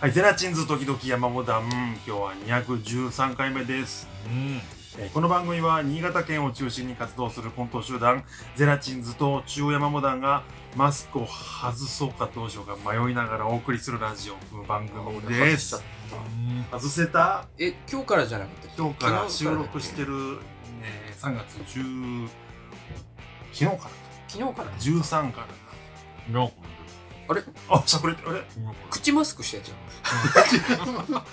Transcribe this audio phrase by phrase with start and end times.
[0.00, 4.08] はい、ゼラチンズ時々山モダン、今日は213回目です。
[4.26, 4.60] うん。
[4.96, 8.22] えーこの番組は新潟県を中心に活動するコント集団
[8.54, 10.44] ゼラチンズと中央山モダンが
[10.76, 15.82] マスクを外そうかどうしようか迷いながらお送りするラジオ番組です。
[16.70, 17.46] 外せた？
[17.58, 20.38] え、今日からじゃなくて今日から収昨日録してる、
[20.82, 22.28] えー3月10
[23.52, 23.90] 昨日からか
[24.28, 24.70] 昨日から。
[24.78, 25.46] 13か
[26.28, 26.52] らの、
[27.68, 28.42] あしゃくれてあれ？
[28.90, 31.24] 口マスクしてんじゃん。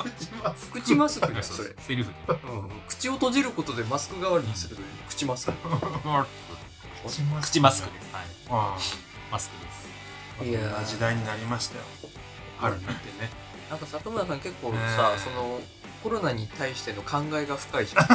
[0.71, 1.70] 口マスクだよ、 それ。
[1.80, 2.34] セリフで。
[2.44, 5.54] うん口を閉じることでマスク代わりにするという口マスク。
[7.41, 8.13] 口マスクです。
[8.13, 8.26] はい。
[8.49, 8.77] あ
[9.31, 9.85] マスクです。
[10.41, 11.84] あいや時代になりましたよ
[12.59, 13.30] 春になってね
[13.70, 15.62] なんか里村さん結構ねさ、えその
[16.05, 18.05] コロナに対しての考えが深いじゃん。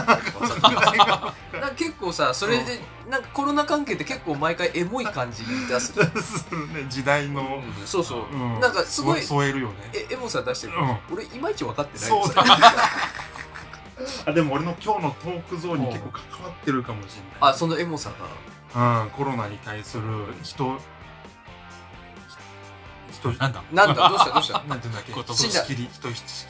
[1.60, 5.92] なんか結構さ、それで、なんかコロナ関係って結構毎回エモい感じに出す。
[5.98, 8.26] ね時代の、うんそうそう。
[8.32, 8.60] うん。
[8.60, 9.74] なんかすごい添えるよね。
[9.92, 10.98] え、エモさ出してる、うん。
[11.12, 12.10] 俺いまいち分かってない
[14.26, 17.50] あでも俺の今日のトークゾーンに結構関わってるかもしれない。
[17.50, 18.12] あ、そのエモさ
[18.72, 19.02] が。
[19.02, 20.04] うん、コロナに対する
[20.44, 20.78] 人
[23.10, 23.64] 人なんだ？
[23.72, 24.32] なんだ、どうした？
[24.32, 24.62] どうした？
[24.68, 25.12] なんていうんだっけ？
[25.12, 26.46] 人仕切り人仕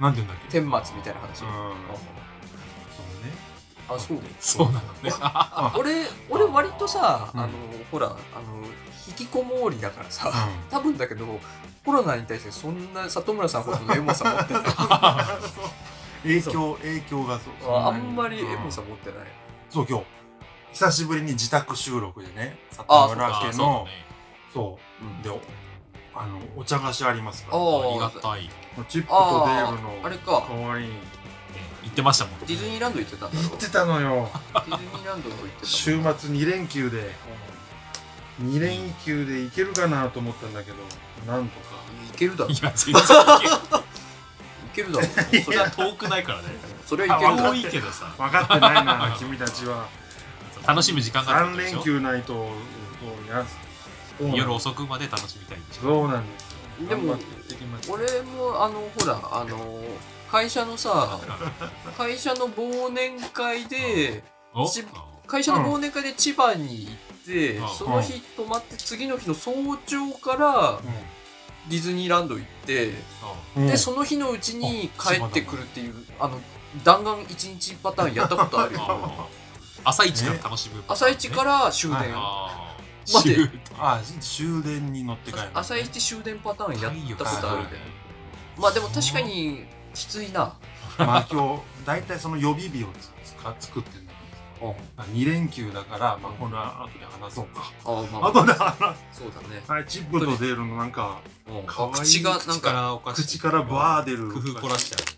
[0.00, 0.60] なんていうんだっけ？
[0.60, 1.42] 天末みたいな話。
[1.42, 1.48] うん。
[2.96, 3.32] そうね。
[3.88, 4.18] あ、そう。
[4.40, 5.10] そうなのね。
[5.20, 7.40] あ 俺、俺割とさ、うん。
[7.40, 7.52] あの、
[7.90, 8.16] ほら、あの、
[9.08, 10.32] 引きこもりだからさ、う
[10.70, 11.24] 多分だけど、
[11.84, 14.62] コロナに対してそんな里村さんほどのエモさ持ってない。
[16.24, 17.54] 影響影響がそう。
[17.62, 19.28] そああなにんまりエモうんさ持ってない。
[19.70, 20.04] そう今日。
[20.72, 23.90] 久しぶりに自宅収録でねあ里村家あそうだのね。
[24.52, 25.04] そう。
[25.04, 25.22] うん。
[25.22, 25.40] でお
[26.16, 27.58] あのお茶菓子ありますから。
[27.58, 28.50] あありがたい。
[28.84, 30.88] チップとデールのああれかかわいい
[31.82, 32.40] 言ってましたもん。
[32.40, 35.66] ディズニーランド行ってたんだろ行ってたのよディズニーランド行ってた。
[35.66, 37.14] 週末2連休で
[38.42, 40.76] 2連休で行けるかなと思ったんだけど
[41.32, 41.76] なんとか
[42.12, 42.50] 行けるだろ。
[42.50, 43.04] いや、行全然い
[43.40, 43.82] ける。
[44.74, 45.06] けるだろ。
[45.06, 46.48] それは、それは遠くないからね。
[46.84, 47.60] それはいけるだろ遠。
[47.60, 48.12] いけどさ。
[48.18, 49.86] 分かってないな君たちは
[50.66, 51.76] 楽しむ時間があるっ3てことでしょ？
[51.76, 52.50] 連休ないと
[54.34, 55.82] 夜遅くまで楽しみたいんでしょ。
[55.82, 56.45] そうなんですよ
[56.80, 57.16] でも
[57.88, 59.82] 俺も、あの、ほら、あの、
[60.30, 61.18] 会社のさ、
[61.96, 64.22] 会社の忘年会で、
[65.26, 66.94] 会社の忘年会で千葉に行っ
[67.26, 67.68] て、うん。
[67.68, 70.80] その日泊まって次の日の早朝から
[71.68, 72.92] ディズニーランド行って、
[73.56, 73.66] うん。
[73.66, 76.40] でその日のうちに帰ってくるっていうあの
[76.84, 78.80] 弾丸一日パターンやったことあるよ。
[78.88, 79.26] あ
[79.84, 80.82] 朝一から楽しむ。
[80.88, 82.12] 朝一から終電、
[83.12, 83.36] 待って。
[83.36, 87.64] 終あ終電に乗って帰るの朝一終電パターンやったことあるはい。
[87.64, 87.70] ね
[88.58, 90.56] まあでも確かにきついな。
[90.98, 92.88] まあ今日大体その予備日を
[93.22, 94.12] つか作ってるんだ
[94.60, 94.74] けど
[95.12, 97.70] 2連休だから、まあ、これは後で話そうか。
[97.84, 99.62] あまあ後で話そうだね。
[99.66, 101.20] はいチップとデールのなんか
[101.66, 104.32] かわいい口がなん口か口からバー出る。
[104.32, 105.16] 工夫凝らしてある。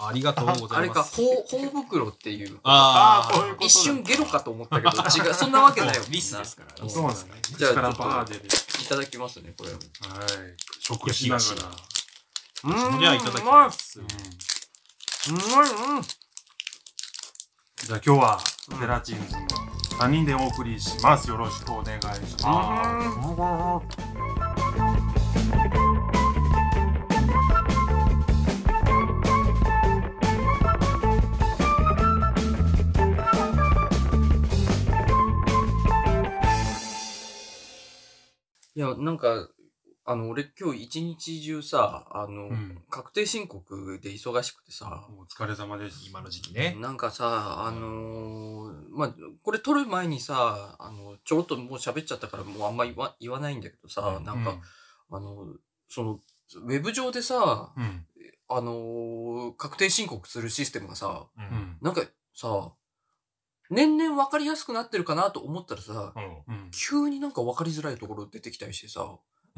[0.00, 0.74] ありがとうございます。
[0.76, 2.58] あれか頬頬袋っていう。
[2.62, 3.66] ああーそういうことだ。
[3.66, 7.40] 一瞬ゲロかと思ったけど違うそんなわけないよ リスですからうんそうなんだね。
[7.44, 9.70] じゃあいただきますねこれ。
[9.70, 9.78] はい。
[10.80, 12.70] 食しながら。
[12.92, 14.00] うんじゃあいただきます。
[14.00, 14.06] うん。
[14.06, 16.02] うまいうん。
[16.02, 18.40] じゃあ今日は
[18.80, 19.46] ゼラチンズの
[20.00, 21.28] 3人でお送りします。
[21.28, 24.27] よろしくお願いします
[38.78, 39.48] いや、なんか、
[40.04, 42.80] あの、俺今日一日中さ、あの、うん。
[42.88, 46.76] 確定申告で忙しくてさ、お疲れ様です今の時期ね。
[46.78, 54.24] なんかさ、あのーまあ、これ撮る前にさ、あの、ちょろっともう喋っちゃったからもうあんま言わ言わないんだけどさ、うん。
[54.24, 54.56] なんか、
[55.10, 55.56] あの、
[55.88, 56.20] その、
[56.62, 58.06] ウェブ上でさ、うん。
[58.48, 61.40] あのー確定申告するシステムがさ、う。
[61.40, 61.78] うんん。
[61.82, 62.02] なんか
[62.32, 62.72] さ、
[63.70, 66.22] 年々分かりやすくなってるかなと思ったらさ、うん。
[66.54, 69.00] うん急になんか分かりづらいところ出てきたりしてさ、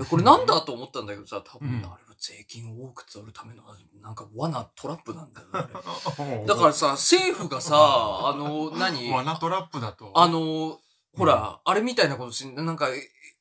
[0.08, 3.62] これなんだと思ったんだけどさ、多分うんあれは税金を多く取るための
[4.00, 5.52] なんか罠トラップなんだよね。
[5.52, 6.46] あれ。
[6.46, 9.10] だ だからさ、政府がさ、あの、何？
[9.10, 10.12] 罠トラップだと？
[10.14, 10.78] あの、
[11.16, 12.88] ほら、あれみたいなことし、なんか、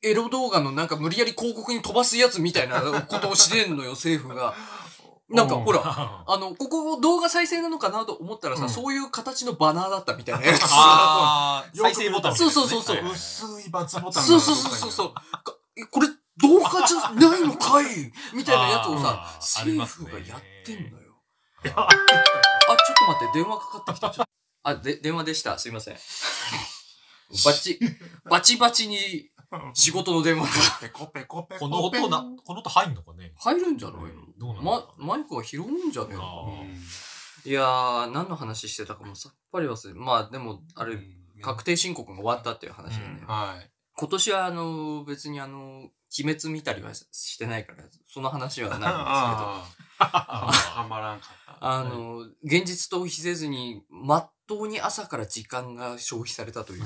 [0.02, 4.54] エロ動画のなんか無理やり広告に飛ばすやつみたいなことをしてんのよ、政府が。
[5.30, 10.62] なんかほら、あ あの、ここ動画再生なのかなと思ったらさ、うんそういう形のバナーだったみたいなやつ。
[10.64, 12.36] あー、 再生ボタン。
[12.36, 15.14] そうそうそうそう薄いバツボタンがそうそうそうそうそう。
[15.90, 21.14] これ動画じゃないのかいみたいなやつをさあ、ーあり政ますね府がやってんのよ。
[21.64, 24.10] あ、ちょっと待って、電話かかってきた。
[24.10, 24.24] ちょ
[24.62, 25.58] あ、で、電話でした。
[25.58, 25.98] すいません。
[27.44, 27.78] バチ、
[28.24, 29.30] バチバチに
[29.74, 30.48] 仕事の電話が。
[30.80, 31.60] ペコペコペコ。
[31.60, 33.32] この音な、この音入んのかね？
[33.36, 34.00] 入るんじゃない
[34.38, 34.62] どうなのの
[34.98, 37.50] ま、マイクが拾うんじゃねえあのー。
[37.50, 40.98] いやー、何の話してたかもさっぱり忘れまあでも、あれ、
[41.42, 43.22] 確定申告が終わったっていう話だよね。
[43.26, 43.70] はい。
[43.96, 48.96] 今年はあの、別にあの、鬼滅見たりはしてないから、その話はないんですけど、
[50.00, 50.52] ああ。
[50.52, 51.56] はまらんかった。
[51.60, 56.82] あの、現実逃避せずに、まっとうに朝から時間が消費されたという。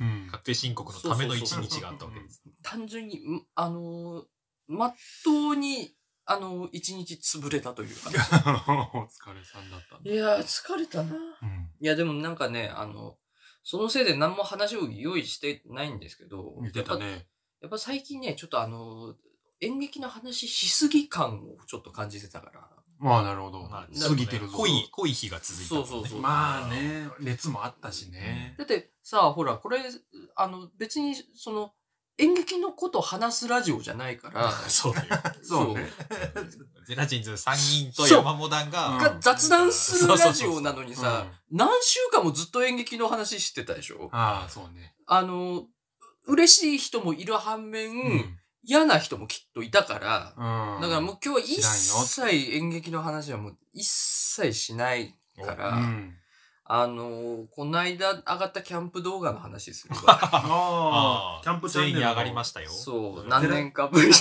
[0.00, 2.42] うん確定申告のための一日があったわけです。
[2.62, 4.24] 単純に、んあの、
[4.66, 5.94] まっとうに、
[6.26, 8.10] あの、一日潰れたというか。
[8.92, 10.10] お疲れさんだったんだ。
[10.10, 11.14] いやー、疲れたな。
[11.14, 11.70] うん。
[11.80, 13.16] いや、でもなんかね、あの、
[13.62, 17.28] そのせいで何も話を用意してないんですけど、見てたね。
[17.62, 19.14] やっぱ最近ね、ちょっとあの、
[19.60, 22.75] 演劇の話しすぎ感をちょっと感じてたから。
[22.98, 23.62] まあ、なるほど。
[23.68, 24.56] まあ過ぎてるぞ。
[24.56, 25.88] 濃い、濃い日が続いたもんね。
[25.88, 28.54] そうそうそうまあね、熱もあったしね。
[28.58, 29.80] だってさあ、ほら、これ、
[30.34, 31.72] あの、別に、その、
[32.18, 35.08] 演劇のこと話すラジオじゃないから、 そうだよ。
[35.42, 35.90] そうね。
[36.86, 44.94] ゼラチンズ3人と山モダンが、うんが雑談するラジオなのにうんさ、何週間もずっと演劇の話してたでしょああ、そうね。
[45.06, 45.66] あの、
[46.26, 48.38] 嬉しい人もいる反面、うん。
[48.66, 50.82] 嫌な人もきっといたから、うん。
[50.82, 55.14] だからもう今日は一切演劇の話はもう一切しない
[55.44, 56.14] から、うん。
[56.68, 60.02] あのこの間上がったキャンプ動画の話するわ。
[60.08, 62.00] あああ、 キャンプチャンネルの。
[62.00, 62.70] ついに上がりましたよ。
[62.70, 64.16] そう、何年かぶりにね。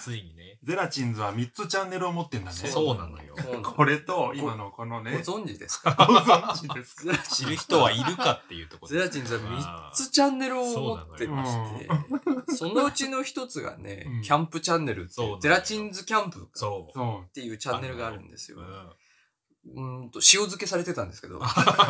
[0.00, 0.44] ついにね。
[0.62, 2.56] ゼラチンズは3つチャンネルを持ってんだね。
[2.56, 3.36] そうなのよ。
[3.62, 5.16] これと、今のこのごね。
[5.18, 5.92] 存知ですか？
[6.08, 7.18] ご存知ですか？
[7.18, 11.52] 知る人はいるかっていうところゼラチンズは3つチャンネルを持ってまし
[12.48, 17.32] て、そのうちの一つがねうん、キャンプチャンネルってゼラチンズキャンプっ。
[17.34, 18.58] ていうチャンネルがあるんですよ
[19.66, 19.80] う。
[20.06, 21.40] んと、塩漬けされてたんですけど。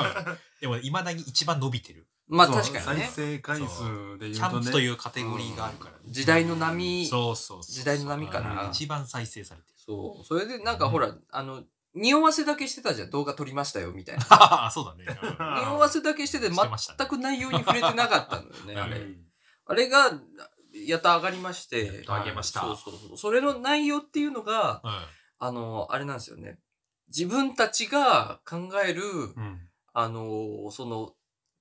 [0.60, 2.06] でも、未だに一番伸びてる。
[2.26, 3.12] まあ確かにね再。
[3.12, 4.56] 生回数で言うキとね。
[4.56, 5.94] ャンプというカテゴリーがあるから。
[6.06, 7.72] 時代の波、そうそうそう。
[7.72, 9.74] 時代の波かなうん一番再生されてる。
[9.76, 10.24] そう。
[10.24, 13.10] それでなんかほら、あの、匂わせだけしてたじゃん。
[13.10, 14.26] 動画撮りましたよ、みたいな。
[14.30, 15.04] ああ、そうだね。
[15.60, 18.98] 匂わせだけしてて 全く内容に触れてなかったのよね、あれ。
[18.98, 19.24] うん
[19.66, 20.12] あれが、
[20.86, 21.86] やっと上がりまして。
[21.86, 23.16] やっと上げましたそうそうそう。
[23.16, 25.06] それの内容っていうのが、うん
[25.38, 26.58] あの、あれなんですよね。
[27.08, 29.02] 自分たちが考える、
[29.36, 29.60] うん。
[29.92, 31.12] あの、その、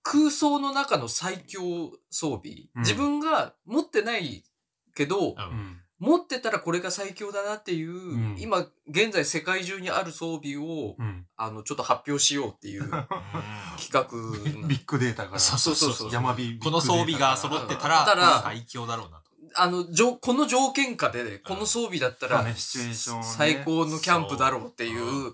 [0.02, 2.68] 空想の中の最強装備。
[2.76, 4.44] うん自分が持ってない
[4.96, 5.36] けど。
[6.00, 11.26] 持ってたらこれが最強だなっていう、ん今、現在世界中にある装備を、うん。
[11.38, 12.90] あの、ちょっと発表しようっていう
[13.80, 14.02] 企画
[14.62, 15.40] なビッグデータから。
[15.40, 16.60] そうそうそうそう山火。
[16.60, 19.23] この装備が揃ってたたらら最強だろうなと。
[19.56, 25.34] あの、じょこの条件下で、この装備だったら、最高のキャンプだろうっていううん。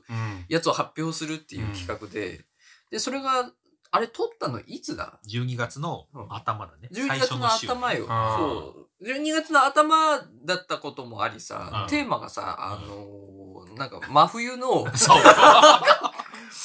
[0.50, 2.46] やつを発表するっていう企画で、
[2.92, 3.52] で、それが、
[3.92, 6.90] あれ撮ったのいつだ？12月の頭だね。
[6.92, 8.06] 12月の頭よ。
[8.08, 9.04] そう。
[9.04, 13.40] 12月の頭だったこともありさう、んテーマがさ、あのー
[13.78, 15.22] なんか真冬の、 そう。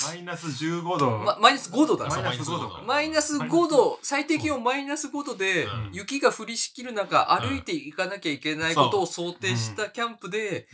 [0.07, 1.19] マイナス15度。
[1.19, 2.83] まマイナス5度だマイナス5度か。
[2.87, 10.69] マイナス5度、最低気温マイナス5度でうん、雪が降りしきる中、歩いていかなきゃいけないことを想定したキャンプで、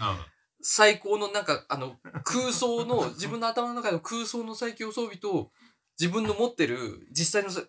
[0.63, 5.51] 最高のなんか、あの、空想の、自分の頭の中の空想の最強装備と、
[5.99, 7.63] 自分の持ってる実際のさ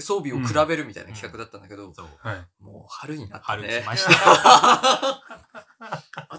[0.00, 2.06] 装備を比べるみたいな企画だったんだけど、そう。
[2.18, 2.46] はい。
[2.62, 3.84] もう春になって春来ね。
[3.86, 5.22] ました。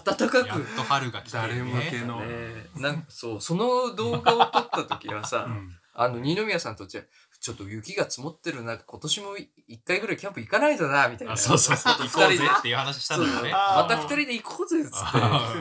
[0.04, 0.48] 暖かく。
[0.48, 2.04] やっと春が来てる誰向けね。
[2.04, 2.20] の。
[2.20, 5.78] ねなんかそう、その動画を撮った時はさう、ん。
[5.94, 7.00] あの、二宮さんとち
[7.40, 9.36] ちょっと雪が積もってる中、今年も
[9.68, 11.34] 一回ぐらいキャンプ行かないとな、みたいな。
[11.34, 11.92] あそうそうそう。
[11.94, 13.52] 行こうぜっていう話したんだよね。
[13.54, 14.96] あーまた二人で行こうぜ、つって。
[14.96, 15.58] あ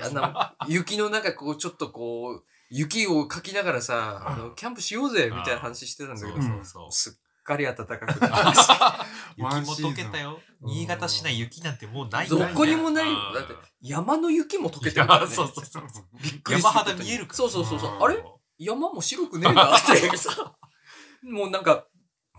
[0.00, 6.92] あの、雪の中、こう、ちょっとこう、雪をかきながらさ、あの、キャンプしようぜ、みたいな話してたんだけどそうさ、そうそう。
[6.92, 7.12] すっ
[7.44, 8.26] かり暖かくて。
[9.36, 10.40] 雪も溶けたよ。
[10.60, 15.34] 新潟市内雪なんてもうないどこにもないだって山の雪も溶けてるからね。
[15.34, 15.82] そうそうそう。
[16.22, 17.36] びっくり山肌見えるから。
[17.36, 18.02] そうそうそうそう。
[18.02, 18.24] あれ？
[18.58, 20.54] 山も白くねえなってさ、
[21.22, 21.86] もうなんか、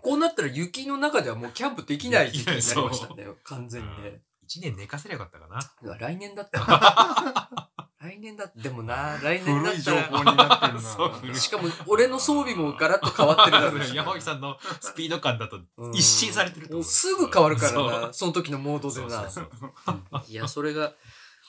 [0.02, 3.28] こうなったら雪の中ではもうキャンプできない時期になりましたね。
[3.44, 4.22] 完全にね。
[4.44, 5.98] 一年寝かせりゃよかったかな。
[5.98, 7.70] 来年だったら。
[8.06, 10.02] 来年だでもな、来年だ古いったら。
[10.04, 10.80] 情報になってるな。
[10.82, 13.96] そう古いしかも、俺の装備もガラッと変わってるだろうし。
[13.98, 16.84] 山木さんのスピード感だとうん一新されてると思う。
[16.84, 19.30] もうすぐ変わるからそな、その時のモードでな。
[19.30, 19.50] そう
[19.86, 20.94] そういや、それが、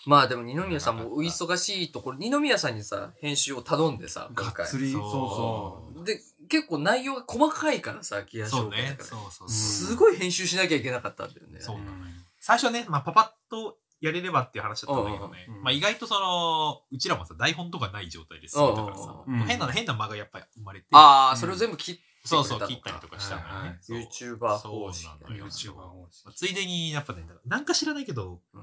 [0.07, 4.79] まあでも二宮さんもお忙しいところ、二宮さんにさ、編集を頼んでさ、がっつ。
[4.79, 8.97] り、そうそうそで、結構内容が細かいからさ、ギアそうね紹介だ。
[8.97, 9.05] から。
[9.05, 11.59] そうそううんすごい編集しなきゃいけなかったんだよね。
[11.59, 11.63] う。
[11.63, 11.97] そうなのよ
[12.41, 15.47] 最初ね、まあ、パパッとやれればっていう話だったんだけどね。
[15.63, 19.25] まあ、意外とその、うちらもさ、台本とかない状態で進めたからさ。
[19.47, 20.87] 変な、変な間がやっぱり生まれて。
[20.93, 21.37] ああ、うん。
[21.37, 23.79] それを全部切っそうそう、切ったりとかしたのよね。
[23.89, 25.47] YouTuber 方式そうなのよ。
[25.47, 26.35] YouTuber 方式。
[26.35, 28.63] ついでに、やっぱね、なんか知らないけど、うん。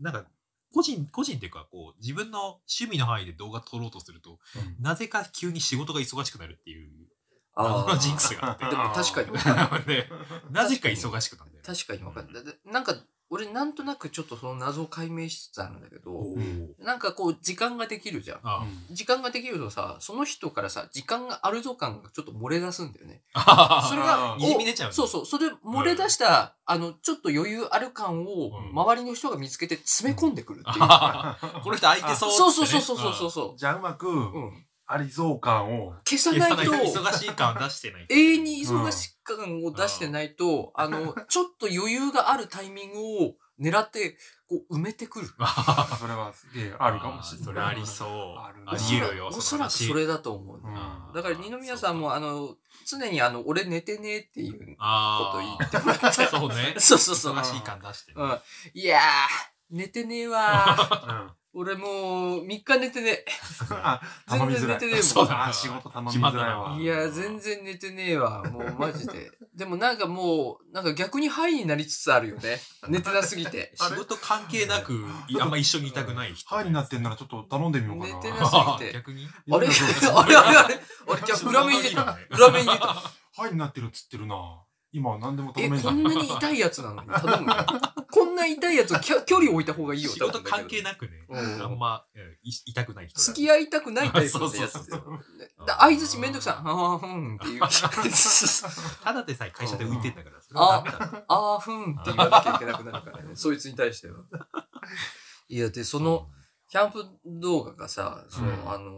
[0.00, 0.26] なんか、
[0.74, 4.40] 個人、個人っていうか、こう、自分の趣味の範囲で動画撮ろうとすると、
[4.80, 6.90] なぜか急に仕事が忙しくなるっていう、
[7.56, 8.64] 謎のジンクスがあって。
[8.68, 9.86] でも確かに。
[9.86, 10.08] で、
[10.50, 11.74] なぜか忙しくなるんだよね。
[11.74, 12.60] 確かに分かる。
[12.64, 12.96] なんか、
[13.30, 16.34] 俺なんとなくちょっとその謎を解明しつつあるんだけど、
[16.78, 18.40] なんかこう時間ができるじゃん。
[18.44, 23.22] あ時間ができるとさ、その人からさ、時間があるぞ感がちょっと漏れ出すんだよね。
[23.32, 25.26] あそれがあ、ーにじみ出ちゃうねそうそう。
[25.26, 30.84] それで漏れ出した、あの、ちょっと余裕ある感をうん周りの人が見つけて詰め込んでくるっていう。
[30.84, 33.58] あーこの人空いてそうそうそうそうそうそうそう。
[33.58, 34.66] じゃあうまくうん。
[34.86, 38.06] ありそう感を消さうんないと、忙しい感は出してない。
[38.10, 45.28] 永遠に忙しい感を出してないと、あの、 ちょっと余裕があるタイミングを狙って、こう埋めてくる。
[45.38, 48.08] あ それはすげえあるかもしれないそれありそう。
[48.38, 49.28] あるねあり得るよ。
[49.28, 50.58] おそらくそれだと思う。
[50.58, 50.74] うん
[51.14, 56.26] だから二宮さんも、あの、常にあの、俺寝てねっていうことあ言あってもらって。
[56.26, 56.74] そうね。
[56.78, 57.34] そうそうそう。
[57.36, 58.22] 忙しい感出してね。
[58.22, 58.40] うん。
[58.74, 59.02] いやー、
[59.70, 61.43] 寝てねえわー。
[61.54, 63.24] うん俺もう、3日寝てね
[63.70, 66.82] あ頼みづらい全然寝てねえもんそうだあ仕事頼みづらいわえ。
[66.82, 68.42] いや、全然寝てねえわ。
[68.44, 69.30] もうマジで。
[69.54, 72.60] でもなんかもう、なんか逆にハイになりつつあるよね。
[72.88, 73.72] 寝てなすぎて。
[73.78, 76.48] 仕事関係なく、いあんま一緒にいたくない人。
[76.48, 79.28] 歯になってんならちょっと頼んでみようかな寝てなすぎて 逆に？
[79.52, 79.68] あれ？
[79.68, 80.36] あれ？
[80.36, 80.58] あれ？
[80.58, 80.74] あれ？
[80.74, 82.18] あれじゃあ裏目に出た。
[82.30, 82.96] 裏目に出た。
[83.36, 84.63] 歯になってるっつってるな
[84.94, 87.02] 今は何でもえ、頼めんじゃんこんなに痛いやつなの？
[87.02, 87.54] に頼むの
[88.12, 90.10] こんな痛いやつきょ距離置いた方がいいよ。
[90.10, 95.20] 仕事関係なくね、うんあんまうんい痛くない人だ付き合いたくないタイプのやつだそうそうよ。
[95.66, 96.54] だ相づちめんどくさい。
[96.54, 97.60] あーふんっていう。
[99.02, 101.24] ただでさえ会社で浮いてんだから、それはダメだろ。
[101.26, 103.34] あーふんって言わなきゃいけなくなるからね。
[103.36, 104.20] そいつに対しては。
[105.48, 106.30] いや、で、その、
[106.70, 108.94] キャンプ動画がさ、そう、うんあのー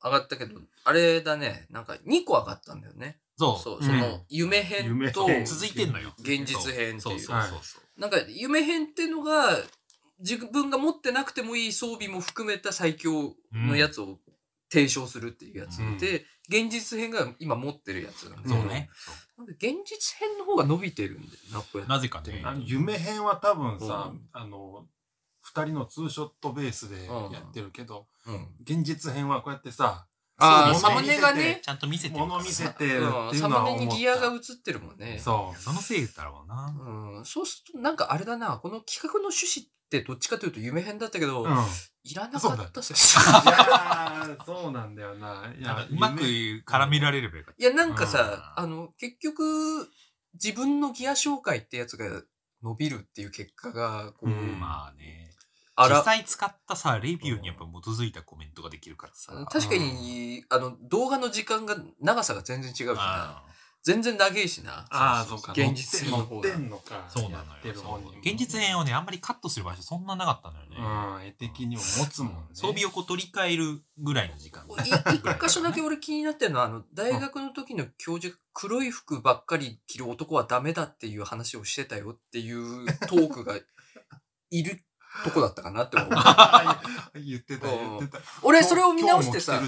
[0.00, 3.18] 上がったけど、あれだね、なんか2個上がったんだよね。
[3.38, 3.62] そう。
[3.62, 6.12] そう、うんその、夢編と、夢編続いてんのよ。
[6.18, 8.00] 現実編っていうそうそうそうそう。
[8.00, 9.56] なんか夢編っていうのが、
[10.20, 14.18] 自分が持ってなくてもいい装備も含めた最強のやつを
[14.70, 18.90] 提唱するっていうやつうんで、現実編が今持ってるやつなんだけどそうね。
[19.36, 22.42] なんで現実編の方が伸びてるんだよな、こうやってなぜかね。
[22.44, 24.86] あの夢編は多分さ、うんあの
[25.40, 28.48] 二人のツーショットベースでうんやってるけど、うん。
[28.60, 30.06] 現実編はこうやってさ
[30.38, 35.20] ああ、サムネがね、ちゃんと見せてる物見せてるっていううんのサは思ったムネにギアが映ってるもんね。
[35.22, 36.74] そうそのせいだろうな。
[37.18, 37.24] うん。
[37.24, 41.50] そうすると、なんかあれだな、この企画の趣旨ってどっちかというと夢編だったけど、うん、
[42.04, 42.94] いいらなかったさ。
[42.94, 46.22] やーそうなんだよないやうまく
[46.66, 49.90] 絡められればよかっいや、なんかさ、うんあの、結局、
[50.34, 52.22] 自分のギア紹介ってやつが
[52.62, 54.56] 伸びるっていう結果が、こう、うんた。
[54.58, 55.27] まあね。
[55.80, 59.32] あら実際使ったさ、レビューにやっぱ基づいたコメントができるからさ。
[59.48, 62.94] 確かに、あの、動画の時間が、長さが全然違うしな。
[62.96, 63.44] あ
[63.84, 64.86] 全然長いしな。
[64.90, 68.12] ああそうか現実編の乗方がってんのかそうなのよ。
[68.20, 70.76] 現実編をね、あんまりカットする場所そんななかったのよね。
[70.78, 74.64] うん絵的にも持つもんね装備をこう取り替えるぐらいの時間。
[74.66, 74.66] い
[75.14, 83.54] 一箇所だけ俺気になってるのは、あの、大学の時の教授が黒い服ばっかり着る男はダメだっていう話をしてたよっていうトークが
[84.50, 84.82] いる
[85.24, 86.08] とこだったかなって思う。
[87.18, 88.18] 言ってた言ってた。
[88.42, 89.60] 俺それを見直してさ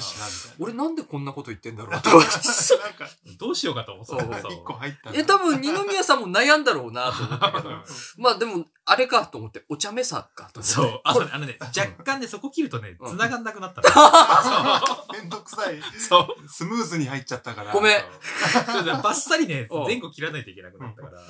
[0.58, 2.10] 俺なんでこんなこと言ってんだろうと
[3.38, 4.30] どうしようかと思ってそう。
[4.30, 7.70] た一個入ったえ、多分二宮さんも悩んだろうなと思ったけど。
[8.18, 10.74] まあでも、あれかと思って、お茶目さかと思って。
[10.74, 11.00] そう。
[11.04, 13.16] あこれあのね、若干ね、そこ切るとね、うん。
[13.16, 15.12] 繋がんなくなったの。
[15.18, 15.80] めんどくさい。
[15.98, 16.48] そう。
[16.48, 17.72] スムーズに入っちゃったから。
[17.72, 18.00] ごめん。
[18.00, 18.84] そう。
[18.84, 19.84] バッサリね、うん。
[19.84, 21.20] 前後切らないといけなくなったから。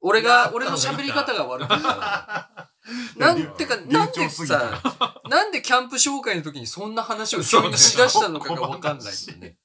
[0.00, 2.70] 俺が、俺の喋り方が悪かった。
[3.16, 4.80] なんてか、なんでさ、
[5.28, 9.58] なんでキャンプ紹介の時にそんな話を急にしだしたのかがわかんないよね。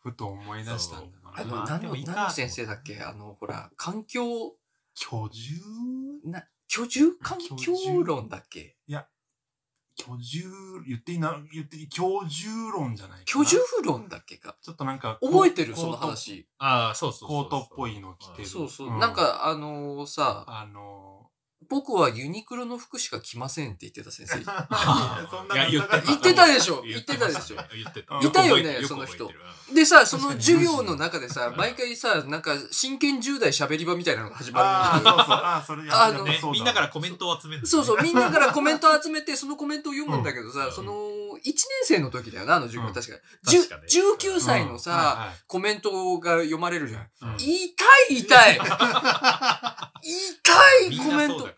[0.00, 1.32] ふと思い出したんだな。
[1.34, 3.00] あの、まあ何の、何の先生だっけ？
[3.00, 4.24] あの、ほら、環境、
[4.94, 5.60] 居住？
[6.24, 8.76] な、居住環境論だっけ？
[9.94, 10.50] 居住
[10.88, 13.44] 言っていいな言っていい居住論じゃないかな。
[13.44, 14.56] 居住論だっけか？
[14.62, 15.76] ちょっとなんか覚えてる？
[15.76, 16.48] その話。
[16.58, 18.48] ああ、そうそうコートっぽいの着てる。
[18.48, 18.88] そうそう。
[18.88, 18.98] うん。
[18.98, 21.11] なんか、あのさ、あの
[21.72, 24.36] 僕はユニクロの服しか着ませんって言ってた先生。
[25.70, 26.82] 言って言ってたでしょ。
[26.82, 27.56] 言言ってたでしょ。
[27.74, 28.20] 言ってた。
[28.20, 29.30] いたよねその人。
[29.74, 35.34] でさ、その授業の中でさ、毎回さ、なんか真剣10代喋り場みたいなのが始まああるんだそうそう。
[35.34, 40.72] ああそれやあのみんなからコメントを集めるそうそう、 みんなからコメント集めて、そのコメントを読むんだけどさ、うん。
[40.74, 42.94] その、1年生の時だよな、あの授業、うん。
[42.94, 43.14] 確か。
[43.46, 44.78] 確かねじゅ19歳のうん。
[44.78, 47.08] さ、コメントが読まれるじゃん。
[47.22, 47.36] うん。
[47.38, 47.46] 痛
[48.10, 48.60] い痛い。
[50.02, 50.42] 痛
[50.90, 51.48] みいコメント。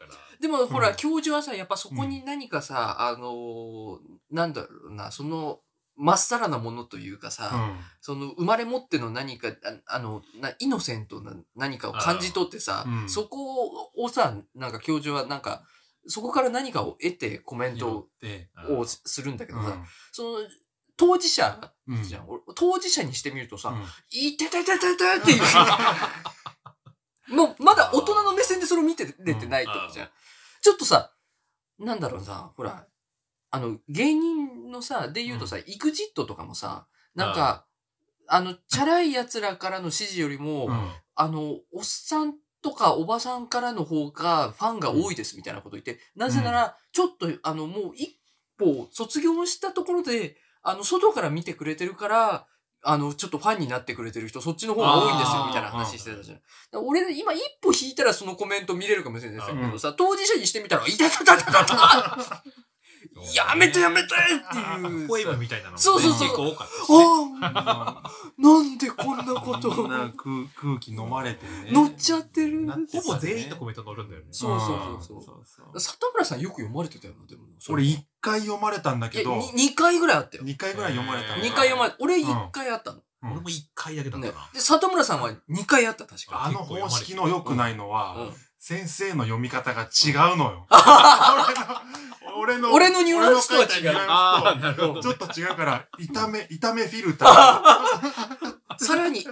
[0.44, 0.96] でもほら、うん。
[0.96, 3.98] 教授はさ、やっぱそこに何かさ、あのー
[4.30, 5.60] なんだろうな、その、
[5.96, 7.76] まっさらなものというかさ、うん。
[8.02, 13.08] その生まれ持っての何か、ああの、なイノセントな何かを感じ取ってさ、うん。
[13.08, 15.62] そこをさ、なんか教授はなんか、
[16.06, 19.84] そこから何かを得てコメントで、をするんだけどさ、うん。
[20.12, 20.38] その、
[20.98, 22.28] 当事者うんじゃん。
[22.28, 23.84] 俺当事者にしてみるとさ、うん。
[24.10, 25.42] いてててててっていう。
[27.34, 30.08] もう、まだ大人の目線でそれを見てれてないとかじゃん。
[30.64, 31.12] ちょっとさ、
[31.78, 32.86] なんだろうな、ほら、
[33.50, 37.66] あの、芸人のさ、で言うとさ、イグジットとかもさ、なんか、
[38.28, 40.90] あの、チャラい奴らからの指示よりも、うん。
[41.16, 48.18] あの、おっさんとかおばさんからの方がファンが多いですみたいなこと言って、なぜなら、ちょっと、あの、もう一
[48.58, 52.46] 歩卒業したところで、あの、外から見てくれてるから、
[52.84, 56.40] あの、ちょっとファンになってくれてる人、そっちの方が多いんですよ、みたいな話してたじゃん。
[56.86, 62.44] 俺、今一歩引いたらそのコメント見れるかもしれないですけどさ、当事者にしてみたら、いたたたたたた
[63.34, 65.08] やめてやめてっていう。
[65.08, 66.94] ポエムみたいなのそうそうそう結構多かった
[67.46, 71.70] ああなんでこんなこと空空気飲まれてね。
[71.72, 74.28] 乗っちゃってるほぼ全員のコメント載るんだよね。
[74.30, 74.68] そうそう
[75.00, 77.44] そうそうそう里村さんよく読まれてたよな、でも。
[77.70, 80.42] 俺一回読まれたんだけど、に2回ぐらいあったよ。
[80.44, 82.98] 二回ぐらい読まれたの2回読まれ俺1回あったの。
[82.98, 84.50] うん俺も一回だけだったねな。。
[84.52, 86.44] で、里村さんは2回あった、確か。
[86.44, 88.32] あの方式の良くないのは、うん
[88.66, 90.66] 先生の読み方が違うのよ。
[92.40, 98.78] 俺の、俺のニュアンスとは違うちょっと違うから、炒め、炒めフィルター。
[98.82, 99.30] さらに痛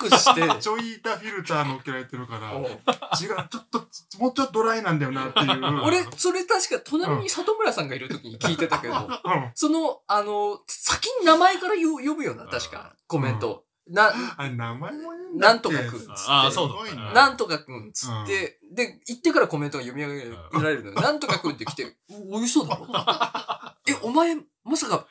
[0.00, 2.78] くして、ちょい板フィルター乗っけられてるから、うん違う、
[3.20, 3.86] ちょっと、
[4.18, 5.82] もうちょっとドライなんだよなっていう。
[5.84, 12.96] 俺、それ確か隣に里村さんがいる時に聞いてたけど、うん、その、あの、先に名前から呼呼ぶよな、確か。
[13.06, 13.62] コメント。
[13.88, 16.12] な、あれ、名前も言うんなんとかくんつって。
[16.28, 21.00] ああ、そうだすごいななんとかくんつって、で、言ってからコメントが読み上げられるのよ。
[21.00, 21.96] なんとかくんって来て、
[22.30, 22.86] お、嘘だろ？
[23.88, 25.06] え、お前、まさか、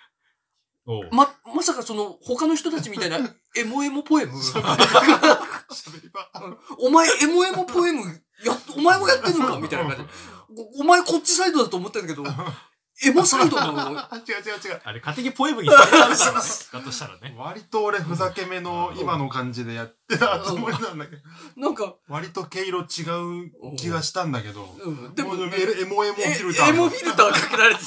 [1.12, 3.18] ま、まさかその、他の人たちみたいな、
[3.56, 4.34] エモエモポエム？
[6.80, 8.02] お前、エモエモポエム、
[8.44, 9.60] やっ、お前もやってんのか？
[9.60, 10.12] みたいな感じ。
[10.78, 12.24] おお前こっちサイドだと思ったんだけど、
[13.04, 13.94] エモサイドの、 違う違う
[14.64, 14.82] 違う。
[14.84, 17.34] あれ、勝手にポエムにされたんだろうねだとしたらね。
[17.38, 21.22] 割と俺ふざけめの今の感じでやってたつもりなんだけど、
[21.56, 26.70] なんか、割と毛色違う気がしたんだけど、うん、でも、エモエモフえィルター。
[26.70, 27.82] エモフィルターかけられて、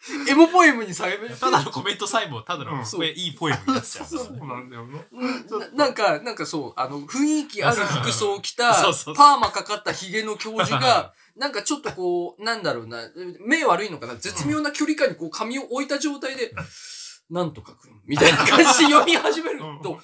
[0.28, 2.84] エモポエムにされて、ただのコメントさえも、ただのうん。
[2.84, 4.06] ポエいいポエムになっちゃう。
[4.06, 4.46] そう。
[4.46, 4.98] なんだよな。
[5.12, 5.74] うん。
[5.76, 9.14] ななんか、なんかそう、あの、雰囲気ある服装を着た、そうそうそう。
[9.14, 12.98] パーマかかったヒゲの教授が、なんかちょっとこう、なんだろうな、
[13.46, 16.52] 目悪いのかな、絶妙な距離感にこう髪を置いた状態で、
[17.30, 20.00] なんとかくん、みたいな感じで読み始めると、もう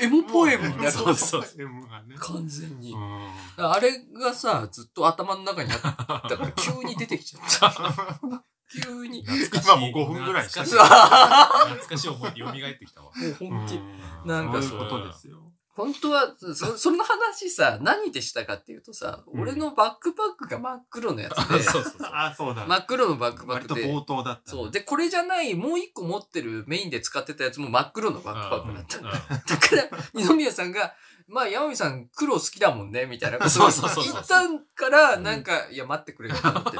[0.00, 0.92] エモポエムになる。
[0.92, 2.14] そうそうエモがね。
[2.16, 2.96] 完全にう。
[2.96, 8.44] んあれがさ、ずっと頭の中にあったから、急に出てきちゃった。
[8.84, 9.24] 急に。
[9.26, 13.10] も今も5分ぐらいした懐かしい懐かしい思い出蘇ってきたわ。
[13.10, 13.74] う本気。
[13.74, 15.49] うんなんかそういうことですよ。
[15.74, 22.10] 本当は、そ、 その話さ、何でしたかっていうとさ、うん俺のバックパックが真っ黒のやつで、そうそうそう。
[22.12, 22.66] あ、そうだ。
[22.66, 24.50] 真っ黒のバックパックで、割と冒頭だった。
[24.50, 24.70] そう。
[24.70, 28.98] で、これじゃない、もう一個持ってるメインで使ってたやつも真っ黒のバックパックだった。
[28.98, 29.04] うん
[29.46, 30.94] だから、二宮さんが、
[31.30, 36.78] まあ、山美さん黒好きだもんね、みたいなことをそうそうそうそう言ったから、なんか、いや、待ってくれよと思って。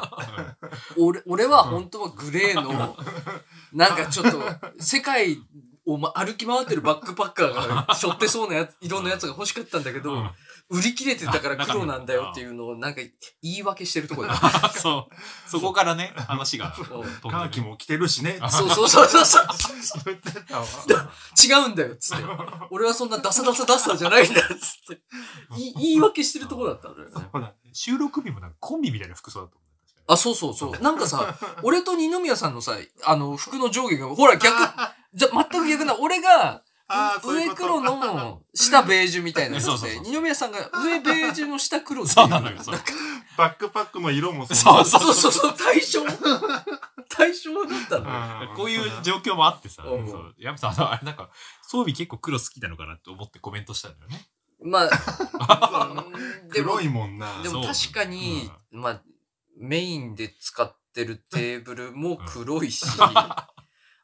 [0.99, 2.97] 俺、俺は本当はグレーの、
[3.73, 4.43] なんかちょっと、
[4.81, 5.39] 世界
[5.87, 10.31] をま歩き回ってるバックパッカーが 背負ってそうなやつ、色のやつが欲しかったんだけど、うん
[10.73, 13.01] 売り切れてたから黒なんだよっていうのを、なんか
[13.43, 14.37] 言い訳してるところだ。
[14.71, 15.51] そう。
[15.51, 16.71] そこからね、話が。
[17.29, 18.39] カーキも着てるしね。
[18.49, 19.47] そうそうそうそう。
[21.45, 22.25] 違うんだよ、つって。
[22.71, 25.03] 俺はそんなダサダサダサじゃないんだよ、つって。
[25.59, 27.15] い言い訳してるところだったんだよね。
[27.15, 27.55] そうだね。
[27.73, 29.57] 収録日もなんかコンビみたいな服装だった
[30.13, 30.83] あ、そうそうそう。
[30.83, 34.55] なんかさ、俺と二宮さんのさ、あの、服の上下が、ほら逆、
[35.15, 36.63] じゃ、全く逆な、俺が、
[37.23, 39.91] 上黒の下ベージュみたいなやつで、そうそう。
[39.91, 42.75] そう二宮さんが上ベージュの下黒っていそうなのよそう。
[42.75, 42.93] なんか。
[43.37, 44.85] バックパックの色もそう。
[44.85, 46.01] そうそうそう、対象。
[47.09, 49.85] 対象だったのこういう状況もあってさ、
[50.39, 51.31] ヤムさん、あれなんか、
[51.63, 54.27] 装備結構黒好きなのかなって思ってコメントしたんだよね。
[54.63, 56.05] まあ、
[56.51, 57.43] 黒いもんな。
[57.43, 59.03] でも確かに、まあ、
[59.57, 62.85] メインで使ってるテーブルも黒いし、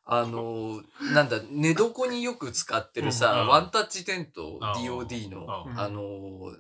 [0.09, 5.79] あの、なんだ、寝床によく使ってるさ、うんワンタッチテント、うん DOD の、うん。
[5.79, 6.53] あの、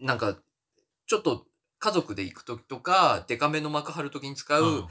[0.00, 0.36] なんか、
[1.06, 1.46] ちょっと
[1.78, 4.86] 家族で行くときとか、デカめの幕張るときに使う、うん。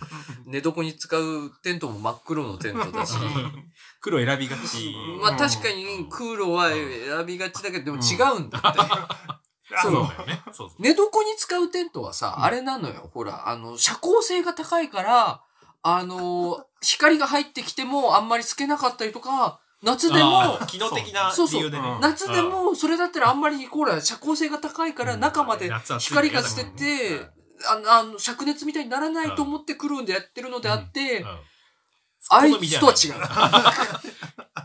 [0.48, 3.14] 寝床に使うテントも真っ黒のテントだし、
[4.02, 4.96] 黒選びがち。
[5.22, 8.80] まあ確かに黒は選びがちだけど、でも違うんだって。
[9.84, 10.42] そ そううだよね。
[10.48, 10.82] そうそう。
[10.82, 13.12] 寝床に使うテントはさ、あれなのよ。
[13.14, 15.45] ほら、あの、遮光性が高いから、
[15.88, 21.48] あのー光が入ってきてもあんまりつけなかったりとか、夏でも機能的なそう。
[21.48, 21.98] そう理由でね。
[22.00, 26.68] 夏でもそれだったらあんまりほら遮光性が高いから中まで夏は暑い光が捨てう。
[26.68, 26.76] ん。
[26.76, 26.86] て、
[27.68, 31.28] あの、あの灼熱みたいにならないと思って黒でやってるのであって、うん。
[32.30, 33.14] あいつとは違う。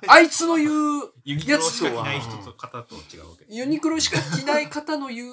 [0.08, 3.46] あいつの言う、ユニクロしか着ない人と方と違うわけ。
[3.48, 5.32] ユニクロしか着ない方の言う、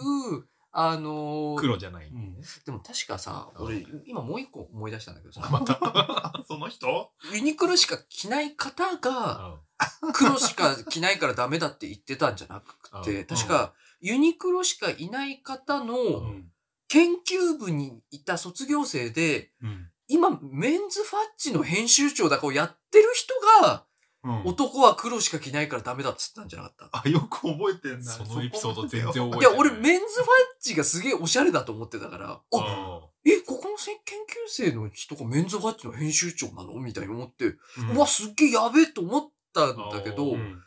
[0.80, 2.08] あのー黒じゃない。
[2.08, 2.36] うん。
[2.64, 6.44] でも確かさ、俺、今もう一個思い出したんだけどさ、 また。
[6.48, 7.12] その人？
[7.34, 9.60] ユニクロしか着ない方が、
[10.04, 10.14] うん。
[10.14, 13.26] 黒しか着ないからダメだって言ってたんじゃなくて、うん。
[13.26, 16.52] 確か、ユニクロしかいない方のうん。
[16.90, 19.90] 研究部にいた卒業生で、うん。
[20.08, 23.87] 今、メンズファッチの編集長だかをやってる人が、
[24.24, 27.02] うん男は黒しか着ないからダメだっつったんじゃなかった？
[27.06, 28.12] あ、よく覚えてんな。
[28.12, 29.40] そのエピソード全然覚えてない。
[29.40, 30.28] いや、俺、メンズファッ
[30.62, 36.74] チがすげえおしゃれだと思ってたから、あ、あえ、ここのせ研究生の人がメンズファッチの編集長なの？
[36.80, 40.62] みたいに思って、うんうわ、すっげえやべえと思ったんだけど、うん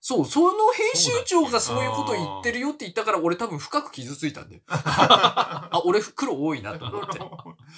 [0.00, 4.62] そう、その編集長がそういうこと言ってるよって言ったから、俺多分深く傷ついたんだよ。
[4.68, 7.18] あ、俺黒多いなと思って。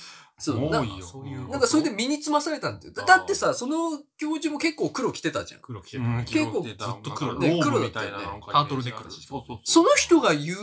[0.40, 1.06] そう、な多いよ。
[1.06, 2.92] そういうなんかそれで身につまされたんだよ。
[2.94, 5.60] だだってさ、その教授も結構黒着てたじゃん。
[5.60, 6.04] 黒着てる。
[6.04, 10.56] うん結構ずっと黒ね、ね黒みたいな黒だったよねタートルネックだしそうそうその人が言う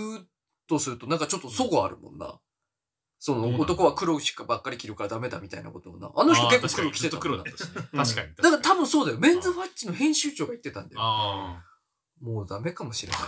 [0.68, 2.40] とすると、なんかちょっと齟齬あるもんな。
[3.20, 6.12] その男は黒しかばっかり着るからダメだみたいなことをな。
[6.16, 7.82] あの人結構黒着てた黒だったしね。
[7.96, 8.28] 確かに。
[8.36, 9.20] だから多分そうだよ。
[9.20, 11.02] メンズファッチの編集長が言ってたんだよ。
[12.22, 13.22] あもうダメかもしれない。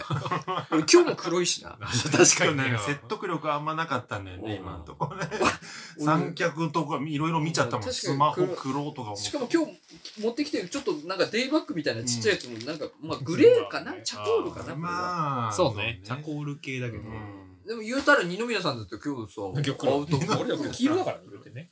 [0.72, 1.78] 俺今日も黒いしな。
[1.80, 1.88] あ。
[2.12, 2.78] 確かにね。
[2.86, 5.30] 説得力あんまなかったんだよね、うん今のところね。
[5.98, 7.94] 俺三脚とかいろいろ見ちゃったもん。
[7.94, 9.16] スマホ黒とかも。
[9.16, 13.94] しかも今日持ってきてるちょっとなんかデイバッグみたいなちっちゃいやつもなんか、まあグレーかな？
[13.94, 14.76] うんチャコールかな？
[14.76, 16.02] まあ、そうね。
[16.04, 17.04] チャコール系だけど。
[17.04, 21.70] うんでも言うたら二宮さんだって今日さ、アウト俺は黄色だからね、言うてね。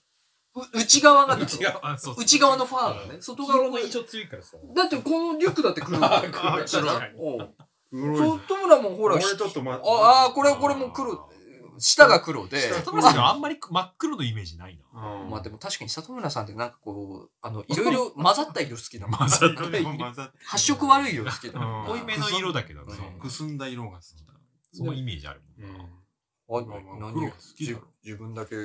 [0.62, 4.58] う内側がだ内側、あそうそう内側のファーがね、外側が黄色の印象強いからさ。
[4.76, 7.14] だってこのリュックだって黒だよ黒いじゃ確かに
[7.92, 8.40] うん黒い。
[8.40, 9.90] 外村もほら、俺ちょっと待って。
[9.90, 11.30] ああー、これ、これも黒。
[11.80, 12.60] 下が黒で。
[12.60, 15.22] 下里村さんあんまり真っ黒のイメージないな。
[15.22, 19.20] うんまあでも確かに里村さんってなんかこう、あの、いろいろ混ざった色好きだもん。
[19.20, 21.82] 混ざっいろいろ混ざって発色悪い色好きだもん。
[21.82, 22.94] うん濃いめの色だけどね。
[22.96, 24.34] そうくすんだ色が好きだ。
[24.74, 25.84] そのイメージあるもんな。
[25.84, 25.84] あ、
[26.50, 28.56] まあまあ何黒が好きだろ自自分だけ、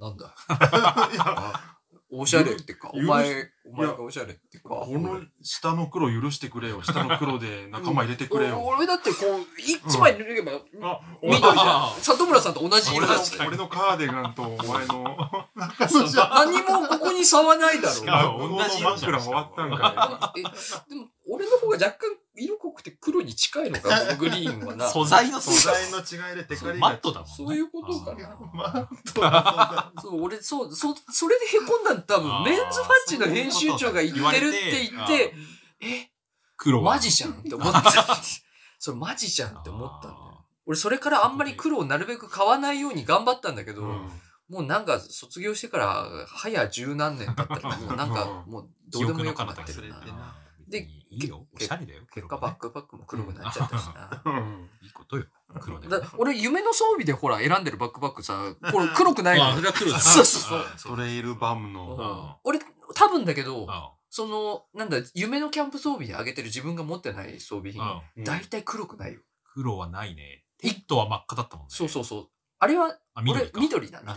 [0.00, 0.34] なんだ。
[2.12, 4.70] おしゃれってか、お前、お前がおしゃれってか。
[4.70, 6.82] この下の黒許してくれよ。
[6.82, 8.58] 下の黒で仲間入れてくれよ。
[8.64, 12.00] 俺俺だってこう、一枚脱げば、あ、緑じゃん。
[12.00, 13.38] 里村さんと同じ色だし。
[13.46, 15.04] 俺のカーディガンとお前の
[15.54, 18.58] 何もここに差はないだろう。
[18.58, 20.48] 同じ枕終わったんかえ、で
[20.96, 24.88] も、俺の方が若干色濃くて黒に近いのか、 このグリーンはな。
[24.88, 25.42] 素材のい。
[25.42, 26.88] 素材の違いでテカリが。
[26.88, 27.34] マットだもんね。
[27.36, 28.38] そういうことかな。
[28.52, 35.34] マットはそう、俺、そう、そ、それで凹んだん多分、メンズファッチの編集長が言ってるって言って、
[35.80, 36.10] え、
[36.56, 37.82] 黒はマジじゃんって思った。
[38.78, 40.46] それマジじゃんって思ったんだよ。
[40.66, 50.34] 俺、それからあんまり黒をなるべく買わないように頑張ったんだけど、うんもうなんか卒業してから、早十何年経ったら、もうなんか、 もうどうでもよくなってるな。
[50.70, 51.46] でで、いいよ。
[51.54, 52.02] おしゃれだよ。
[52.12, 54.22] 結果バックパックも黒くなっちゃったしな。
[54.24, 55.24] うんいいことよ。
[55.60, 55.88] 黒で。
[55.88, 59.98] だ俺、夢の装備でほら、選んでるバックパックさ、これ黒くないのあ、それは黒だ。
[59.98, 61.82] そうそうそうあトレイルバムうの。
[61.96, 62.60] ん俺、
[62.94, 69.20] 多分だけど、あその、なんだ、夢のキャンプ装備であげてる自分が持ってない装備品、あうん大体黒くないよ。
[69.54, 70.44] 黒はないね。
[70.58, 71.70] テントは真っ赤だったもんね。
[71.70, 72.28] そうそうそう。
[72.58, 74.14] あれは、あ、俺緑、だな。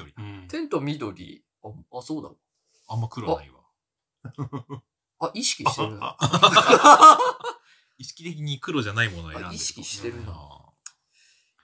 [0.50, 1.44] テント緑。
[1.64, 2.36] あ、あそうだわ。
[2.90, 3.62] あんま黒ないわ。
[5.28, 6.18] あ、意識してるな。
[7.98, 9.48] 意識的に黒じゃないものを選んでる。
[9.48, 10.34] あ意識してるな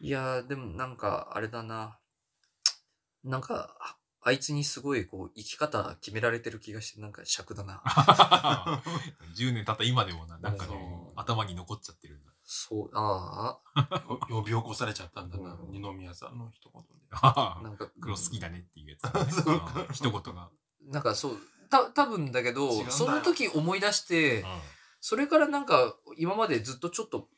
[0.02, 2.00] いやー、でもなんか、あれだな。
[3.24, 7.82] なんか、ああいつにすごい、こう、生き方決められてる気がして、なんか尺だな。
[9.36, 10.68] 10年経った今でもな、なんか
[11.16, 12.32] 頭に残っちゃってるんだ。
[12.44, 16.90] そう、ああ、 呼び起こされちゃったんだなう、ん二宮さんの一言で。
[17.12, 19.88] なんか、黒好きだねっていうやつだね。
[19.94, 20.50] 一言が。
[20.82, 21.38] なんかそう、
[21.70, 24.46] た、多分だけど、よその時思い出してう、
[25.02, 27.30] それからなんか、今までずっとちょっと、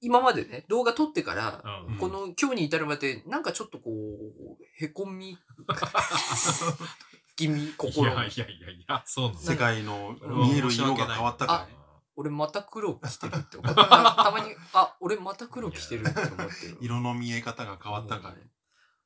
[0.00, 5.38] 今までね、動画撮ってから、んうんこの今日に至るまで、なんかちょっとこう、へこみ、
[7.36, 9.40] 気味、い心がやいやいやいや、そうなの。
[9.40, 11.76] 世界の見える色が変わったからね。
[12.16, 13.76] 俺また黒着てるって思って。
[13.76, 13.84] た
[14.24, 16.78] たまに、あ、俺また黒着てるって思ってる。
[16.80, 18.36] 色の見え方が変わったから。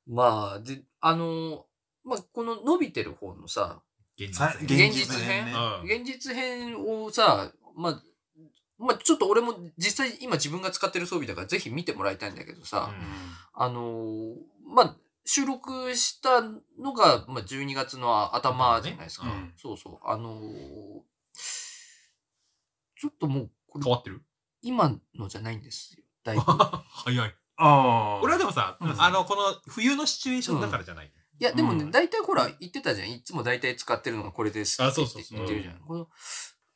[0.06, 1.66] まあ、で、あの、
[2.04, 3.82] まあ、この伸びてる方のさ、
[4.18, 5.46] 現さ実現実編？
[5.84, 8.02] 現実編をさ、まあ、
[8.78, 14.34] まあ、ちょっと俺も実際今自分が使ってる装備だからぜひ見てもらいたいんだけどさ、うんあのー
[14.74, 16.42] まあ、収録した
[16.78, 19.26] のが、まあ、12月の頭じゃないですか。
[19.26, 19.98] ねうんそうそう。
[20.04, 21.00] あのー
[23.00, 24.20] ちょっともう、これ変わってる？
[24.60, 26.04] 今のじゃないんですよ。
[26.22, 26.42] だいぶ。
[26.42, 27.34] 早い。
[27.56, 28.20] ああ。
[28.20, 31.10] 俺はでもさ、うんあの、この冬のシチュエーションだからじゃない。
[31.40, 33.10] いや、でもね、うん大体ほら、言ってたじゃん。
[33.10, 34.82] いつも大体使ってるのがこれです。
[34.82, 35.78] あそうそうそうって言ってるじゃん。
[35.80, 36.08] この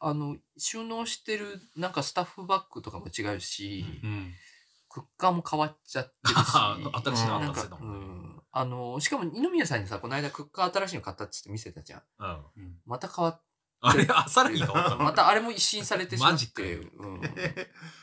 [0.00, 4.32] あの、収納してる、なんかスタッフバッグとかも違うし、うん。
[4.88, 6.34] クッカーも変わっちゃってるし。
[6.36, 8.42] あ 新しいのあったなんか、うん。
[8.52, 12.02] あの、しかも、二宮さんにさ、この間クッカー新しいの買ったっつって見せたじゃん。
[12.18, 12.44] うん。
[12.56, 13.42] うんまた変わっ
[13.86, 15.04] あれ、あ、さらに変わったの？
[15.04, 16.32] またあれも一新されてしまって。
[16.32, 17.20] マジかようん。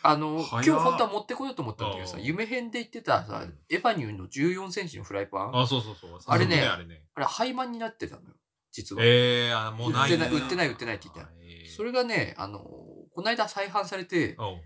[0.03, 5.57] あの、今早っ日本当は持ってこようと思ったんだけどさ、うん夢編で言ってたさ、エヴァニューの14センチのフライパン？
[5.57, 6.19] あ、そうそうそう。
[6.27, 7.03] あれねそうあれね。
[7.15, 8.35] あれ、廃盤になってたのよ。
[8.71, 9.01] 実は。
[9.03, 10.17] ええあ、もうないね。
[10.17, 14.59] 売ってない売ってない売ってないって言ったえーそれがね、あの、この間再販されて、買おうっ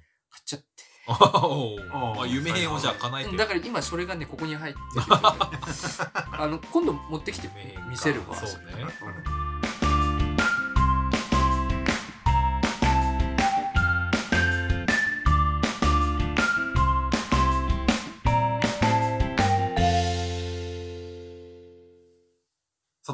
[0.46, 0.68] ちゃって。
[1.08, 3.32] おうおうあ夢編をじゃあ叶えてる。
[3.34, 8.36] うんだから今それがね、ここに入ってて、 あの、今度持ってきて夢編か見せるわ。
[8.36, 8.74] そうね。
[8.74, 9.45] うん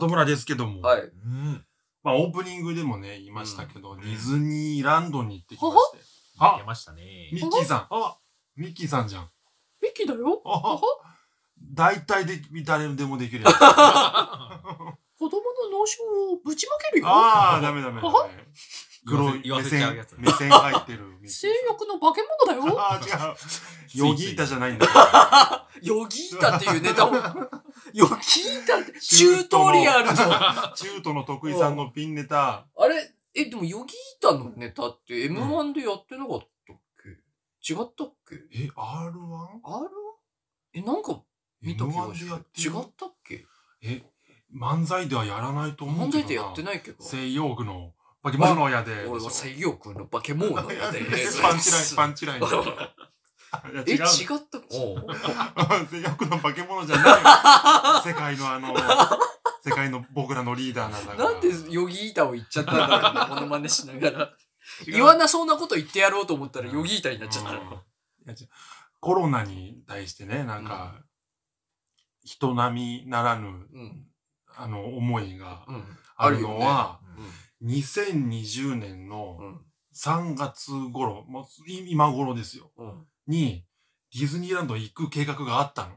[0.02, 1.02] 里村ですけども、はい。
[1.02, 1.66] うん。
[2.04, 5.98] まあオープニングでもね、言いましたけど、んディズニーランドに行ってきまして。
[6.40, 7.30] あ出ましたね。
[7.32, 7.88] ミッキーさん。
[7.92, 8.18] あ
[8.56, 9.30] ミッキーさんじゃん。
[9.82, 10.80] ミッキーだよあ
[11.74, 13.54] 大体で、誰でもできるやつ。
[15.22, 15.38] 子供
[15.70, 18.28] の脳腫をぶちまけるよああ、ダメダメダメは。
[19.06, 21.20] 黒い目線 目線入ってる。
[21.28, 23.36] 性欲の化け物だよああ、違う。
[24.10, 24.92] ヨギータじゃないんだよ。
[25.82, 27.14] ヨギータっていうネタを。
[27.94, 30.14] ヨギータって、チュートリアルの。
[30.76, 32.68] 中途の徳井さんのピンネタ。
[32.78, 37.74] あれえ、でもヨギータのネタって M1 でやってなかったっけ？
[37.74, 38.36] 違ったっけ？
[38.54, 39.60] え、R1?
[39.64, 39.90] ?R?
[40.74, 41.22] え、なんか
[41.62, 42.46] 見た気が M1 しでやる？
[42.56, 43.46] 違ったっけ？
[43.84, 44.04] え、
[44.54, 46.24] 漫才ではやらないと思うけどな。
[46.24, 47.02] 漫才ってやってないけど。
[47.04, 49.06] 西洋具の化け物屋で。
[49.08, 51.02] 俺は西洋君の化け物やで。
[51.42, 52.44] パンチライン、 パンチライン。
[53.88, 53.96] え、違。
[53.96, 54.00] っ
[54.50, 54.78] たっけ？
[55.92, 58.02] 西洋具の化け物じゃない。
[58.08, 58.74] 世界のあの、
[59.64, 61.32] 世界の僕らのリーダーなんだから。
[61.32, 64.34] なんでヨギータを言っちゃったんだろうね、モノマネしながら。
[64.86, 68.34] 言わなそうなこと言ってやろうと思ったらヨギータになっちゃった
[69.00, 71.02] コロナに対してね、なんか、
[72.24, 74.08] 人並みならぬ、うん。
[74.56, 75.98] あの、思いがうん。
[76.16, 77.01] あるのは、う
[77.62, 79.46] 2020年のん。
[79.46, 79.62] うん。
[79.94, 82.72] 3月頃、もうい今頃ですよ。
[82.78, 83.06] うん。
[83.28, 83.66] に、
[84.14, 85.92] ディズニーランド行く計画があったの。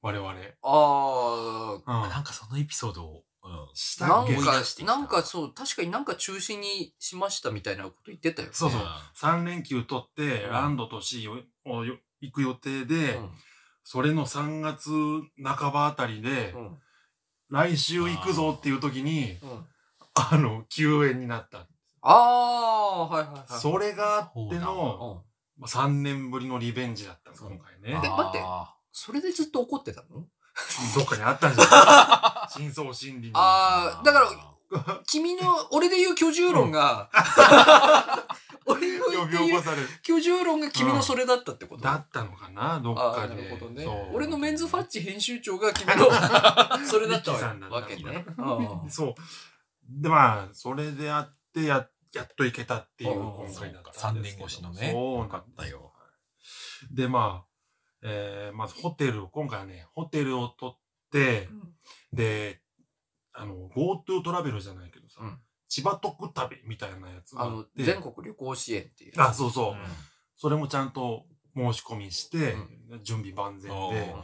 [0.00, 0.32] 我々。
[0.62, 2.10] あうん。
[2.10, 3.50] なんかそのエピソードを、うん。
[3.50, 8.48] あ、したなんかなんかそう、確かになんか中止にしましたみたいなこと言ってたよ。
[8.52, 8.86] そうそううん。
[9.16, 13.30] 3連休取って、うんランドとシーををよ行く予定で、うん。
[13.84, 14.90] それの3月
[15.42, 16.78] 半ばあたりで、うん。
[17.50, 19.66] 来週行くぞっていう時に、うん。
[20.30, 21.66] あの、休園になった。
[22.02, 23.60] ああ、はいはいはい。
[23.60, 25.24] それがあっての、
[25.56, 25.60] うん。
[25.62, 27.94] まあ、3年ぶりのリベンジだったの、そう今回えね。
[27.94, 30.24] 待ってあそれでずっと怒ってたの？
[30.96, 32.52] どっかにあったんじゃない？
[32.58, 33.32] 真相心理に。
[33.34, 34.28] ああ、だから、
[35.06, 37.08] 君の、俺で言う居住論が、
[38.66, 39.88] 俺の言って言う起こされる。
[40.02, 41.82] 居住論が君のそれだったってこと？
[41.84, 42.80] だったのかな？
[42.80, 43.34] どっああ、かで。
[43.34, 44.10] なるほどねそう。
[44.14, 46.04] 俺のメンズファッチ編集長が君の
[46.86, 48.24] それだったミッキーさんだったわけね。
[48.88, 49.14] そう。
[49.88, 54.46] で、まあ、それであって、や、やっと行けたっていううん今回だった3んですけど。
[54.46, 54.90] 年越しのね。
[54.92, 55.92] そうよかったよ。
[56.90, 57.48] で、まあ、
[58.02, 60.78] えー、まずホテルを、今回はね、ホテルを取っ
[61.10, 61.48] て、
[62.12, 62.60] で、
[63.32, 69.12] あの、GoTo トラベルじゃないけどさ、うん千葉特旅みたいなやつがあの、全国旅行支援っていう。
[69.18, 69.78] あ、そうそう、うん
[70.40, 72.54] それもちゃんと申し込みして、
[73.02, 74.14] 準備万全で、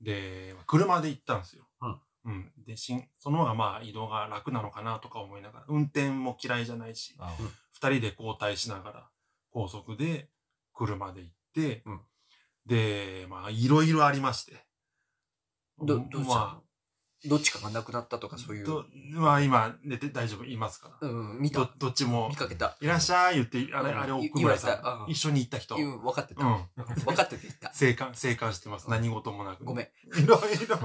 [0.00, 1.63] で、車で行ったんですよ。
[2.24, 2.52] うん。
[2.56, 2.64] うん。
[2.64, 7.36] で、しん、その方がまあ移動が楽なのかなとか思いながら、運転も嫌いじゃないし、あ
[7.72, 9.10] 二人で交代しながら、
[9.50, 10.30] 高速で
[10.72, 12.00] 車で行って、うん
[12.66, 14.66] で、まあ、いろいろありまして。
[15.78, 16.46] ど、どうしたの？
[16.46, 16.63] ま
[17.26, 18.66] どっちかがなくなったとかあ、そういう。
[18.66, 21.08] どまあ今、寝て大丈夫、言いますから。
[21.08, 22.76] うん、見どた。、どっちも見、かけた。
[22.80, 25.76] いらっしゃい言って、あれ、うんあれ、奥村さん、たうん一緒に行った人。
[25.76, 26.44] うん、分かってた。
[26.44, 26.64] うん。
[26.76, 27.70] 分かってて言った。
[27.72, 28.90] 生還、生還してます。
[28.90, 29.64] 何事もなく。
[29.64, 29.86] ごめん。
[30.18, 30.78] いろいろ、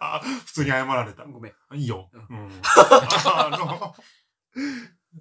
[0.00, 1.32] あ、普通に謝られたん。。
[1.32, 1.52] ごめん。
[1.74, 2.10] いいよ。
[2.12, 2.50] ううん。
[3.26, 3.94] あの、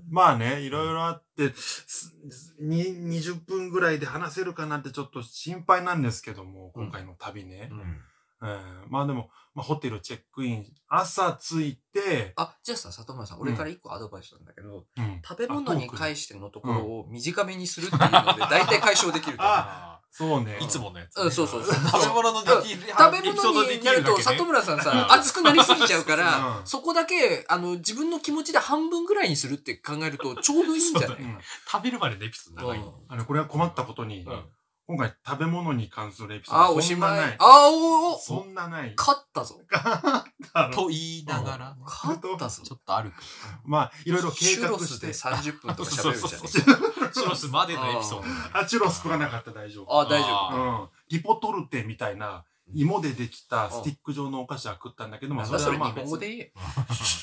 [0.10, 2.16] まあね、いろいろあって、す
[2.60, 7.70] に20分ぐらいで話せるかなってちょっと心配なんですけども、今回の旅ね。
[7.72, 8.02] うん
[8.44, 15.22] えーまあでも、まあ、ホテルチェックイン、朝着いて、あ、じゃあさ、里村さん、俺から一個アドバイスなんだけど、うん。
[15.28, 19.56] 食べ物に関してのところを短めにするっていうので、 大体解消できると思う。
[19.56, 20.58] あそうね。
[20.62, 21.74] いつものやつ、うんそうそうそう。
[21.90, 26.68] 食べ物のできる食べ物でになると、里村さんさ、熱くなりすぎちゃうから、うん。
[26.68, 31.18] そこだけ、あの、自分の気持ちで半分ぐらいにするって考えると、ちょうどいいんじゃない？
[31.22, 31.40] うん。
[31.70, 32.80] 食べるまでのエピソード長い。
[32.80, 32.94] うん。
[33.08, 34.46] あの、これは困ったことに、うん
[34.92, 37.16] 今回食べ物に関するエピソあ、ードおしまい。
[37.16, 37.36] そんなない。
[37.40, 38.94] あ、おおそんなない。
[38.98, 39.62] 勝ったぞ。
[39.72, 42.74] あのと言いながら、勝ったぞち。
[42.74, 43.18] ょっとあるか。
[43.64, 45.30] まあ、いろいろ計シュロ画してスで。
[45.30, 47.12] 30分とか喋るじゃん。
[47.14, 48.60] チュロスまでのエピソード。
[48.60, 49.98] あ、チュロス食わなかった大丈夫。
[49.98, 50.90] あ、大丈あうん。
[51.08, 55.38] リポトルテみたいな、芋でできたスティック状のお菓子は食ったんだけど、夫。
[55.38, 56.54] まあ、 なんだそれはまあ日本語で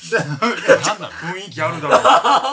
[0.09, 2.01] 雰囲気あるだろう。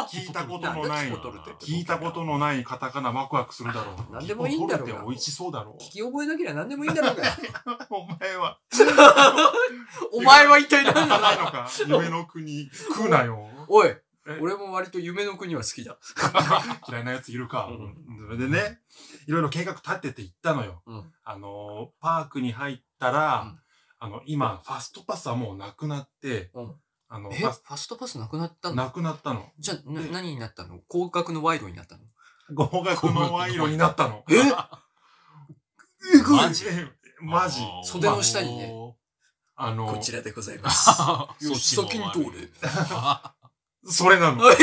[0.08, 4.12] 聞いたことのない、聞いたことのないカタカナワクワクするだろう。
[4.12, 7.16] なんでもいいんだろう美味しそうだろ聞き覚えなければ何でもいいんだろう。
[7.90, 8.58] お前は、
[10.12, 13.48] お前は一体何ないのか夢の国、食うなよ。
[13.68, 13.88] おい
[14.28, 15.98] え、俺も割と夢の国は好きだ。
[16.88, 17.68] 嫌いなやついるか。
[17.70, 18.80] うんそれでね、
[19.28, 20.82] いろいろ計画立てて行ったのよ。
[20.86, 23.60] うんあのー、パークに入ったら、うん。
[23.98, 26.74] あの、今、ファストパスはもうなくなって、うん。
[27.08, 28.76] あの、え、ファスファストパスなくなったの？
[28.76, 29.50] なくなったの。
[29.58, 30.80] じゃあ、なで何になったの？
[30.90, 32.02] 広角の賄賂になったの？
[32.52, 34.24] 合格の賄賂になったの。
[34.28, 34.34] え？
[36.14, 36.64] えぐいマジ
[37.20, 37.62] マジ。
[37.62, 37.84] あー。
[37.84, 38.72] 袖の下にね。
[39.54, 40.90] あの、こちらでございます。
[40.94, 42.48] そっちも先に通れ。
[43.88, 44.42] それなの。
[44.50, 44.54] え？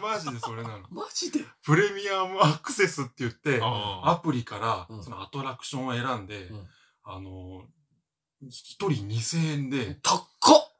[0.00, 0.86] マジでそれなの。
[0.90, 1.40] マジで？
[1.64, 5.04] プレミアムアクセスって言って、あアプリからうん。
[5.04, 6.68] そのアトラクションを選んで、うん
[7.08, 7.62] あの、
[8.48, 10.72] 一人2000円で高っ！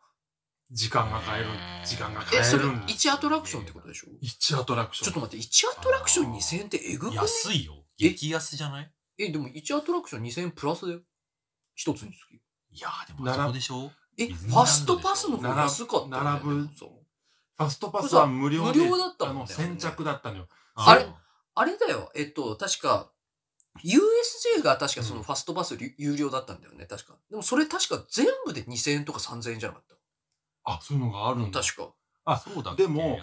[0.72, 1.50] 時間が買える
[1.84, 3.08] 時間が買え、それえるんです。
[3.08, 5.06] 1アトラクションってことでしょ？1アトラクション。
[5.06, 7.24] ちょっと待って、1アトラクション2000円ってえぐくない？
[7.24, 7.74] 安いよ。
[8.00, 8.08] え？
[8.08, 8.92] 激安じゃない？
[9.18, 11.00] え、でも1アトラクション2000円プラスだよ。
[11.76, 12.34] 一つにつき。
[12.34, 13.92] いやーでもあそこでしょ？
[14.18, 14.72] え、ディズファニーランドでしょ？
[14.72, 16.24] ストパスの方が安かったよ。
[16.24, 16.50] ね並ぶ。
[16.56, 19.40] ファストパスは無料で、無料だったもんね。
[19.42, 20.48] あの、先着だったのよ。
[20.74, 21.06] あれ？
[21.54, 23.10] あれだよ、えっと、確か、
[23.84, 27.14] USJ が確かそのファストパスり有料だったんだよね、確か。
[27.30, 29.84] でもそれ確か全部で2000円とか3000円じゃなかっ
[30.66, 31.60] あ、そういうのがあるんた。
[31.60, 31.64] だ。
[31.64, 31.92] 確か。
[32.24, 33.20] あそうだっけでもうん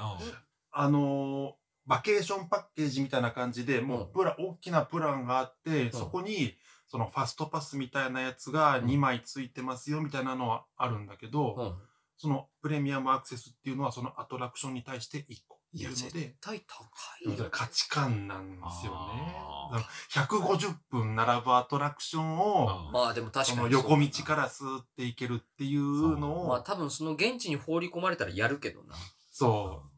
[0.72, 1.52] あのー
[1.86, 6.56] バケーションパッケージみたいな感じで、もうプラ、大きなプランがあって、そこに、
[6.88, 11.74] そのファストパスみたいなやつが2枚ついてますよみたいなのはあるんだけど、うん。
[12.16, 16.84] そのプレミアムアクセスっていうのはそのアトラクションに対して1個いや、いるの絶で、対高
[17.26, 17.48] いよ。
[17.50, 19.36] 価値観なんですよね
[19.72, 19.84] あ。
[20.12, 28.96] 150分並ぶアトラクションを、まあでも確そかにの横道からスーっていけるっていうのを、まあ多分その現地に放り込まれたらやるけどな。
[29.32, 29.94] そう。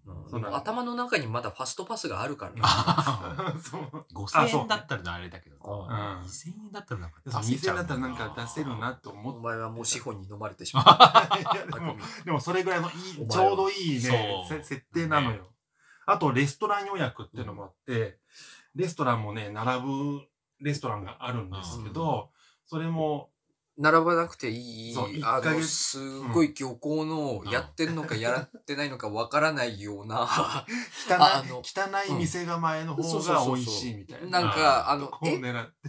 [0.53, 2.59] 頭の中にまだファストパスがあるからな。
[2.63, 4.05] あそう。
[4.13, 11.35] 5000円だったらあれだけどううん2000円だったらなんか2000円だったらなんか出せるなってお前はもう資本に飲まれてしまった。
[11.35, 11.41] て。
[11.43, 11.65] いや
[12.23, 15.47] でも、それぐらいのいい、ちょうどいいね、設定なのよ。
[16.05, 18.19] あと、レストラン予約っていうのもあって、
[18.75, 20.21] レストランもね、並ぶ
[20.59, 22.31] レストランがあるんですけど、
[22.65, 23.29] それも、
[23.77, 30.25] 並ばなくていいあの、すごい漁港のやってんのかやってないのかわからないような、汚
[31.19, 34.41] ああのい、汚い店構えの方が美味しいみたいな。
[34.41, 35.11] なんか、あの。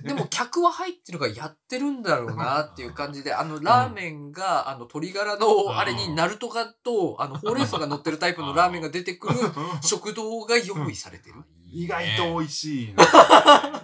[0.02, 9.34] でも客は入ってるからやってるんだろうなっていう感じで、あの、ラーメンが、あの、鶏ガラの、あれに、ナルトがと、あの、ほうれん草が乗ってるタイプのラーメンが出てくる
[9.80, 11.36] 食堂が用意されてる。
[11.76, 13.04] 意外と美味しいな。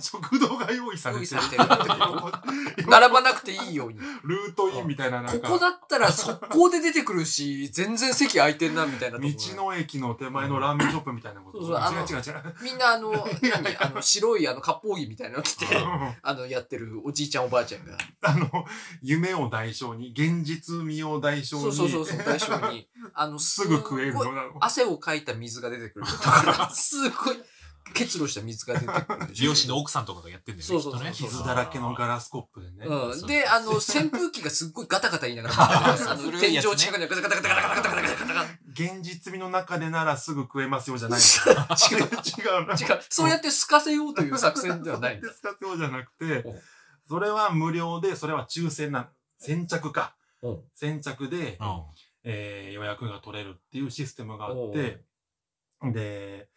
[0.00, 1.38] 食堂が用意されてる。
[2.88, 3.98] 並ばなくていいように。
[4.24, 5.46] ルートインみたいななんか。
[5.46, 11.58] ここだったら速攻で出てくるし、全然席空いてんな、みたいなと道この駅の手前のラーメンショップみたいなこと。
[11.58, 12.54] そうそうあの違う違う違う。
[12.62, 17.98] みんなあの、何あの、白いあの、割烹着みたいなの着て、 うんあの、やってるおじいちゃんおばあちゃんが。
[18.22, 18.64] あの、
[19.02, 21.62] 夢を代償に、現実味を代償に。
[21.62, 22.88] そうそうそうそう、大将に。
[23.12, 24.14] あの、すぐ食える。
[24.60, 26.06] 汗をかいた水が出てくる。
[26.06, 27.36] だから、すごい、
[27.94, 29.42] 結露した水が出てくるでしょ。
[29.42, 30.66] 美容師の奥さんとかがやってんだよね。
[30.66, 32.86] そうそうそうきっとね傷だらけのガラスコップでね。
[32.86, 33.26] うん。
[33.26, 41.98] で、あの、 扇風機がすっごいガタガタ言いながら回ってる、あの、天井古いやつね近くにガタガタガタガタガタガタガタガタガタガタ現実味の中でならすぐ食えますよじゃないの。
[41.98, 42.04] 違う。
[42.04, 42.74] 違うな。
[42.74, 43.02] 違う。
[43.08, 45.28] そうやって透かせようという作戦ではないんだ。
[45.28, 46.60] ですかそうじゃなくてうん、
[47.08, 50.16] それは無料で、それは抽選な、先着か。
[50.42, 51.82] うん先着で、うん
[52.24, 55.04] えー予約が取れるっていうシステムがあって、
[55.92, 56.48] で、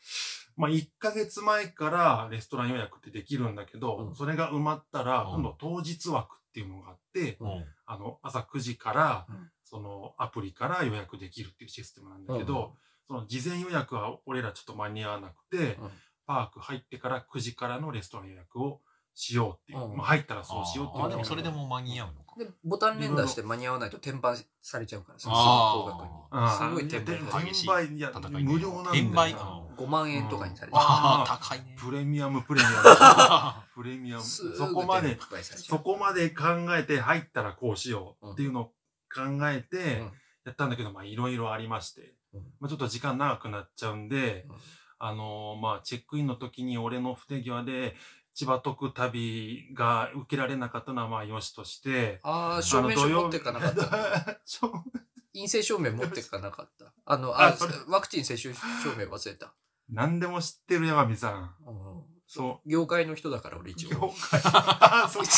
[0.58, 4.16] まあ、1ヶ月前からレストラン予約ってできるんだけど、うん。
[4.16, 5.34] それが埋まったら、うん。
[5.36, 7.66] 今度当日枠っていうのがあって、うん。
[7.86, 9.50] あの、朝9時から、うん。
[9.64, 12.72] そのアプリから予約できるっていうシステムなんだけど、うん。
[13.08, 15.90] その事前予約は俺らちょっと間に合わなくて、うん。
[16.26, 18.82] パーク入ってから9時からのレストラン予約を
[19.14, 19.92] しようっていう。
[19.92, 19.98] うん。
[19.98, 21.04] まあ入ったらそうしようっていう。
[21.04, 21.10] あー。
[21.10, 22.36] でもそれでも間に合うのか。
[22.38, 26.10] で、ボタン連打して間に合わないと転売されちゃうからさ、高額に。
[26.32, 28.92] あすごいー転売でされ転売、いや、無料なんだ。
[28.92, 29.36] 転売
[29.76, 30.82] 5万円とかにされちゃう。
[30.82, 31.76] ああ、高いね。
[31.78, 33.66] プレミアム、プレミアム。
[33.84, 34.24] プレミアム。
[34.24, 35.18] そこまで、
[35.54, 36.44] そうこまで考
[36.76, 38.66] えて入ったらこうしようっていうのを
[39.14, 40.12] 考えてうん
[40.46, 44.58] やったんだけど、まあいろいろありましてうん、まあちょっと時間長くなっちゃうんでうん、
[45.00, 47.96] あのーまあチェックインの時に俺の不手際で
[48.36, 54.40] 千葉特旅が受けられなかったのはまあよしとして、ああ、証明書持ってかなかった。
[55.34, 56.94] 陰性証明持ってかなかった？
[57.06, 59.54] あの、ああそれワクチン接種証明忘れた。
[59.90, 61.56] 何でも知ってる山美さん。
[61.68, 64.10] うんそ業界の人だから俺一業応。
[64.10, 64.42] 界。
[64.46, 65.30] あ、そうか。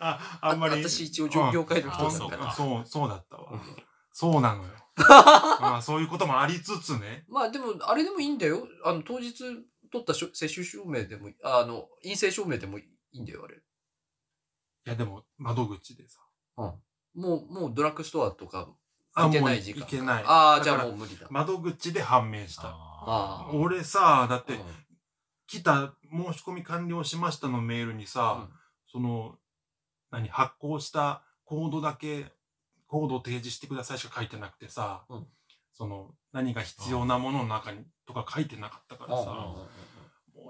[0.00, 0.82] あ、あんまり。
[0.82, 2.52] 私一応業業界の人だから。
[2.52, 3.52] そう、そうだったわ。
[3.52, 3.60] うん
[4.12, 4.68] そうなのよ。
[5.60, 7.24] ま あそういうこともありつつね。
[7.28, 8.66] まあでも、あれでもいいんだよ。
[8.84, 9.32] あの、当日
[9.90, 13.56] 取ったしょ接種証明でもあの、陰性証明でもいいんだよ、あれ。
[13.56, 13.60] い
[14.84, 16.20] やでも窓口でさ。
[16.56, 16.82] も
[17.14, 18.68] う、もうドラッグストアとか
[19.14, 19.80] あ、行けない時間。
[19.80, 20.24] いけない。
[20.26, 21.26] ああ、じゃあもう無理だ。
[21.30, 22.76] 窓口で判明した。
[23.06, 24.60] あー俺さ、だってうん。
[25.46, 28.48] 来た申し込み完了しましたのメールにさ、
[28.86, 29.36] その、
[30.10, 32.32] 何、発行したコードだけ、
[32.86, 35.26] コードを提示してくださいしか書いてなくてさ、うん。
[35.72, 39.68] その、何が必要なものの中に、とか書いてなかったからさ、もう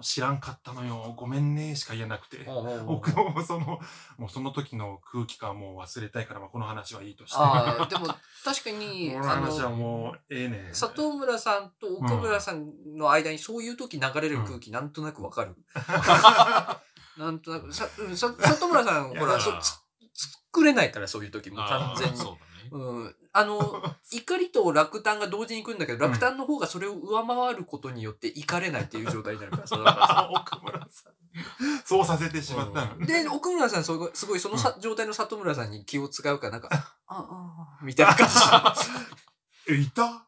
[0.03, 1.15] 知らんかったのよ。
[1.17, 2.45] ごめんね、しか言えなくて。
[2.87, 3.81] 僕もその、
[4.19, 7.37] もうその時の空気感もう忘れたいから、まあ、この話はいいとして。
[7.39, 8.07] でも
[8.45, 15.57] 確かに、 このあ話はの、もう、ええね里村さんと奥村さんの間にそういう時流れる空気なんとなくわかる？
[17.19, 19.79] なんとなく、さ、うんさ里村さん、ほら、そつ
[20.53, 22.21] 作れないからそういう時も完全に。
[22.73, 29.85] そうん、あの、 怒りと落胆が同時に来るんだけど、落胆の方がそれを上回ることによって怒れないっていう状態になるから、 その
[30.33, 31.13] 奥村さん。
[31.85, 33.07] そうさせてしまったの。
[33.07, 37.27] で、奥村さん、すごい、すごいそのさ、状態の里村さんに気を使うから、なんか、あ、あ、
[37.79, 38.29] あみたいな感
[39.69, 40.27] え、いた？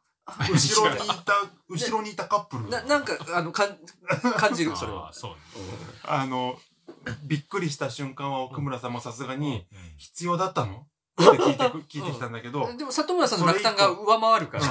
[0.57, 0.73] じ。
[0.73, 1.35] 後ろにいた、
[1.69, 2.69] 後ろにいたカップル？
[2.69, 3.79] な、なんか、あの、かん、
[4.37, 5.13] 感じる、 それは。
[5.13, 5.37] そうね。
[6.05, 6.59] あの、
[7.25, 10.87] びっくりした瞬間は奥村さんもさすがに、うん必要だったの？
[11.17, 14.65] 聞いてく、聞いてきたんだけど、でも、里村さんの落胆が上回るから、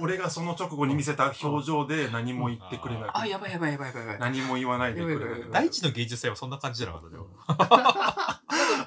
[0.00, 4.18] 俺がその直後に見せた表情で何も言ってくれなあ、あ、くやばいやばいやばいやばい。
[4.18, 7.26] 何も言わないでくれやばいやばいやばない第一の芸術祭はそんな感じじゃなかったよ。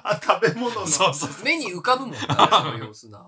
[0.04, 0.86] あ、食べ物の。
[0.86, 1.44] そうそうそう。
[1.44, 3.26] 目に浮かぶもんな、その様子な。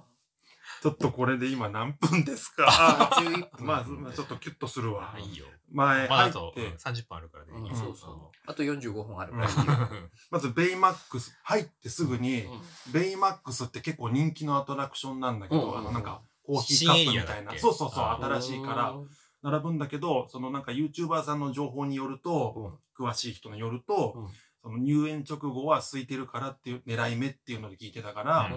[0.85, 3.67] ちょっとこれで今何分ですか？11分。
[3.67, 5.17] まあ、まあちょっとキュッとするわ。
[5.19, 5.47] いいよ。
[5.73, 7.53] 前入っまだあとて、30分あるからね。
[7.55, 8.15] うんいいよそうそう。
[8.45, 9.89] あと45分あるからいいうんよ。
[10.31, 12.61] まずベイマックス、入ってすぐに、うん
[12.93, 17.59] ベイマックスって結構人気のアトラクションなんだけど、うんあのなんか、コーヒーカップみたいな。
[17.59, 18.95] そうそうそう、あ新しいから
[19.43, 24.29] 並ぶんだけど、そのなんか YouTuber さんの情報によると、詳しい人によると、うん
[24.63, 28.51] その入園直後は空いてるからっていう狙い目っていうので聞いてたから、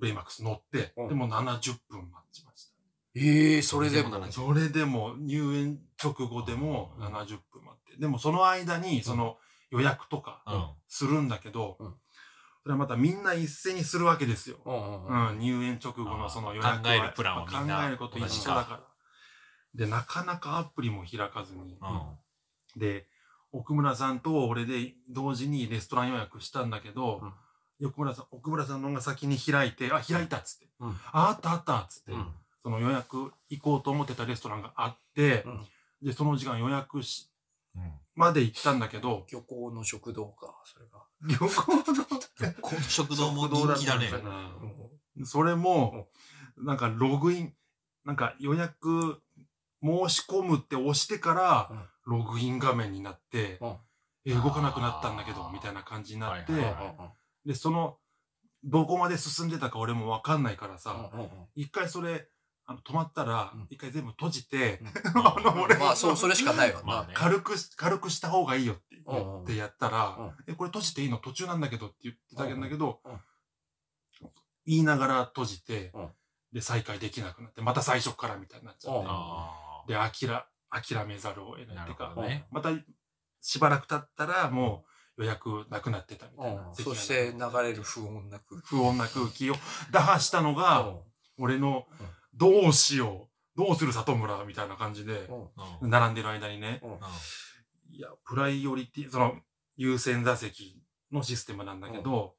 [0.00, 2.72] ベイマックス乗って、うんでも70分待ちました。
[3.14, 4.30] ええ、それでも。
[4.30, 8.00] それでも入園直後でも70分待って。
[8.00, 9.38] でもその間にその
[9.70, 10.66] 予約とかうん。
[10.88, 11.94] するんだけど、うん
[12.66, 14.56] それはまたみんな一斉にするわけですよ。
[14.64, 18.80] うんうんうんうん、入園直後のその予約は考えるプランはみんな考えること一緒だから。
[19.76, 21.78] で、なかなかアプリも開かずに。
[21.80, 22.80] うん。
[22.80, 23.06] で、
[23.52, 27.20] 奥村さんと俺で同時にレストラン予約したんだけど、
[27.84, 30.68] 奥村さん、奥村さんの方が先に開いて、あ、開いたっつって。
[30.80, 30.90] うん。
[31.12, 32.26] あ、あったあったっつって、うん。
[32.62, 35.66] その予約行こうと思ってたレストランがあって、うん。
[36.02, 37.30] で、その時間予約し、
[37.76, 37.92] うん。
[38.14, 41.02] まで行ったんだけど、漁港の食堂か、それが。
[41.22, 44.10] 旅行の食堂も人気だね。
[45.24, 46.08] それも、
[46.56, 47.54] なんかログイン、
[48.04, 49.20] なんか予約
[49.82, 53.76] 申し込むって押してから、ログイン画面になって、うん。
[54.24, 57.12] え動かなくなったんだけど、みたいな感じになって、はいはいは
[57.46, 57.98] で、その、
[58.64, 61.10] どこまで進んでたか俺もわかんないからさ、
[61.54, 62.28] 一回それ、
[62.68, 64.88] あの止まったらうん、一回全部閉じて、うん。
[65.24, 66.86] あの、俺まあ、そう、それしかないわな。
[66.86, 70.36] まあね軽くし、軽くした方がいいよって言ってやったら、うん。
[70.48, 71.18] え、これ閉じていいの？
[71.18, 73.00] 途中なんだけどって言ってたんだけど
[74.66, 76.12] 言いながら閉じてうん、
[76.52, 79.02] で、再開できなくなって、また最初からみたいになっちゃっうん。
[79.02, 81.76] て、あで、諦、諦めざるを得ない。
[81.76, 82.48] なるてかほどね。
[82.50, 82.70] また、
[83.40, 86.68] しばらく経ったら、もう予約なくなってたみたいな。
[86.68, 86.74] うん。
[86.74, 88.66] そして流れる不穏な空気。
[88.66, 89.54] 不穏な空気を
[89.90, 91.00] 打破したのが、うん。
[91.38, 95.28] 俺のうん、どうしよう、どうする里村みたいな感じで。
[95.82, 97.94] 並んでる間にね、うん。
[97.94, 99.40] いや、プライオリティ、その、
[99.76, 102.36] 優先座席のシステムなんだけど、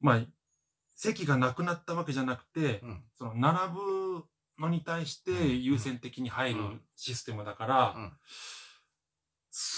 [0.00, 0.20] まあ、
[0.94, 3.04] 席がなくなったわけじゃなくて、うん。
[3.16, 4.24] その、並ぶ
[4.58, 8.12] のに対して優先的に入るシステムだから、うん。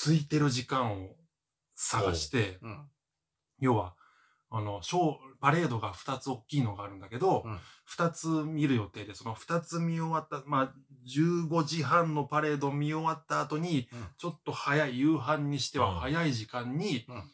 [0.05, 1.17] 空いてる時間を
[1.85, 2.89] 探して、うん。
[3.61, 3.95] 要は、
[4.51, 10.75] あの、ショー、パレードが2つ大きいのがあるんだけど、うん2つ見る予定で、その2つ見終わった、まあ、
[11.07, 17.31] 15時半のパレード見終わった後に、うんちょっと早い、夕飯にしてうんは早い時間にうん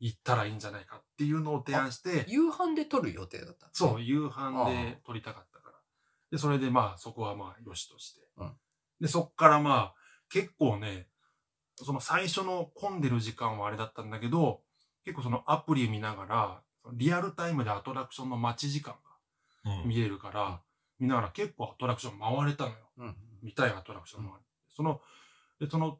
[0.00, 3.68] 行ったらいいんじゃないかっていうのを提案して、夕飯で撮る予定だった。
[3.72, 5.76] そう、夕飯で撮りたかったから。
[6.30, 8.20] で、それでまあ、そこはまあ、よしとして。
[8.38, 8.52] うん
[9.00, 9.94] で、そっからまあ、
[10.30, 11.08] 結構ね、
[11.84, 14.60] その最初の混んでる時間はあれだったんだけど、
[15.04, 16.62] 結構そのアプリ見ながら、
[16.92, 18.94] リアルタイムでアトラクションの待ち時間
[19.64, 20.60] がうん見れるから、
[20.98, 22.76] 見ながら結構アトラクション回れたのよ。
[22.98, 23.16] うん。
[23.42, 24.42] 見たいアトラクションもある。
[24.68, 25.00] その、
[25.60, 25.98] で、その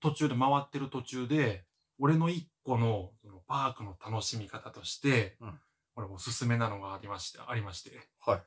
[0.00, 1.64] 途中で回ってる途中で、
[1.98, 5.60] 俺の一個のそのパークの楽しみ方として、うん
[5.94, 7.90] これおすすめなのがありまして、ありまして、
[8.24, 8.42] はい。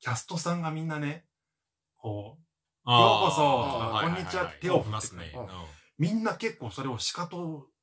[0.00, 1.26] キャストさんがみんなね、
[1.98, 2.38] こ
[2.86, 5.30] う、ようこそこんにちは手を振ってますね。
[5.98, 7.36] みんな結構それを仕方、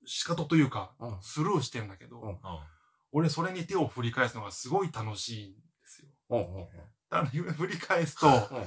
[0.05, 1.17] 仕方というか、うん。
[1.21, 2.37] スルーしてんだけど、うん
[3.15, 6.07] 俺それに手を振り返すのがすごい楽しいんですよ。
[6.31, 6.39] うん。
[6.39, 6.67] うん。
[7.11, 8.63] あの振り返すと、うん。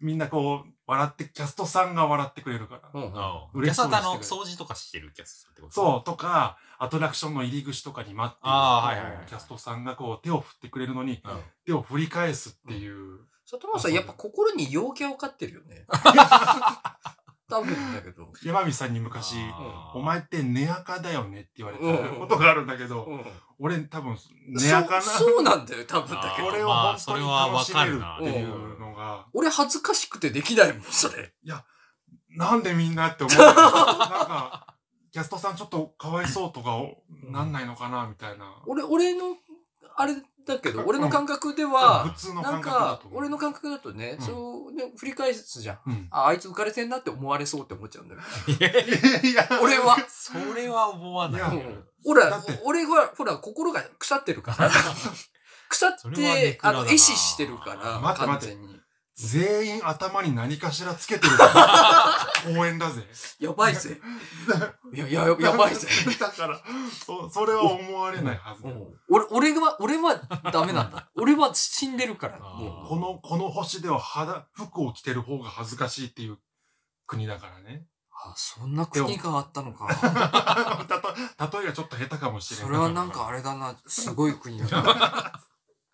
[0.00, 2.90] みんなこう、笑って、キャストさんが笑ってくれるから。
[2.92, 3.02] うん。
[3.02, 3.08] うん。
[3.08, 11.40] うんキャ嬉しそうターの掃除とかしてるキャスターってことそう、とか、アトラクションの入り口とかに待ってるあーはいはいはいキャストさんがこう手を振ってくれるのに、うん。
[11.64, 13.20] 手を振り返すっていう。
[13.46, 15.86] 里村さん、やっぱ心に陽キャを飼ってるよね。
[17.48, 18.30] 多分だけど。
[18.44, 19.36] 山道さんに昔、
[19.94, 23.24] お前ってネアカだよねって言われうんたことがあるんだけど、うん。
[23.58, 24.16] 俺多分、
[24.48, 26.48] ネアカな、そうそうなんだよ、多分だけど。
[26.48, 31.32] これをまあ本当にそれは楽しめるっていうのが、俺恥ずかしくてできないもん、それ。
[32.30, 33.38] なんでみんなって思う。
[33.38, 34.76] なんか、
[35.10, 36.76] キャストさんちょっとかわいそうとか
[37.30, 38.62] なんないのかなみたいな。
[38.66, 39.36] 俺、俺の、
[39.96, 40.14] あれ
[40.48, 43.00] だけど、俺の感覚ではなんか。
[43.12, 45.78] 俺の感覚だとね、うんそう、ね、振り返すじゃん。
[45.86, 46.08] うん。
[46.10, 48.20] あ、あいつ浮かれてんなって思われそうって思っちゃうんだよ。
[48.48, 48.70] いや
[49.30, 49.96] いや、俺は。
[50.08, 51.72] それは思わないいやよ。
[52.04, 54.70] ほら俺は、ほら、心が腐ってるから。
[55.68, 58.77] 腐って、あの、壊死してるから、待って待って完全に。
[59.18, 61.32] 全員頭に何かしらつけてる。
[62.56, 63.04] 応援だぜ。
[63.40, 64.00] やばいぜ。
[64.94, 65.88] いや、や、やばいぜ。
[66.20, 66.60] だから、
[67.04, 68.70] そ、それは思われないはずだ
[69.10, 70.14] 俺、俺は、俺は
[70.52, 71.08] ダメなんだ。
[71.18, 72.38] 俺は死んでるから。
[72.38, 76.38] この、この星では肌、服を着てる方が恥ずかしいっていう
[77.08, 77.86] 国だからね。
[78.24, 79.88] うあ、そんな国があったのか。
[80.86, 82.66] たと、例えがちょっと下手かもしれない。
[82.66, 85.40] それはなんかあれだな、すごい国だな。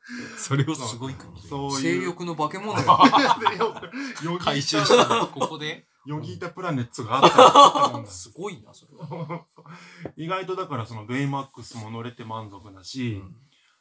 [0.36, 1.48] それをすごい国で。
[1.48, 2.02] そう性いう。
[2.04, 2.86] 欲の化け物よ。
[4.22, 9.46] よ回収したのここでヨギータプラネッツがあったあったもんだすごいな、それは。
[10.16, 13.22] 意外とだからそのベイマックスも乗れて満足だし、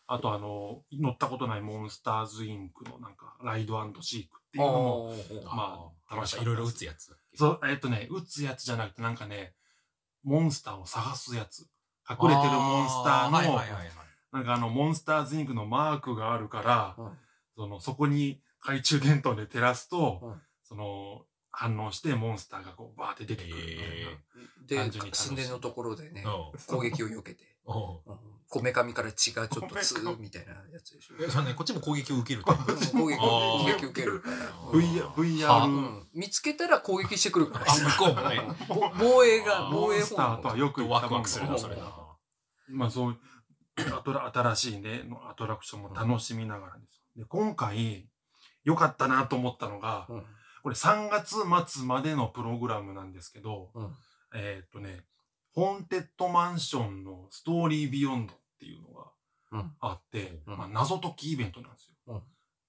[0.07, 5.15] あとあの、乗ったことないモンスターズインクのなんか、ライドシークっていうのも、
[5.45, 9.55] あまあ楽しかったいろいろ打つやつそう、えっとね、撃つやつじゃなくてなんかね、
[10.23, 11.67] モンスターを探すやつ。
[12.09, 13.91] 隠れてるモンスターあはいのはいはいはい、
[14.33, 17.11] なんかあの、モンスターズインクのマークがあるから、うん。
[17.55, 20.41] その、そこに懐中電灯で照らすと、うん。
[20.63, 21.21] その、
[21.51, 23.69] 反応してモンスターがこう、バーって出てくるみたい
[24.65, 25.27] で単純に、楽しい。
[25.27, 26.75] 寸殿のところでね、うん。
[26.75, 27.43] 攻撃を避けて、
[28.49, 31.15] こめかみから血がちょっとつー みたいなやつでしょ。
[31.23, 33.27] えそうね、こっちも攻撃を受けるタイプ攻撃、あー
[33.59, 34.35] 攻撃受けるから。
[34.71, 36.07] VR、う VR、ん。
[36.13, 37.65] 見つけたら攻撃してくるから。
[37.71, 38.41] あ、向こうもね。
[38.67, 40.81] ぼ防衛が、防衛モンスターとはよく
[43.75, 47.03] 新しいね、のアトラクションも楽しみながらです。
[47.15, 48.07] で、今回、
[48.63, 50.23] 良かったなと思ったのが、うん。
[50.63, 51.35] これ3月
[51.67, 53.91] 末までのプログラムなんですけど、うん。
[54.35, 55.03] えーっとね、
[55.53, 59.11] ホーンテッドマンションのストーリービヨンドっていうのが
[59.51, 59.71] うん。
[59.79, 60.57] あって、うん。
[60.57, 61.95] まあ、謎解きイベントなんですよ。
[62.07, 62.21] うん。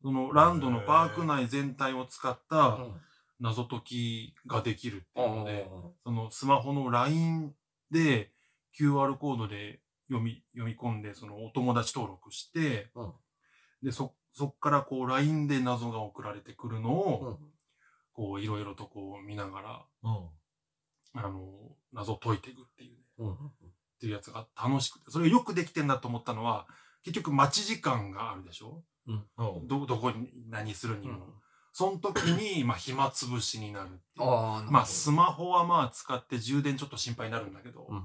[0.02, 3.00] そのランドのパーク内全体を使ったうん。
[3.40, 7.52] 謎解きができるっていうので、うんそのスマホの LINE
[7.90, 8.30] で
[8.78, 13.12] QR コードで読み、読み込んで、そのお友達登録して、うん。
[13.82, 17.50] で、そ、そっからこう LINE で謎が送られてくるのを、うん。
[18.12, 20.28] こういろいろとこう見ながら、うん。
[21.14, 23.32] あの、謎解いていくっていうね、うん。
[23.32, 23.36] っ
[24.00, 26.66] ていうやつが楽しくて、それがよくできてんだと思ったのは、
[27.02, 28.82] 結局待ち時間があるでしょ？
[29.06, 29.68] うん。
[29.68, 31.14] ど、どこに何するにも。
[31.14, 31.32] うん。
[31.72, 34.28] その時に、まあ暇つぶしになるっていう。
[34.28, 38.04] ああ、まあスマホはまあ使って充電ちょっと心配になるんだけど、うん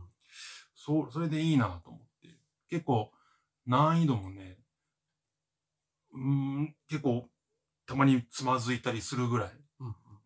[0.81, 2.39] そう、それでいいなと思って。
[2.69, 3.11] 結構、
[3.65, 4.57] 難易度もね、
[6.13, 7.29] うーん、結構、
[7.85, 9.51] たまにつまずいたりするぐらい、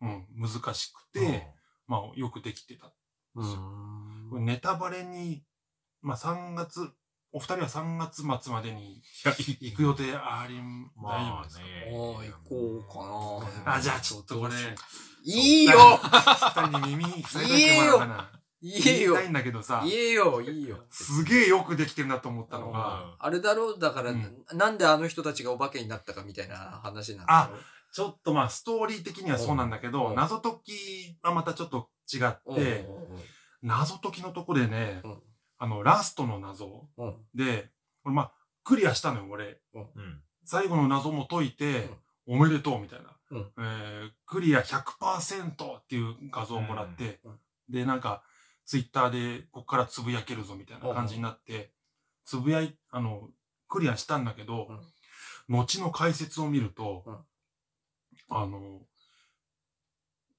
[0.00, 1.48] うんうん、難しくて、
[1.88, 2.92] まあ、よくできてた。
[3.34, 5.44] うんこれネタバレに、
[6.00, 6.88] まあ3月
[7.32, 9.02] お二人は3月末までに
[9.60, 10.60] 行く予定あり、
[10.94, 11.64] ま大丈夫ですか？
[11.64, 11.90] あね。
[11.90, 12.84] ああ、行こ
[13.50, 13.74] うかな。
[13.74, 14.54] あ、じゃあちょっとこれ、
[15.24, 18.14] いいよ二人に耳塞いといてもらおうかな。
[18.14, 20.78] いいよ言いたいんだけどさ、いいよ、いいよ。
[20.90, 23.74] すげえよくできてるなと思ったのが、が、あれだろ？
[23.74, 24.44] う、だから、うん。
[24.52, 27.60] なんであの人たちがお化けになったかみたいな話なんだろう。
[27.92, 30.14] ちょっとまあストーリー的にはそうなんだけど、うん。
[30.16, 32.88] 謎解きはまたちょっと違って、
[33.62, 35.22] 謎解きのとこでね、うん。
[35.58, 36.88] あの、ラストの謎
[37.34, 37.70] で、
[38.04, 38.32] 俺まあ、
[38.64, 39.60] クリアしたのよ、俺。
[39.74, 40.22] うん。
[40.44, 41.90] 最後の謎も解いて、
[42.26, 43.16] おめでとうみたいな。
[43.30, 43.52] うん。
[43.58, 47.20] えークリア100%っていう画像をもらって、
[47.68, 48.22] で、なんか、
[48.66, 51.72] ツイッターでこっからつぶやけるぞみたいな感じになって、
[52.24, 53.28] つぶやい、あの、
[53.68, 54.68] クリアしたんだけど、
[55.48, 57.18] 後の解説を見ると、うん。
[58.30, 58.80] あの、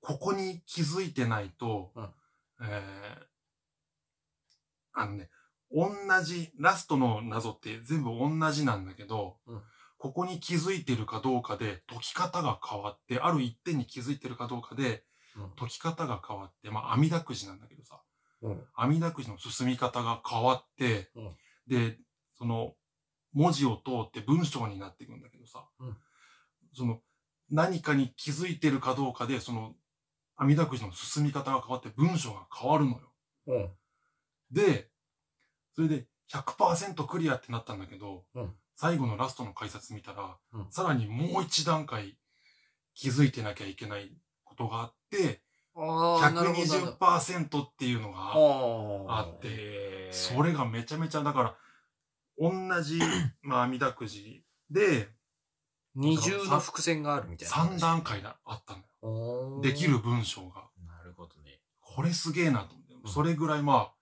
[0.01, 2.09] ここに気づいてないと、うん。
[2.61, 3.36] えー
[4.97, 5.30] あのね、
[5.71, 5.89] 同
[6.23, 9.61] じ、ラストの謎って全部同じなんだけど、うん。
[9.97, 15.03] ここに気づいてるかどうかで解き方が変わって、ある一点に気づいてるかどうかで
[15.57, 18.01] 解き方が変わって、まあ、網だくじなんだけどさ、
[18.45, 18.63] うん。
[18.75, 21.35] 網だくじの進み方が変わって、うん。
[21.67, 21.97] で、
[22.37, 22.75] その、
[23.33, 25.97] 文字を通って文章になっていくんだけどさ、うん。
[26.73, 27.01] その、
[27.49, 29.75] 何かに気づいてるかどうかで、その、
[30.37, 32.99] 網だくじの進み方が変わって文章が変わるのよ。
[33.47, 33.69] うん。
[34.51, 34.89] で、
[35.73, 38.53] それで100%クリアってなったんだけど、うん。
[38.75, 40.71] 最後のラストの解説見たら、うん。
[40.71, 42.17] さらにもう一段階
[42.93, 45.44] 気づいてなきゃいけないことがあって。
[45.76, 51.55] 120%っていうのがああって、それがめちゃめちゃ、だから、
[52.38, 52.99] 同じ、
[53.43, 55.09] まあ、網だくじで、
[55.93, 57.55] 二重の伏線があるみたいな。
[57.55, 58.86] 3段階だあったのよ。
[59.01, 60.69] おーできる文章が。
[60.86, 61.61] なるほどね。
[61.80, 62.93] これすげえなと思って。
[62.93, 63.93] うんそれぐらいまあ、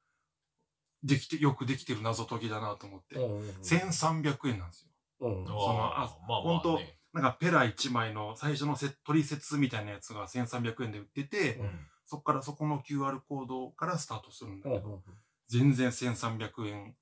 [1.03, 3.15] できて、よくできてる謎解きだなと思って。
[3.15, 4.89] うん1300円なんですよ。
[5.19, 11.69] うんそのあまあ本当まあねなんかペラ1枚の最初のセ取説みたいなやつが1300円で売ってて、うん
[12.05, 14.99] そこからそこの QR コードからスタートするんだけど、うんうん
[15.47, 16.95] 全然1300円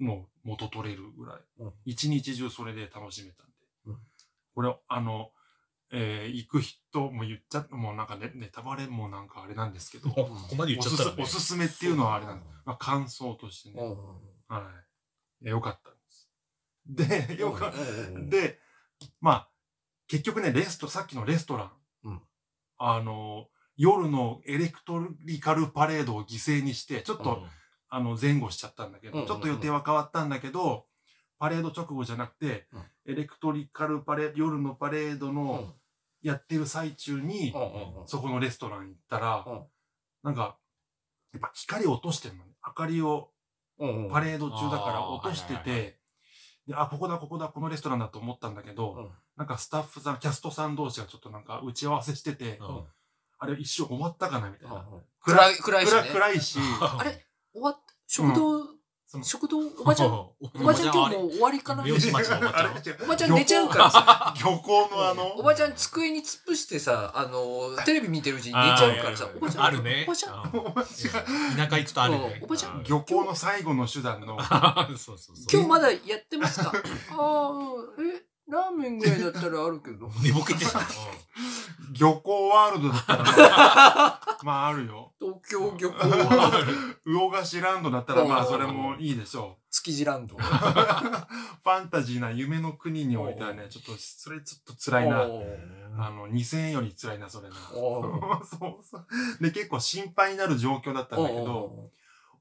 [0.00, 1.36] の元取れるぐらい。
[1.58, 3.52] うん一日中それで楽しめたんで。
[3.86, 3.98] うん
[4.54, 5.30] これ、あの、
[5.90, 11.22] えー行く人も言っちゃ、もうなんかね、ネタバレもなんかあれなんですけど、ここまで言っおすすちゃったらね。
[11.22, 12.52] おすすめっていうのはあれなんです。
[12.64, 13.82] まあ感想としてね。
[13.82, 13.96] うん
[14.54, 14.70] は
[15.42, 15.48] い。
[15.48, 17.36] よかったんです。
[17.36, 18.60] で、よかっうんで、
[19.20, 19.48] まあ、
[20.06, 21.72] 結局ね、レスト、さっきのレストラン。
[22.04, 22.20] うん。
[22.78, 27.42] あの、夜のエレクトリカルパレードを犠牲にして、ちょっと、
[27.88, 29.28] あの、前後しちゃったんだけど、うんうんうん。
[29.28, 30.86] ちょっと予定は変わったんだけど、
[31.38, 33.12] パレード直後じゃなくて、うん。
[33.12, 35.34] エレクトリカルパレード、夜のパレードうん。
[35.34, 35.74] の
[36.22, 39.66] やってる最中に、うんうんそこのレストラン行ったら、うん。
[40.22, 40.58] なんか、
[41.32, 42.52] やっぱ光落としてるのね。
[42.66, 43.30] 明かりを
[43.78, 44.10] うんうん。
[44.10, 45.97] パレード中だから落としてて、
[46.68, 52.84] で、あ、ここだ、ここだ、このレストランだと思ったんだけど、うんなんかスタッフさん、キャストさん同士がちょっとなんか打ち合わせしてて、うん
[53.40, 54.84] あれ一瞬終わったかなみたいな。
[55.20, 56.10] 暗い、暗いし暗ね。
[56.10, 57.76] 暗いし、あれ終わっ、
[58.08, 58.64] 食堂、
[59.10, 61.82] その食堂、おばちゃん、 おばちゃん今日もう終わりかな？
[61.82, 63.90] 漁師町のおばちゃんおばちゃん寝ちゃうから。
[63.90, 64.34] さ。
[64.38, 70.04] 漁港のあの、おばちゃん机に突っ伏してさ、あの、テレビ見てるうちに寝ちゃうからさおばちゃん、あるね。
[70.06, 70.60] おばちゃん、うん。
[70.60, 72.36] おばちゃん田舎行くとあるね。
[72.36, 72.44] うん。
[72.44, 72.80] おばちゃん？
[72.80, 75.36] う漁港の最後の手段の、 そうそうそう。
[75.50, 76.70] 今日まだやってますか？
[76.70, 77.60] ああ、
[78.02, 80.10] え、ラーメンぐらいだったらあるけど。
[80.24, 80.80] 寝ぼけてた。
[81.92, 85.12] 漁港ワールドだったら、まあ、まああるよ。
[85.20, 86.50] 東京漁港は
[87.04, 90.36] 魚菓子ランドだったら、まあそれもいいでしょ築地ランド。
[90.36, 90.38] う。
[90.40, 95.22] ファンタジーな夢の国においてはね、ちょっと、それちょっと辛いな。
[95.98, 97.54] あの、2000円より辛いな、それな。
[97.70, 99.06] そうそう。
[99.42, 101.90] で、結構心配になる状況だったんだけど、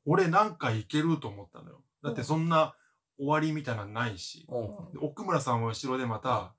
[0.05, 1.81] 俺なんかいけると思ったのよ。
[2.01, 2.75] だってそんな
[3.17, 4.45] 終わりみたいなのないし。
[4.47, 6.53] おーおーで奥村さんは後ろでまた、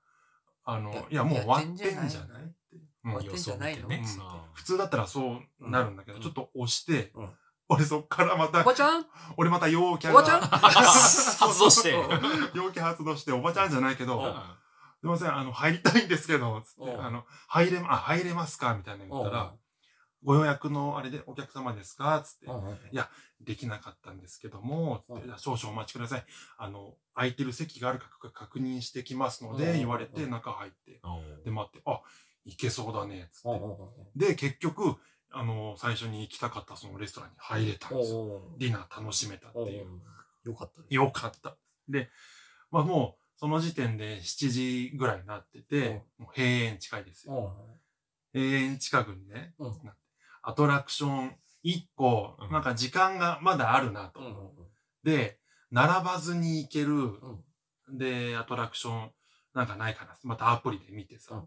[0.63, 2.07] あのや、いや、もう終わってんじゃない？
[2.07, 2.77] って。
[3.05, 3.11] うん。
[3.11, 3.81] 終わってんじゃないの？
[3.81, 4.03] 様子を見てね。
[4.19, 4.53] うん。
[4.53, 6.23] 普通だったらそうなるんだけど、うん。
[6.23, 7.29] ちょっと押して、うん。
[7.69, 9.05] 俺そっからまおた、ばちゃん？
[9.37, 10.41] 俺また陽キャおばちゃん？
[10.41, 11.91] が、 発動して。
[12.53, 14.33] 陽キャ発動して、おばちゃんじゃないけど、うん
[15.01, 17.01] すいません、あの、入りたいんですけど、つって、うん。
[17.01, 18.75] あの、入れ、あ、入れますか？
[18.75, 19.53] みたいなの言ったら、
[20.23, 22.21] ご予約のあれでお客様ですか？
[22.25, 22.47] つって、
[23.41, 25.27] できなかったんですけども、つって。
[25.27, 26.25] う少々お待ちください。
[26.57, 31.01] あの、空いてる席があるか確認してきますので、うん言われて中入って、
[31.45, 32.01] で待って、あ、
[32.45, 33.51] 行けそうだね、つっ
[34.17, 34.27] て。
[34.27, 34.95] で、結局、
[35.31, 38.41] あの、最初に行きたかったそのレストランに入れたんですよ。
[38.57, 39.87] ディナー楽しめたっていう。
[40.43, 40.87] よかったね。
[40.89, 41.55] よかった。
[41.87, 42.09] で、
[42.71, 47.55] まあもう、その時点で7時ぐらいになってて、もう閉園近いですよ。
[48.33, 49.73] 閉園近くにね、うん
[50.41, 52.51] アトラクション1個、うん。
[52.51, 54.21] なんか時間がまだあるなと。
[55.03, 55.39] で、
[55.71, 57.11] 並ばずに行ける、
[57.91, 59.11] で、アトラクション
[59.53, 60.17] なんかないかな。
[60.23, 61.45] またアプリで見てさ。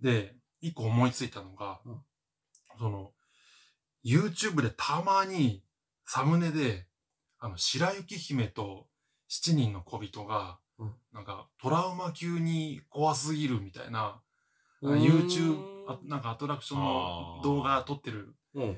[0.00, 2.02] で、一個思いついたのが、うん。
[2.78, 3.12] その、
[4.04, 5.64] YouTube でたまに
[6.04, 6.86] サムネで、
[7.38, 8.86] あの、白雪姫と
[9.28, 10.94] 七人の小人が、うん。
[11.12, 14.22] なんかトラウマ級に怖すぎるみたいな、
[14.82, 18.76] YouTube、あなんかアトラクションの動画撮ってるうん。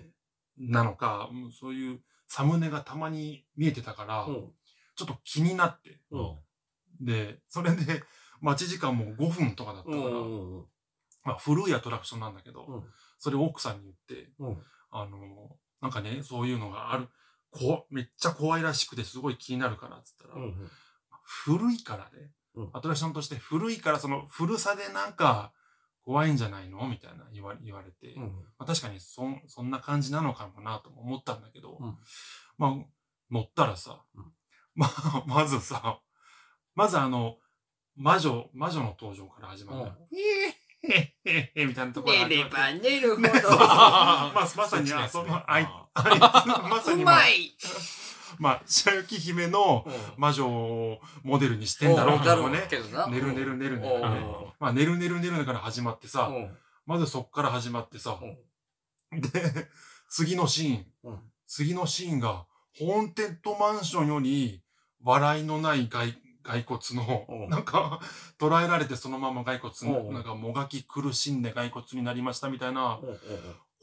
[0.59, 4.53] なのか、うんそういうサムネがたまに見えてたから、うん。
[4.97, 6.01] ちょっと気になって。
[6.11, 6.37] うん
[7.01, 8.03] で、それで、
[8.41, 10.65] 待ち時間も5分とかだったから、うん。
[11.25, 12.83] まあ古いアトラクションなんだけど、うん
[13.21, 14.63] それを奥さんに言って、うん。
[14.91, 17.09] あの、なんかね、そういうのがある、
[17.51, 20.71] こめっちゃ怖いらしくてすごい気になるから、つったら、うん。
[21.25, 25.53] 古いからね、うんアトラクションとして古いからその古さでなんか
[26.09, 26.89] 怖いんじゃないの？
[26.89, 28.23] みたいな言わ言われて、うん。
[28.23, 28.31] ま
[28.61, 31.99] あ、確かにそんそんな感じなのかもなとも思ったんだけど、うん。
[32.57, 32.77] まあ
[33.31, 34.33] 乗ったらさ、うん。
[34.75, 36.01] まあまずさ、
[36.75, 37.37] まずあの、
[37.95, 39.79] 魔女、魔女の登場から始まる。
[39.81, 39.97] のよ。
[40.15, 47.53] えへへへみたいなところから始まってば寝るほねそうそうまあ、まさに、あその、あい、あまさに、まあ、い
[48.39, 52.69] まあ、白雪姫の魔女をモデルにしてんだろうけどね。
[53.11, 53.91] 寝る寝る寝る寝る。
[54.59, 56.57] まあ、寝る寝る寝るから始まってさ、うん。
[56.87, 58.19] まずそっから始まってさ、
[59.13, 59.21] うん。
[59.21, 59.31] で、
[60.09, 61.19] 次のシーン、うん。
[61.47, 62.47] 次のシーンが、
[62.79, 64.63] ホーンテッドマンションより、
[65.03, 67.49] 笑いのない骸骸骨の、うん。
[67.49, 68.01] なんか、
[68.39, 73.01] 捉えられてそのまま骸骨なんかもがき苦しんで骸骨になりましたみたいな、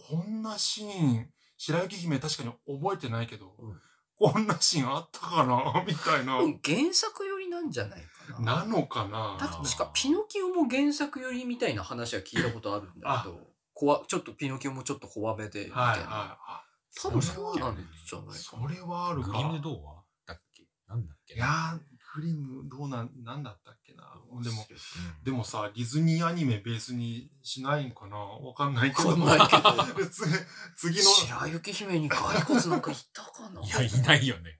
[0.09, 3.81] こんなシーン、白雪姫確かに覚えてないけど、うん
[4.17, 5.83] こんなシーンあったかな？
[5.87, 6.37] みたいな。
[6.39, 8.55] うん原作寄りなんじゃないかな。
[8.63, 9.37] なのかな？
[9.39, 13.39] 確かピノキオも原作寄りみたいな話は聞いたことあるんだけど、
[13.73, 15.81] 怖ちょっとピノキオもちょっと怖めで、みたいな。
[15.81, 16.07] はいはい。
[16.07, 16.61] あ
[17.01, 19.27] 多分そうなんじゃないかそれはあるか。
[19.31, 20.03] グリム童話？
[20.25, 20.63] だっけ？
[20.87, 21.33] なんだっけ？
[21.33, 24.03] いやー、グリムどうなん、なんだったっけな。
[24.43, 28.17] でも、うんでもさ、ディズニーアニメベースにしないんかな？
[28.17, 29.15] わかんないけど。
[29.17, 29.61] ないけど。
[30.75, 33.61] 次の、白雪姫に骸骨なんかいたかな？
[33.61, 34.59] いや、いないよね。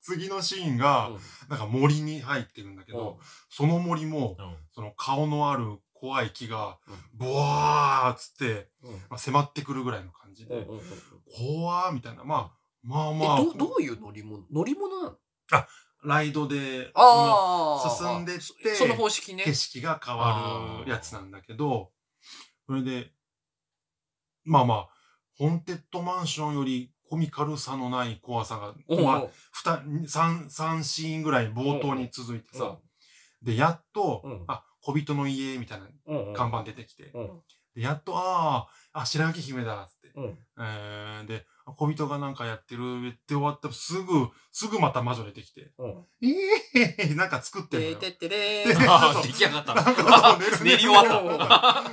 [0.00, 1.12] 次のシーンが、
[1.48, 4.56] なんか森に入ってるんだけど、その森も、うん。
[4.72, 8.94] その顔のある怖い木がうん、ボワーっつって、うん。
[8.94, 10.82] まあ、迫ってくるぐらいの感じで、うんうんうん
[11.34, 12.24] 怖ーみたいな。
[12.24, 14.44] まあ、まあえまあ、どどういう乗り物？
[14.50, 15.16] 乗り物なの？
[16.04, 16.92] ライドで、
[17.98, 19.44] 進んでってその方式ね。
[19.44, 21.90] 景色が変わるやつなんだけど、
[22.66, 23.12] それで、
[24.44, 24.88] まあまあ、
[25.38, 29.00] ホーンテッドマンションよりコミカルさのない怖さが、う。
[29.00, 32.78] んまあ、二、三、三シーンぐらい冒頭に続いてさ、
[33.42, 34.44] で、やっと、うん。
[34.48, 35.86] あ、小人の家みたいな
[36.34, 37.42] 看板出てきて、うん。
[37.74, 40.12] で、やっと、ああ、あ、白雪姫だ、つって。
[40.16, 40.38] うん。
[40.58, 46.28] えー、で、小人がなんかやってる、言って終わったらすぐ、すぐまた魔女出てきて、うんえ
[46.74, 47.96] えー、なんか作ってるのよ。
[47.96, 49.94] ててってれでー あー 出来上がったなんの。
[49.94, 51.38] か寝る練り終わっ
[51.84, 51.92] た。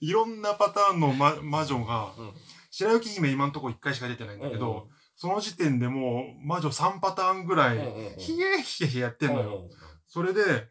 [0.00, 2.32] いろんなパターンの、ま、魔女が、うん
[2.78, 7.78] 白雪姫今んとこ1回しか出てないんだけど、その時点でもう魔女3パターンぐらい、
[8.18, 9.70] ひえひえひえやってんのよ。
[10.06, 10.68] それで、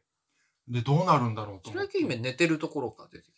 [0.68, 1.94] で、どうなるんだろうと思って。
[1.94, 3.36] 白雪姫寝てるところから出てき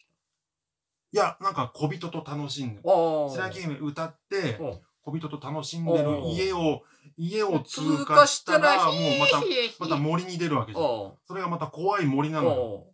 [1.13, 2.89] いや、なんか小人と楽しんで、た。
[2.89, 2.93] あ
[3.29, 6.83] 白雪姫歌って、うん小人と楽しんでる家を、
[7.15, 9.41] 家を通通過したたら、ら、もうまた、
[9.79, 10.85] また森に出るわけじゃん。
[10.85, 12.61] おそれがまた怖い森なのよ。
[12.61, 12.93] お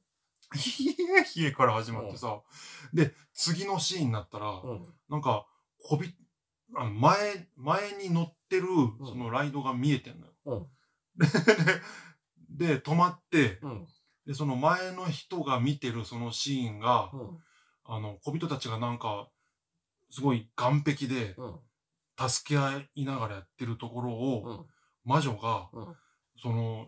[0.56, 2.40] ひえひえから始まってさ。
[2.94, 4.86] で、次のシーンになったら、うん。
[5.10, 5.48] なんか、
[5.84, 6.16] こび、
[6.76, 8.98] あの、前、前に乗ってる、ん。
[9.04, 10.34] そのライドが見えてんのよ。
[10.46, 10.68] うん。
[12.56, 13.88] で、で止まって、うん。
[14.28, 17.38] で、その前の人が見てるそのシーンが、うん。
[17.86, 19.30] あの、小人たちがなんか、
[20.12, 21.56] すごい岸壁でうん
[22.18, 24.66] 助け合いながらやってるところを、うん。
[25.06, 25.96] 魔女が、うん。
[26.42, 26.88] その、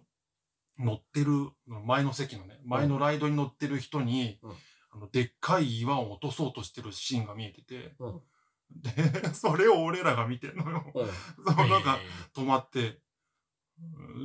[0.77, 1.49] 乗ってる、
[1.85, 4.51] 前の席のね、前のライドに乗ってる人に、うん。
[4.91, 8.21] あの、でっかい岩を落とそうとしてるシーンが見えてて、うん。
[8.69, 8.91] で、
[9.33, 10.91] それを俺らが見てんのよ。
[10.93, 11.05] うん。
[11.55, 11.99] そう、なんか、
[12.33, 13.01] 止まって、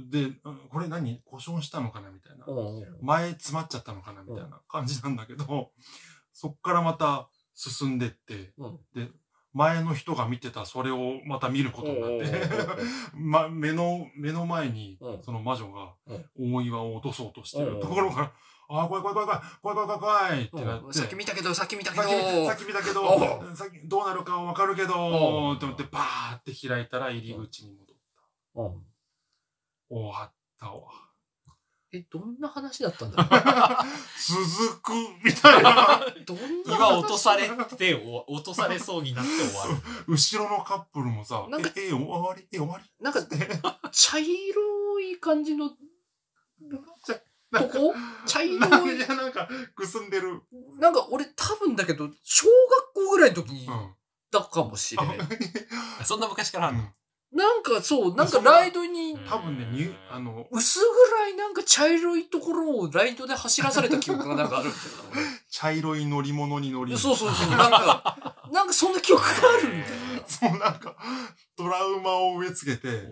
[0.08, 0.30] で、
[0.70, 1.22] これ何？
[1.24, 2.44] 故障したのかなみたいな。
[2.46, 2.98] うん。
[3.02, 5.72] 前詰まっちゃったのかなみたいな感じなんだけど、
[6.32, 8.80] そっからまた進んでって、うん。
[8.94, 9.10] で、
[9.52, 12.48] 前の人が見てたそれをまた見ることになって
[13.14, 15.94] ま、目の、目の前に、その魔女が、
[16.38, 18.32] 大岩を落とそうとしてるところが、
[18.68, 20.92] ああ、怖い怖い怖い怖い、怖い怖い怖いってなって。
[20.92, 27.96] さっき見たけど、さっき見たけど、さっき見たけど、さっきどうなるかわかるけど、って思って、バーって開いたら入り口に戻っ
[28.54, 28.60] た。
[29.88, 31.09] 終わったわ。
[31.92, 33.28] え、どんな話だったんだろ
[34.54, 34.92] 続く
[35.24, 35.96] みたいな。
[35.96, 39.82] う どんな岩落とされて、お落とされそうになって終わる。
[40.06, 42.46] 後ろのカップルもさ、なんかえ、え、終わり？
[42.52, 42.84] え、終わり？
[43.00, 43.20] なんか、
[43.90, 44.30] 茶色
[45.00, 47.20] 色い感じのちゃと
[47.50, 47.94] なんかこ
[48.26, 48.96] 茶色い？
[48.96, 49.00] い。
[49.00, 50.42] や、なんか、くすんでる。
[50.78, 53.94] なんか俺多分だけど、小学校ぐらいの時にうん。
[54.30, 55.18] だかもしれない。
[56.04, 56.84] そんな昔からあるの
[57.32, 64.82] なんかそう、なんかライドにうん多分ね、にあの、薄暗いなんか茶色いところをライドで走らされた記憶がなんかあるんだよ
[65.48, 66.92] 茶色い乗り物に乗り。
[66.92, 66.98] な。
[66.98, 67.50] そうそうそう。
[67.50, 70.26] なんか、 なんかそんな記憶があるみたいな。
[70.26, 70.96] そう、なんか、
[71.56, 73.08] トラウマを植え付けて、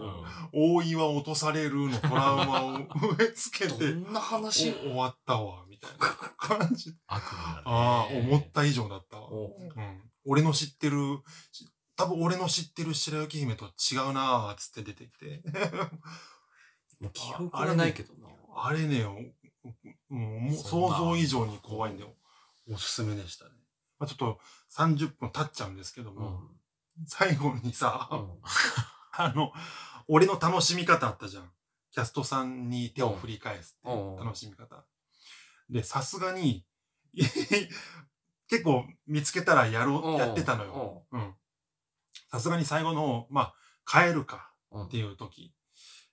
[0.53, 2.87] 大岩落とされるのトラウマを植
[3.25, 5.97] え付けどて、んなお話終わったわ、みたいな
[6.59, 6.93] 感じ。
[7.07, 9.31] 悪夢だねああ、思った以上だったわ。
[9.31, 9.45] お
[9.77, 10.03] うん。
[10.25, 11.19] 俺の知ってる、
[11.53, 11.64] し
[11.99, 15.42] 多分俺の知ってる白雪姫と違うなーっつって出てきて。
[17.12, 18.28] 記憶がないけどな。
[18.57, 19.18] あれね、も
[20.11, 22.05] うもう想像以上に怖いんで、
[22.70, 23.51] おすすめでしたね。
[23.99, 24.40] まあ、ちょっと
[24.70, 26.40] 30分経っちゃうんですけども、
[27.07, 28.09] 最後にさ、
[29.12, 29.53] あの、
[30.07, 31.53] 俺の楽しみ方あったじゃん。
[31.90, 34.84] キャストさんに手を振り返すって楽しみ方。
[35.68, 36.64] で、さすがに、
[38.49, 41.07] 結構見つけたらやろう、やってたのよ。
[41.11, 41.34] うん。
[42.31, 43.55] さすがに最後の、まあ、
[43.87, 45.55] 帰るかっていう時。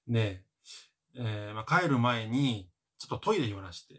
[0.07, 0.43] ね
[1.15, 3.95] え、えーまあ、帰る前に、ちょっとトイレ寄らして、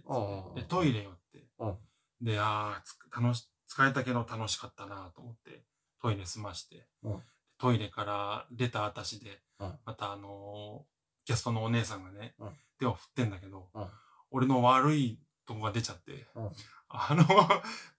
[0.55, 1.47] でトイレ寄って。
[1.59, 1.77] うん、
[2.23, 5.65] で、ああ、つ楽し、疲れたけど楽しかったなと思って、
[6.01, 6.87] トイレ済まして。
[7.03, 7.23] うん、
[7.59, 13.87] トイレから出た私でうん、またあのーキャストのお姉さんがねうん、手を振ってんだけどうん、
[14.31, 16.27] 俺の悪いとこが出ちゃって。
[16.35, 16.51] うん、
[16.89, 17.25] あの、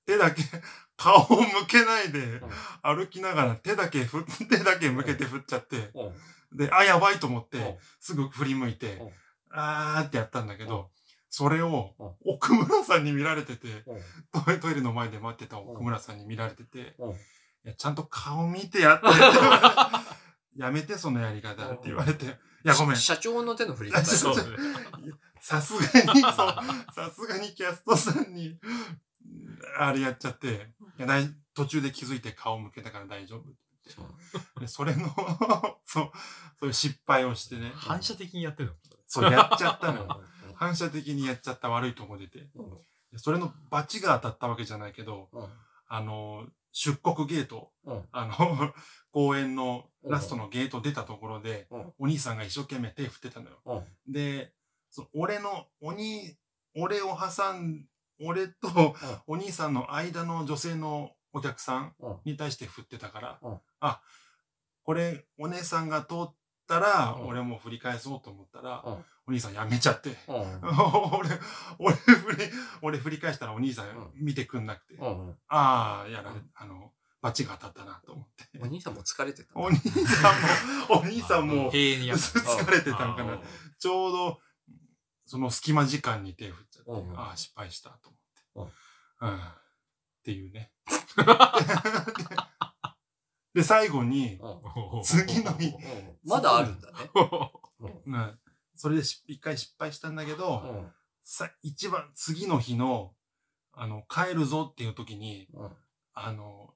[0.06, 0.44] 手だけ、
[0.96, 2.42] 顔を向けないで、
[2.82, 4.06] 歩きながら手だけ
[4.50, 5.92] 手だけ向けて振っちゃって、
[6.52, 9.10] で、あ、やばいと思って、すぐ振り向いてうん、
[9.52, 10.70] あーってやったんだけうん。
[10.70, 10.90] ど、
[11.30, 12.12] それをうん。
[12.26, 13.68] 奥村さんに見られてて、
[14.62, 17.12] トイレの前で待ってた奥村さんに見られてて、うん。
[17.12, 17.16] い
[17.64, 19.08] やちゃんと顔見てやって。
[19.08, 19.12] っ
[20.56, 22.30] てやめてそのやり方って言われて、い
[22.64, 24.04] やごめん、社長の手の振り方。
[25.48, 28.60] さすがに、そう、さすがにキャストさんに、
[29.80, 30.48] あれやっちゃって、
[31.00, 31.24] いや大
[31.54, 33.56] 途中で気づいて顔向けたから大丈夫って
[33.96, 34.10] 言っ
[34.56, 34.60] て。
[34.60, 35.08] でそれの、
[35.86, 36.12] そう、
[36.60, 37.72] そういう失敗をしてね。
[37.76, 38.76] 反射的にやってるの？
[39.08, 40.22] そう、やっちゃったの。
[40.56, 42.50] 反射的にやっちゃった悪いとこ出て。
[42.56, 42.78] うん
[43.14, 45.48] でそれのバチが当たったわけじゃないけど、うん
[45.88, 48.74] あの、出国ゲート、うんあの、
[49.12, 53.62] 公園のラストのゲート出たところで、うんお兄さんが一生懸命手振ってたのよ。
[53.66, 53.76] う
[54.10, 54.52] んで、
[54.98, 56.36] その俺の、お兄、
[56.76, 57.86] 俺を挟ん、
[58.20, 58.96] 俺と
[59.28, 62.16] お兄さんの間の女性のお客さんうん。
[62.26, 63.58] に対して振ってたから、うん。
[63.80, 64.02] あ、
[64.84, 66.34] これお姉さんが通っ
[66.68, 67.28] たら、うん。
[67.28, 68.94] 俺も振り返そうと思ったら、うん。
[69.28, 70.18] お兄さんやめちゃって。
[70.28, 70.36] うん。
[71.14, 71.30] 俺、
[71.78, 72.44] 俺振り、
[72.82, 74.12] 俺振り返したらお兄さんうん。
[74.16, 75.38] 見てくんなくて、うん。
[75.48, 76.92] ああ、やられうん、あの、
[77.22, 78.60] バチが当たったなと思って。
[78.60, 79.52] お兄さんも疲れてた。
[79.56, 80.38] お兄さん
[80.88, 83.34] も、お兄さんも、 疲れてたんかな。
[83.34, 83.42] あ。
[83.78, 84.40] ちょうど、
[85.28, 88.10] その隙間時間に手振っちゃって、うんああ、失敗したと
[88.56, 88.74] 思って。
[89.22, 89.36] うん。
[89.36, 89.40] っ
[90.24, 90.72] ていうね。
[93.54, 95.04] で、最後に、うん。
[95.04, 96.18] 次の日、うん。
[96.24, 96.98] まだあるんだね。
[98.06, 98.40] うん、
[98.76, 100.94] それでし一回失敗したんだけど、うん。
[101.24, 103.14] さ、一番、次の日の、
[103.74, 105.76] あの、帰るぞっていう時に、うん。
[106.14, 106.74] あの、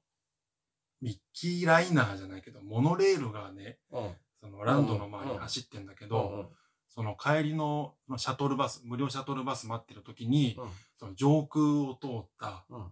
[1.00, 4.16] ミッキーライナーじゃないけど、モノレールがね、うん。
[4.42, 6.52] そのランドの前に走ってんだけど、
[6.94, 10.70] その帰りのシャトルバス、無料シャトルバス待ってる時に、うん。
[11.00, 12.86] その上空を通った、うん。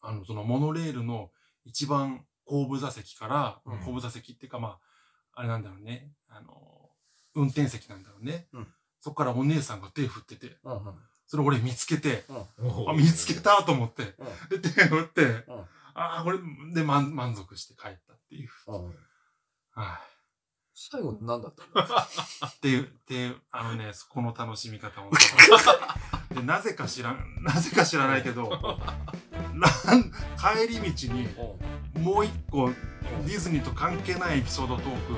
[0.00, 1.30] あの、そのモノレールの
[1.66, 3.80] 一番後部座席から、うん。
[3.84, 4.78] 後部座席っていうかま
[5.34, 6.88] あ、あれなんだろうね、あの、
[7.34, 8.46] 運転席なんだろうね。
[8.54, 8.66] うん。
[8.98, 10.56] そっからお姉さんが手振ってて、
[11.26, 12.24] それ俺見つけて、
[12.58, 14.14] おあ、見つけたと思って、
[14.50, 14.60] うん。
[14.62, 15.36] で、手振って、うん。
[15.92, 16.38] ああ、これ
[16.72, 18.48] で満満足して帰ったっていう。
[18.68, 18.86] うん。
[18.86, 20.13] はい
[20.74, 21.86] 最後何だったの？
[22.48, 25.10] っていう、っていう、あのね、そこの楽しみ方を。
[26.34, 28.50] で、なぜか知らん、なぜか知らないけど、
[30.36, 31.28] 帰り道に
[32.02, 35.14] もう一個ディズニーと関係ないエピソードトーク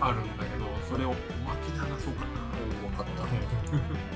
[0.00, 1.12] あるんだけど、それをお
[1.46, 2.28] まけで話そうかな。
[2.88, 4.15] 分かった。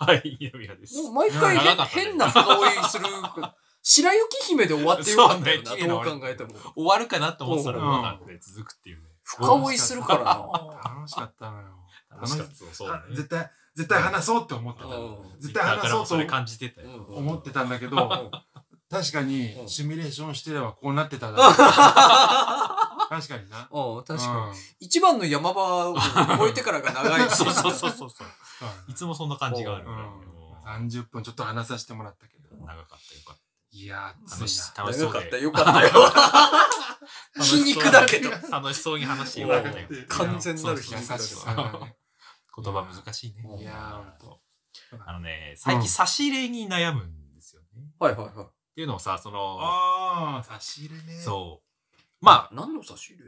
[0.00, 1.02] はい、二宮です。
[1.02, 3.04] もう毎回ね変な深追いする。
[3.82, 6.50] 白雪姫で終わってよかったよな、どう考えても。
[6.74, 9.04] 終わるかなって思ってたら、うんまだね、続くっていうね。
[9.22, 10.94] 深追いするからな。
[10.96, 11.64] 楽しかったのよ。
[12.10, 12.54] 楽しかった。
[12.74, 13.02] そう。
[13.14, 14.86] 絶対、絶対話そうって思ってた。
[14.86, 17.06] うん絶対話そうとそれ感じてたよ。
[17.10, 18.30] 思ってたんだけど、
[18.90, 21.52] 確かにうんシミュレーションしてればこうなってただろう。
[23.10, 23.68] 確かにな。
[23.72, 24.58] うん、確かうんに。
[24.78, 27.28] 一番の山場を越えてからが長い。
[27.34, 28.10] そうそうそうそう
[28.86, 29.86] いつもそんな感じがある。
[29.86, 30.30] うん
[30.62, 32.54] 30分ちょっと話させてもらったけど。
[32.54, 33.36] 長かったよかっ
[33.72, 35.90] いいやー、楽しつい楽しそうで長かった、よかったよ。
[37.42, 38.30] 皮肉だけど。
[38.30, 39.88] 楽しそうに話してよかったよ。
[40.08, 41.00] 完全なる皮な。
[41.00, 41.86] 肉だけど。
[42.62, 43.42] 言葉難しいね。
[43.60, 44.40] いやー、ほんと。
[45.04, 47.82] あのね、最近差し入れに悩むんですよね。
[47.82, 48.46] っはいはいはい。
[48.76, 51.20] ていうのをさ、その、ああ、差し入れね。
[51.20, 51.69] そう。
[52.20, 53.24] まあ、何の差し入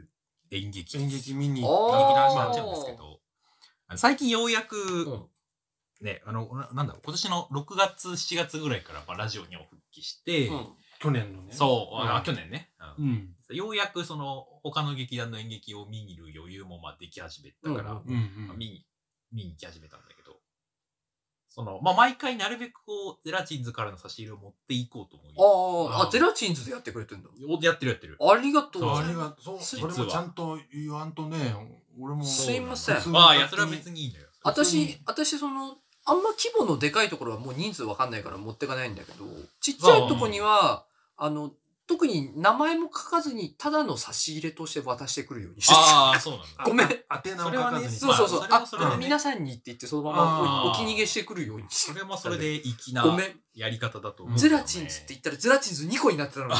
[0.51, 0.59] れ？
[0.59, 0.97] 演劇。
[0.97, 3.19] 演劇見にあ行っ演劇の話になっちゃうんですけど、
[3.95, 5.25] 最近ようやく、うん。
[6.01, 10.65] ね、あの、ななんだろう、今年の6月、7月ぐらいから、まあ、ラジオにも復帰して、うん。
[10.65, 10.69] た
[10.99, 11.53] 去年のね。
[11.53, 12.23] そう、あうん。
[12.23, 13.35] 去年ね、うん。
[13.49, 13.55] うん。
[13.55, 18.85] ようやくその、他の劇団の演劇を見にる余裕もまあでき始めたから、見に、
[19.31, 20.22] 見に行き始めたんだけど、
[21.55, 25.93] その、まあ、毎回なるべくこう、ゼラチンズからの差し入れを持っていこうと思う。
[25.93, 27.29] ああ、あ、ゼラチンズでやってくれてんだ。
[27.47, 28.17] おやってるやってる。
[28.19, 29.59] ありがとうありがとう。
[29.59, 31.37] 実それもちゃんと言わんとね、
[31.99, 32.23] 俺も。
[32.23, 34.25] すいませんまあ、いや、それは別にいいんだよ。
[34.41, 39.25] 私、私その、あんま規模のでかいところはもう人数わかんないから持ってかないんだけど、
[39.61, 40.87] ちっちゃいとこには、
[41.17, 41.51] あの、
[41.85, 46.47] 特に名前も書かずに、ただの差し入れとして渡してくるようにしてああ、そうなんだ。
[46.65, 46.87] ごめん。
[47.09, 47.95] あ宛名を書かずに。
[47.95, 48.39] そうそうそう。
[48.41, 49.05] まああ、それはそれでね。
[49.05, 49.43] 皆さん。
[49.43, 53.41] にって言ってそのままおお気逃げしてくるようにしてそれもそれで粋なごめん。
[53.53, 56.55] やり方だと思う、ゼラチンズって言ったらゼラチンズ2個になってたのね。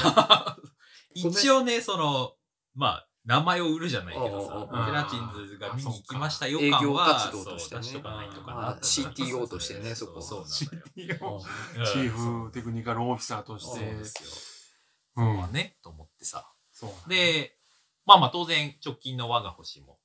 [1.16, 2.34] 一応ね、その、
[2.76, 11.42] まあ、名前を売るじゃないけどあさ、あゼラチンズが見に行きましたよ営業活動としてねそう出しとかないとかまあな CTO としてねそこはそうチそうなんだよ。
[11.86, 12.10] チー。
[12.10, 13.44] フテクニカルオフィサー。
[13.44, 13.80] として。
[13.80, 14.53] そうですよ。
[15.16, 16.48] うんまあね、と思ってさ。
[16.72, 17.58] そうなんだで、
[18.06, 20.00] まあまあ当然、直近の我が星も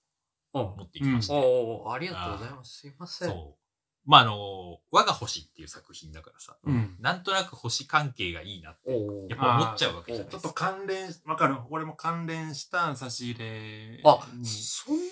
[0.55, 1.35] うん持ってきまして。
[1.35, 2.79] おおありがとうございます。
[2.79, 3.29] すいません。
[3.29, 3.59] そう。
[4.05, 6.97] まああの、我が星っていう作品だからさ、うん。
[6.99, 8.91] なんとなく星関係がいいなって、
[9.29, 10.73] やっぱ思っちゃうわけじゃないちょっとですか。
[10.73, 14.47] 関連、わかる俺も関連した差し入れあ、に。
[14.47, 15.03] そんな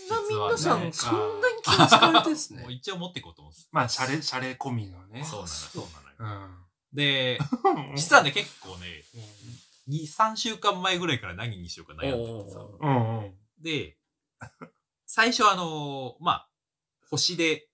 [0.49, 2.67] 皆さん、そんなに気を使われてんですね。
[2.73, 3.69] 一応持っていこうと思うんです。
[3.71, 5.25] まあ、シャレ、シャレ込みのね。
[5.25, 5.85] そうなの、そう
[6.19, 6.47] なのよ。
[6.47, 6.65] うん。
[6.95, 7.39] で、
[7.97, 9.05] 実はね、結構ね、
[9.89, 12.61] 2、3週間前ぐらいから何にしようか悩んでてさ。
[12.61, 13.35] おうんうん。
[13.63, 13.97] で、
[15.07, 16.49] 最初あのまあ、
[17.11, 17.69] 星で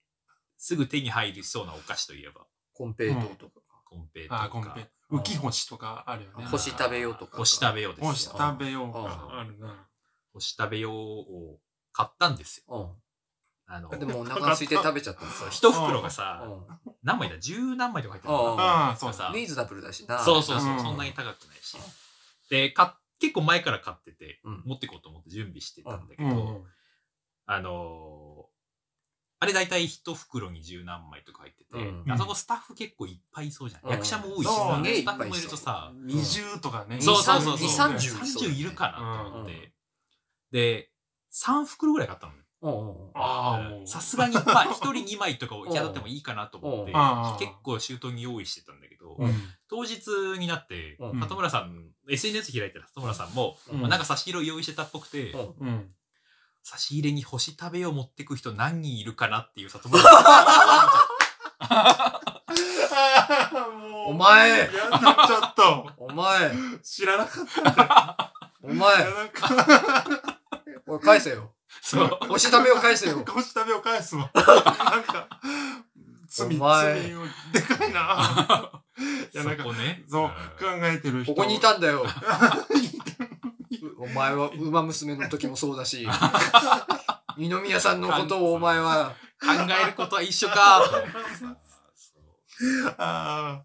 [0.59, 4.89] すぐ手に入りそうなお菓子といえば、コンペイトーとか、コンペイとか、あ、コンペ。
[5.11, 6.45] 浮き星とかあるよね。
[6.47, 7.37] 星食べようとか。
[7.37, 8.11] 星食べようですよ。
[8.11, 8.97] 星食べよう。
[8.97, 9.89] あるな。
[10.33, 11.59] 星食べようを
[11.93, 12.97] 買ったんですよ。
[13.67, 15.51] あのうん。、でもお腹空いて食べちゃったんですよ。
[15.51, 17.39] 一袋がさ、う何枚だ？
[17.39, 19.33] 十何枚とか入ってるあああ、そうさん。
[19.33, 20.19] リーズナブルだしな。
[20.19, 21.77] そうそうそう、うんそんなに高くないし。
[22.53, 24.63] で、か結構前から買ってて、うん。
[24.67, 26.57] 持ってこうと思って準備してたんだけど、うん。
[26.57, 26.65] うん。
[27.47, 28.53] あのー
[29.41, 32.13] あれ大体一袋に十何枚とか入ってて、うん。
[32.13, 33.87] あそこスタッフ結構いっぱいいそうじゃん。
[33.87, 33.91] うん。
[33.91, 34.95] 役者も多いしそうさ、ね。
[34.95, 37.01] スタッフもいるとさ、二重とかね。
[37.01, 39.47] そうそうそうそう、2 30 30いるかなと思っうん。
[39.47, 39.73] て、
[40.53, 40.91] で、
[41.33, 42.39] 3袋ぐらい買ったのね。
[42.63, 43.87] うんうんああ。
[43.87, 49.55] さすがに、まあ、 一人2枚とかをいただってもいいかなと思って結構周到に用意してたんだけど、うん。
[49.69, 50.09] 当日
[50.39, 55.35] になって、うん里村さん、SNS 開いたら里村さんも、うんまあなんか差し入れを用意してたっぽくて。
[56.65, 61.11] 差し入れに星食べよう持ってく人何人いるかなっていう里村さ
[64.07, 65.91] お前やだ、ちょっと。
[65.97, 66.53] お前、
[66.83, 68.33] 知らなかった。
[68.63, 70.43] お前知、らなかった。
[70.87, 71.53] おい返せよ。
[71.81, 71.83] ん。
[71.83, 72.19] そう。
[72.29, 73.25] 星食べを返せよ。
[73.25, 74.31] 腰食べを返すわ。
[74.35, 74.43] な
[74.99, 75.29] んか、
[76.29, 78.83] 罪、罪を、でかいな。
[79.33, 80.05] いや、なんかそこ、ね。
[80.09, 81.35] そう、ん考えてる人。
[81.35, 82.05] ここにいたんだよ。
[83.99, 86.07] お前は馬娘の時もそうだし、
[87.37, 89.49] 二宮さんのことをお前は、考
[89.83, 90.83] えることは一緒か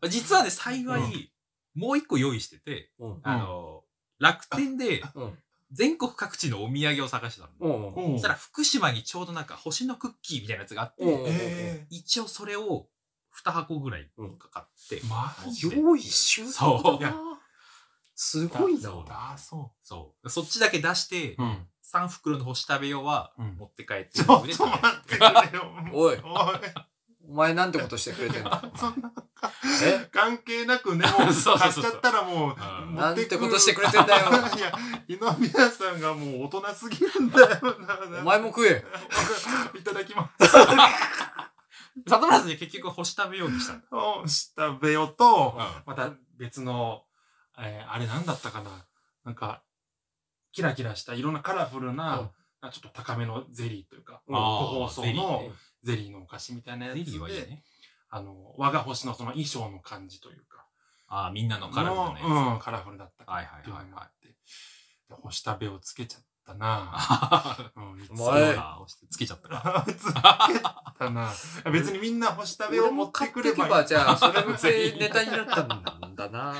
[0.09, 1.31] 実はね、幸い、
[1.75, 3.83] もう一個用意してて、うんあの、
[4.19, 5.37] 楽天でうん
[5.71, 7.93] 全国各地のお土産を探してたの。
[7.95, 8.13] うんあ。
[8.13, 12.87] そしたら福島にちょうどなんか星のクッキーみたいなやつがあって、うんえ一応それを
[13.43, 14.09] 2箱ぐらい
[14.39, 17.05] かかって、ー、マジ用意周到そう。
[18.15, 18.79] すごいな。
[18.81, 20.29] そうああ、そそう。
[20.29, 21.43] そっちだけ出して、う。
[21.43, 21.67] うん。
[21.93, 24.63] 3袋の星食べようはうん持って帰ってちょっとで待
[24.97, 25.71] ってくれよ。
[25.93, 26.19] おいおい。
[27.29, 28.63] お前なんてことしてくれてんだ。
[28.75, 29.11] そんな、
[29.83, 30.07] え？
[30.11, 34.71] 関係なくね、 もう、買っちゃったらもう、なんてことしてくれてんだよいや、
[35.07, 37.47] 井宮さんがもう大人すぎるんだよ
[37.79, 37.99] な。
[38.21, 38.85] お前も食え。
[39.77, 40.47] いただきます。
[42.07, 44.21] 里村さんに結局星食べようにしたの。
[44.21, 47.03] を食べようと、うんまた別の、
[47.57, 48.69] えーあれなんだったかな
[49.25, 49.63] なんか、
[50.53, 55.51] キラキラしたいろんなカラフルな、うんあちょっと高めのゼリーというか、うん個包装のね
[55.87, 57.63] ゼリーのお菓子みたいなやつゼで、リーはいいね。
[58.09, 60.65] あの、我が星のその衣装の感じというか、
[61.07, 62.21] ああ、みんなのカラフルなやつ。
[62.27, 64.35] のうん、カラフルだったはいはいはいはのがあって、で
[65.21, 66.91] 星食べをつけちゃったな。
[66.93, 68.07] あ うん、い
[69.09, 69.85] つけちゃったか。
[69.87, 70.19] つけ
[70.99, 71.31] たな。
[71.71, 76.53] 別にみんな干し食べを俺持っててくればば、じゃあ、それでネタになったんだな。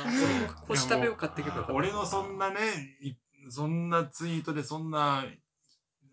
[0.67, 1.67] 干し食べを買ってけば。
[1.71, 3.13] 俺のそんなね、い
[3.49, 5.25] そんなツイートでそんな、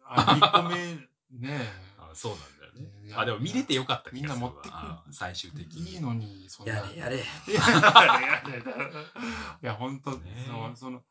[0.04, 3.14] あ、2個目、ねあそうなんだよね。
[3.14, 5.92] あ、でも見れてよかった気がするわみんな持っ最終的に。
[5.92, 6.74] いいのに、そんな。
[6.74, 7.16] やれやれ。
[7.16, 7.20] い
[7.52, 8.70] や、やれやれだ。
[8.70, 11.02] いや、本当、ねそうその、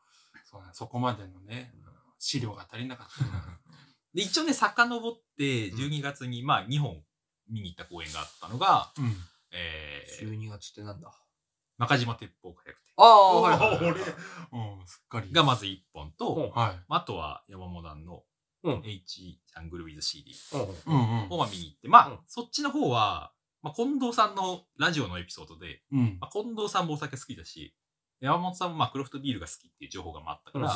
[0.72, 1.74] そこまでのね、
[2.18, 3.60] 資料が足りなかったな。
[4.14, 7.02] で、一応ね、遡って、12月に、まあ、2本
[7.48, 9.16] 見に行った公演があったのが、うん。
[9.50, 11.12] えー、12月ってなんだ？
[11.78, 14.00] 中島鉄砲火薬ああ、おはいはい俺、はい。
[14.80, 15.26] うん、すっかり。
[15.28, 16.84] 店がまず1本と、うんはい。
[16.88, 18.22] あとは山モダンの
[18.64, 20.32] うん H ジャングルウィズ CD
[20.86, 25.98] うんうんをまあ見に行って、まあ、うんそっちの方は、まあ、近藤さんのラジオのエピソードで、うん。
[26.00, 26.18] うん。
[26.20, 27.74] まあ、近藤さんもお酒好きだし、
[28.20, 30.74] 山本さんもまあクラフトビールが好きっていう情報がまああったから。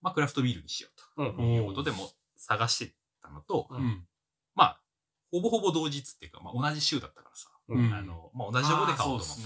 [0.00, 4.06] まあクラフトビールにしよううんということでも探してたのと、うんうん。
[4.54, 4.80] まあ、
[5.32, 9.42] ほぼほぼ同日っていうか、まあ同じ週だったからさ、うんあの、まあ同じとこで買おうと思って。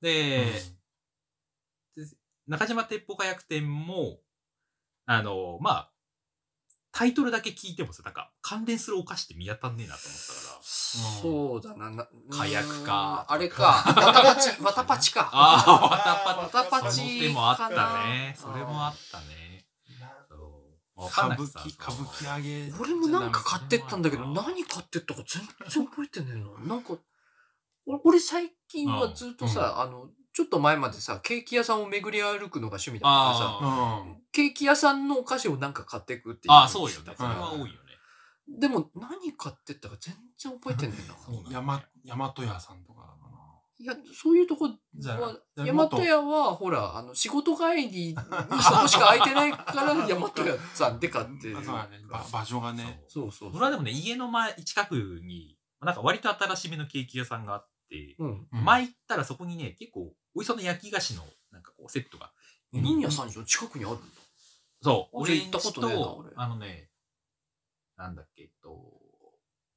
[0.00, 0.76] です
[1.96, 2.06] でね。
[2.46, 4.18] 中島鉄砲火薬店も、
[5.04, 5.92] あの、まあ、
[6.96, 11.90] タイトルだけ聞いてもさ、なんか関連するお菓子って見当たんねえなと思ったから、そうだな。
[11.90, 13.62] な火薬かうんあれか。
[13.64, 15.28] わたパチ、 わたパチか。
[15.30, 17.02] ああ、わわたパたパチ。
[17.02, 18.34] チその手もあったかね。
[18.34, 19.66] なそれもあったね。
[20.96, 22.72] 歌舞伎、歌舞伎揚げ。
[22.80, 26.76] 俺もなんか買ってったんだけど、何買ってったか全然覚えてねえな。
[26.76, 26.94] なんか、
[27.84, 34.16] お俺最近はずっとさ、あの、ちょっと前までさ、ケーキ屋さんを巡り歩くのが趣味だったからさ、うん。
[34.32, 36.52] ケーキ屋さんのお菓子をなんか買っていくっていう。
[36.52, 37.14] ああ、そうよね。
[37.16, 37.72] それは多いよね。
[38.46, 40.92] でも何買ってったか全然覚えてな。
[41.24, 41.52] そうなんだ
[42.04, 43.16] やま、大和屋さんとか。
[43.78, 48.14] いや、そういうとこは、大和屋は、ほら、あの、仕事帰りに
[48.62, 51.56] そこしか空いてないから、大和屋さんで買ってる。
[51.56, 52.04] あそうだね。
[52.10, 53.04] ば場所がね。
[53.08, 57.75] そうそう俺はでもね、家の前、近くに、なんか割と新しめのケーキ屋さんがあって、
[58.18, 58.48] うん。
[58.52, 62.32] うん前行ったらそこにね、結構、美味しそうな焼き菓子の、なんかこう、セットが。
[62.72, 64.04] 二宮さんの近くにあるんだ。
[64.82, 66.90] そう、あ俺行ったことな俺あのね、
[67.96, 68.92] なんだっけ、えっと、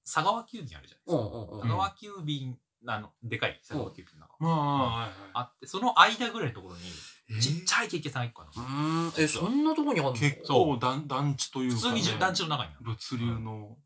[0.04, 1.16] 佐川急便あるじゃないですか。
[1.16, 5.12] うんうんうん佐川急便、あの、でかい佐川急便の中まあ、はいはい。
[5.34, 6.82] あって、その間ぐらいのところに、
[7.30, 8.66] えーちっちゃいケーキ屋さんが一個あるうの。
[9.12, 9.24] ーん。
[9.24, 10.14] え、そんなとこにあるの？
[10.14, 12.02] 結構団団地というか、普通ね。
[12.02, 12.86] に団地の中にある。
[12.86, 13.78] 物流の。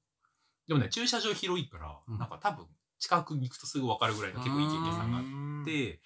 [0.67, 2.65] でもね、駐車場広いから、うんなんか多分、
[3.03, 5.99] 近くに行くとすぐ分かるぐらいの結構いいケーキ屋さんがあっで、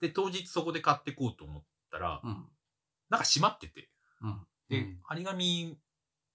[0.00, 2.46] て、で、当日そこで買ってこうと思ったら、うん。
[3.10, 3.90] なんか閉まってて、
[4.22, 4.46] うん。
[4.68, 5.76] で、うん張り紙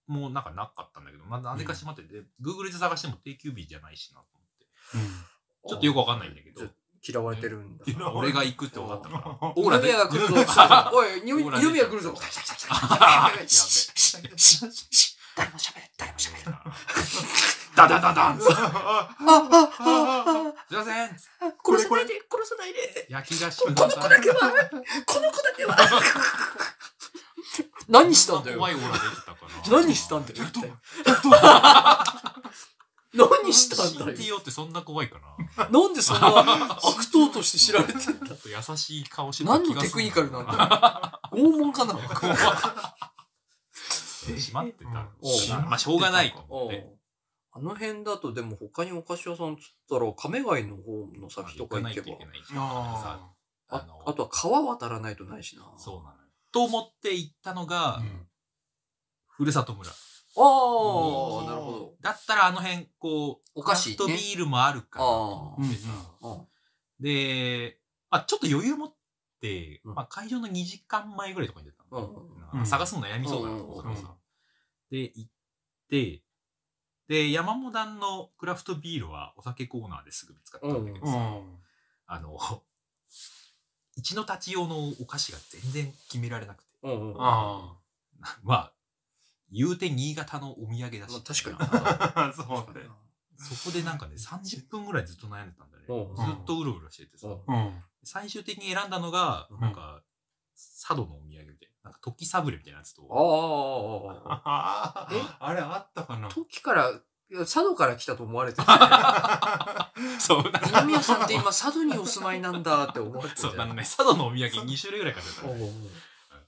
[0.08, 5.70] もなんかなかったんだけど、まあ、なぜか閉まってて、Google で探しても定休日じゃないしなと思って。
[5.70, 6.68] ちょっとよくわかんないんだけど
[7.08, 7.86] 嫌われてるんだ。
[8.12, 9.22] 俺が行くって分かったから。
[9.26, 10.36] うんオーラで宮が来るぞ。
[10.94, 11.32] おい、二
[11.72, 12.10] 宮来るぞ。
[12.20, 13.48] やべ
[15.36, 16.44] 誰も喋れ、誰も喋れ。
[17.76, 19.10] ダダダダン すあ、あ、
[19.80, 21.10] あ、いませんあ、
[21.66, 23.08] 殺さないで、殺さないで。
[23.10, 24.36] 焼き菓子くこの子だけは、
[25.06, 25.76] この子だけは。
[27.90, 28.58] 何したんだよ。
[28.58, 29.38] 怖いオーラ出てたか
[29.72, 29.78] な。
[29.78, 30.40] 何したんだよ。
[33.14, 34.18] 何したんだよ。
[34.18, 35.20] CTO ってそんな怖いか
[35.58, 35.70] な。
[35.70, 36.28] なんでそんな
[36.84, 40.58] 悪党として知られてんだちょっと優しい顔してた何のテクニカルなんだよ。
[41.32, 41.94] 拷問かな
[44.32, 44.90] 閉まってた。
[44.92, 46.32] まあ、しょうがない。
[46.32, 46.88] と思って。
[47.56, 51.82] あの辺だとでも他にお菓子屋さんつったら亀貝の方の先とか行けば。
[51.82, 52.60] 行かないといけないじゃん。
[52.60, 53.30] さ
[53.70, 55.64] ああとは川渡らないとないしな。
[55.78, 56.14] そうなのよ。
[56.52, 58.28] と思って行ったのがー、うん。
[59.28, 59.90] ふるさと村。
[59.90, 63.96] ああなるほだったらあの辺、こう、お菓子
[69.84, 72.08] うんまあ会場の2時間前ぐらいとかに出たの。
[72.54, 74.16] うんうん探すの悩みそうだなと思ったからうんさ。
[74.92, 75.30] で、行っ
[75.90, 76.22] て、
[77.08, 81.60] で、山モダンのクラフトビールはお酒コーナーですぐ見つかったんだけどさ、うん
[82.06, 82.38] あの、
[83.98, 86.72] 一の立ち用のお菓子が全然決められなくて。
[86.84, 87.80] うんうんうんあ
[88.44, 88.74] まあ、
[89.52, 91.12] 言うて新潟のお土産だし。
[91.12, 92.32] まあ確かにあ。
[92.36, 92.88] そうね。
[93.38, 95.86] そこでなんかね、30分ぐらいずっと悩んでたんだね。
[95.88, 97.28] うんずっとうろうろしててさ。
[98.04, 99.60] 最終的に選んだのが、うん。
[99.60, 100.02] なんか、
[100.56, 101.90] 佐渡のお土産みたいな。
[101.90, 103.08] なんか、時サブレみたいなやつと。
[103.12, 105.22] あああえ？
[105.40, 106.30] あれあったかな？
[106.30, 108.68] 時からいや佐渡から来たと思われてる。
[110.20, 115.48] そう、なん二宮さんって今佐渡にお住まいなんだって思われてるそう、あのね、佐渡のお土産2種類ぐらい買ってた。
[115.48, 115.72] おうおう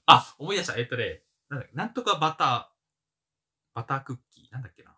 [0.06, 0.76] あ、思い出した。
[0.76, 2.66] えっとね、なんだなんとかバター、
[3.74, 4.96] バタークッキー、なんだっけな。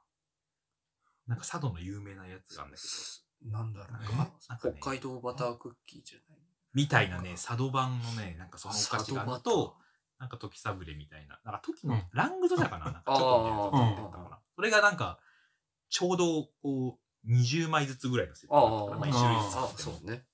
[1.26, 4.78] なんか佐渡の有名なやつがあるんだけど、なんだろうなんかね。
[4.80, 6.27] 北海道バタークッキーじゃない
[6.74, 9.76] みたいなね、佐渡版のね、なんかそのお菓子があると、
[10.18, 11.40] なんか時サブレみたいな。
[11.44, 12.02] なんか時の、うん。
[12.12, 12.86] ラングドじゃかな？
[12.86, 14.38] なんかちょっとみたいなやつを撮ってたかな。
[14.56, 15.18] それがなんか、
[15.88, 19.06] ちょうどこう、20枚ずつぐらいのセットだったから、まあ。
[19.06, 19.82] あ一種類ずつあああって。
[19.82, 20.24] そうね。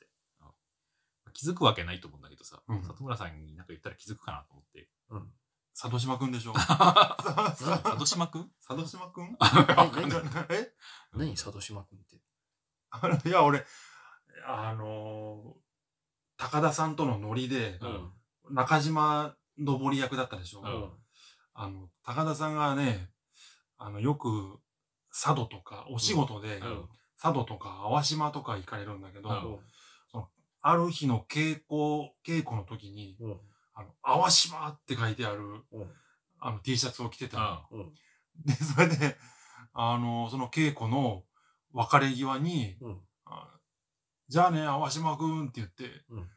[1.32, 2.82] 気づくわけないと思うんだけどさ、うん。
[2.82, 4.88] 里村さんになんか言ったら気づくかなと思って。
[5.10, 5.32] うん。
[5.78, 6.52] 佐渡島くんでしょ？
[6.52, 8.50] 佐渡島くん？
[8.66, 9.36] 佐渡島くん？
[9.40, 10.46] 何？
[10.50, 10.72] え？
[11.12, 11.32] 何？
[11.32, 12.16] 佐渡島くんって。
[12.90, 13.66] あのいや、俺、
[14.46, 15.63] あのー
[16.44, 18.54] 高田さんとのノリで、うん。
[18.54, 20.90] 中島上り役だったでしょ、うん。
[21.54, 23.08] あの、高田さんがね、
[23.78, 24.58] あの、よく、
[25.10, 26.88] 佐渡とか、お仕事で、うん。
[27.20, 29.32] 佐渡とか淡島とか行かれるんだけど、う
[30.18, 30.24] ん。
[30.60, 33.40] ある日の稽古、稽古の時に、うん。
[33.72, 35.40] あの、淡島って書いてある、
[35.72, 35.90] うん。
[36.40, 37.66] あの、T シャツを着てた。
[38.44, 39.16] で、それで、
[39.72, 41.24] あの、その稽古の
[41.72, 42.76] 別れ際に、
[44.28, 46.28] じゃあね、淡島くんって言って、うん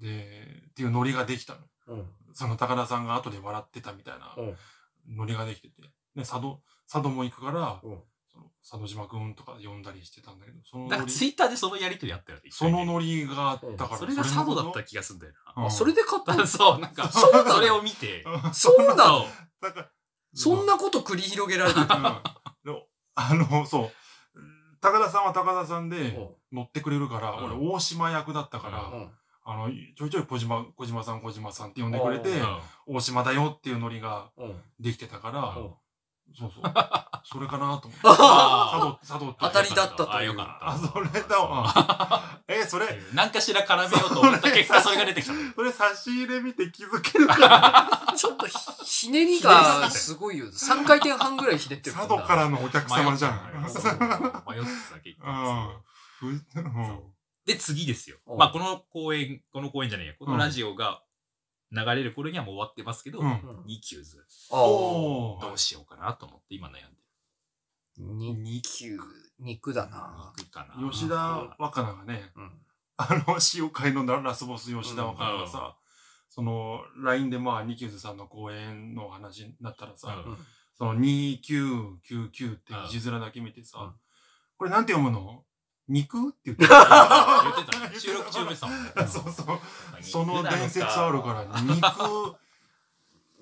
[0.00, 0.36] で、
[0.70, 1.60] っていうノリができたの。
[1.88, 2.06] うん。
[2.34, 5.16] その高田さんが後で笑ってたみたいなうん。
[5.16, 5.74] ノリができてて。
[6.16, 6.60] で、佐渡、
[6.90, 7.98] 佐渡も行くから、うん
[8.32, 12.44] その佐渡島くんとか呼んだりしてたんだけど、そのなんかツイッターでそのやりとりあったよね。
[12.50, 18.24] そのノリがあったから、それが佐渡だった気気がするんだようんあ、それで買ったそう、なんか、 そうそれを見て。
[18.54, 18.96] そうなの？
[18.96, 19.28] そう
[19.60, 19.90] だから、
[20.32, 21.86] そんなこと繰り広げられてる。
[21.86, 22.02] うん
[22.64, 23.92] であの、そう。
[24.82, 26.18] 高田さんは高田さんで
[26.52, 27.44] 乗ってくれるから、うん。
[27.60, 29.10] 俺大島役だったから、うん。
[29.44, 34.54] あの、ちょいちょい小島、小島さん、小島さんって呼んでくれてう、大島だよっていうノリがうん。
[34.80, 35.70] できてたから、うん
[36.38, 36.62] そうそう。
[37.24, 38.00] それかなと思って。
[38.04, 39.36] あ佐渡、佐渡って。
[39.40, 40.68] 当たりだったとあ、よかった。
[40.70, 42.40] あ、それだわ。
[42.48, 45.34] え、それ、何かしら絡めようと思った結果、それが出てきた。
[45.54, 45.72] それ。
[45.72, 50.46] 差し入れ見て気づけるかな ちょっとひひねりがすごいよ。
[50.46, 53.62] 3回転半ぐらいひねってる佐渡からのお客様じゃん。
[53.62, 53.90] 迷ってた。
[53.92, 55.00] 迷ってた。
[55.00, 55.82] 結う果ん。
[56.18, 56.44] ふうん。
[56.54, 57.02] そう。
[57.46, 58.18] で、次ですよ。
[58.26, 58.34] う。
[58.34, 61.02] んまあ、この公演、この公演じゃねえや、このラジオが
[61.72, 63.32] 流れる頃にはもう終わってますけど、うんうん
[63.66, 64.62] 2級ズああ。
[64.62, 65.46] おー。
[65.46, 67.02] どうしようかなと思って今悩んで
[67.98, 68.98] 2級、
[69.38, 70.32] 肉だな。
[70.36, 70.42] る。
[70.42, 70.90] いくかな。
[70.90, 71.14] 吉田
[71.58, 72.50] 若菜がね、うん。
[72.96, 75.76] あの、塩会のラスボス吉田若菜がさ、
[76.28, 80.36] その、LINE でまあ、ニキューズさんの公演の話になったらさ、うん
[80.74, 83.92] その、2999って字面だけ見てさ、うん
[84.58, 85.42] これなんて読むの？
[85.88, 86.30] 肉？
[86.30, 87.98] って言って言ってたね。
[87.98, 88.68] 収録中でさ。
[89.08, 89.60] そうそう。
[90.00, 92.36] その伝説あるから、肉、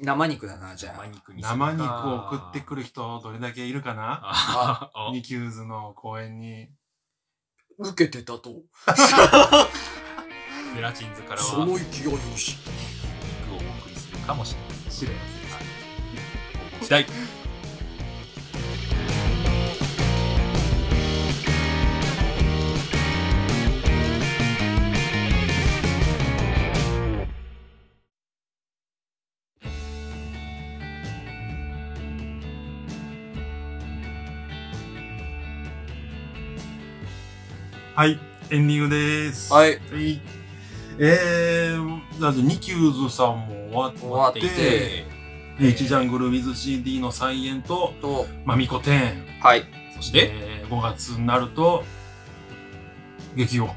[0.00, 1.06] 生肉だな、じゃ生あ。
[1.06, 4.20] 肉にする生肉を送ってくる人、どれだけいるかな？
[4.22, 6.68] ああニキューズの公演に。
[7.78, 8.50] 受けてたと。
[10.74, 12.58] ゼラチンズからはその勢いよし。
[13.48, 14.90] 肉をお送りするかもしれません。
[14.90, 17.00] 知れません。
[17.04, 17.39] 期待
[38.00, 38.18] はい、
[38.48, 39.52] エンディングです。
[39.52, 39.72] はい。
[39.72, 40.22] はい。
[40.98, 45.04] えー、だってニキューズさんも終わって、いて、
[45.60, 49.42] H ジャングル with CD の再演と、と、マミコ10。
[49.42, 49.64] はい。
[49.96, 51.84] そして、えー、5月になると、
[53.36, 53.68] 劇を。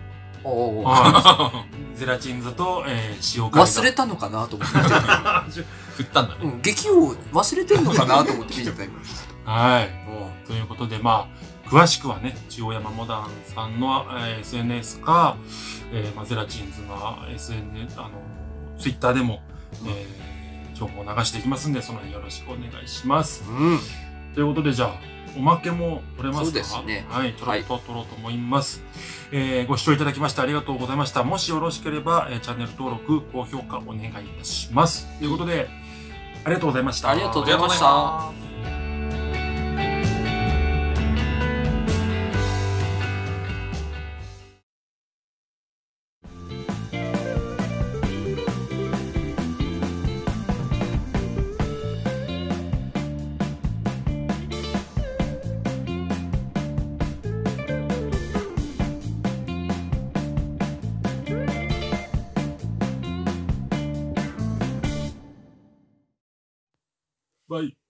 [0.45, 1.51] おうお
[1.93, 4.77] ゼラチンズと、えー、塩辛が忘れたのかなと思って。
[5.97, 6.39] 振ったんだね。
[6.43, 9.01] うん、劇を忘れてんのかなと思って見てた今。
[9.43, 9.87] はい。
[10.07, 15.37] うんということで、まあ、詳しくはね、中央山モダンさんの、えー SNS か、
[15.91, 16.95] えーまあ、ゼラチンズの
[17.33, 18.09] SNS、あの、
[18.77, 19.41] ツイッターでも、
[19.87, 20.23] えー
[20.75, 23.43] 情報を流していきますんで、その辺よろしくお願いします。
[23.47, 23.79] うん。
[24.33, 24.91] ということで、じゃあ、
[25.37, 26.63] おまけも取れますか？
[26.63, 28.81] そうですねはい、ちょろっと取ろうと思います。
[29.31, 31.23] えーご視聴いただきましてありがとうございました。
[31.23, 35.07] もしよろしければ、えーチャンネル登録、高評価お願いいたします。
[35.19, 35.69] ということで、
[36.43, 37.09] ありがとうございました。
[37.11, 38.43] ありがとうございました。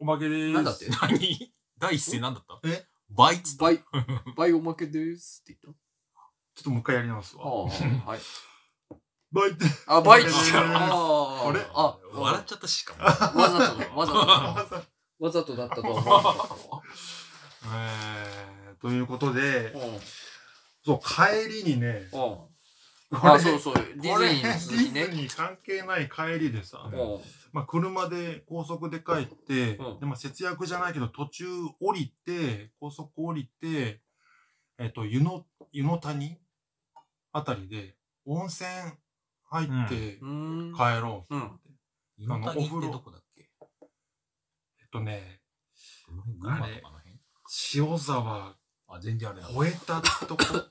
[0.03, 0.51] おまけです。
[0.51, 0.85] なんだって？
[0.89, 1.53] 何？
[1.79, 2.59] 第一声なんだった？
[2.67, 2.85] え？
[3.09, 3.79] バイツバイ、
[4.35, 5.75] バイおまけですって言っ
[6.55, 7.41] ちょっともう一回やり直すた。
[7.41, 7.45] わ。
[7.45, 7.49] あ
[8.05, 8.19] あ、はい。
[9.31, 9.65] バイって。
[9.87, 10.59] あ、バイおまけですあ
[11.45, 13.03] あ、あれあ、笑っちゃったしかも。
[13.05, 14.83] わざとだ、わざとだ。
[15.19, 16.81] わざとだったとは思わなかったわ
[17.65, 19.99] えー、ということで、うん。
[20.85, 22.37] そう、帰りにね、うん。
[23.13, 23.75] あ、そうそう。
[23.75, 25.07] ディズニーの続きね。
[25.07, 25.15] ディズ。
[25.21, 27.19] ニー関係ない帰りでさ、うん。
[27.51, 29.99] まあ、車で高速で帰って、うん。
[29.99, 31.45] でまあ、節約じゃないけど途中
[31.79, 34.01] 降りて高速降りて
[34.79, 36.37] えっ、と湯の湯の谷
[37.31, 37.95] あたりで
[38.25, 38.69] 温泉
[39.43, 40.73] 入ってうーん。
[40.75, 41.69] 帰ろうと思って、
[42.17, 43.49] 湯の谷ってどこだっけ？
[44.81, 45.41] えっとね
[46.07, 47.19] どの辺群馬とかの辺？
[47.75, 48.55] 塩沢。
[48.87, 49.49] あ、全然あれだ。
[49.49, 50.43] 越えたとこ。
[50.43, 50.61] 全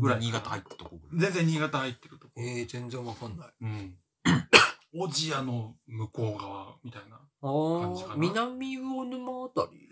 [0.00, 1.32] ぐらい然新潟入ったとこぐらい。
[1.32, 3.48] 全然新潟入ってるとこ、えー、全然わかんない。
[3.60, 3.98] うん。
[4.94, 8.16] 小千谷の向こう側みたいなああ、感じかな。
[8.16, 9.88] 南魚沼あたり？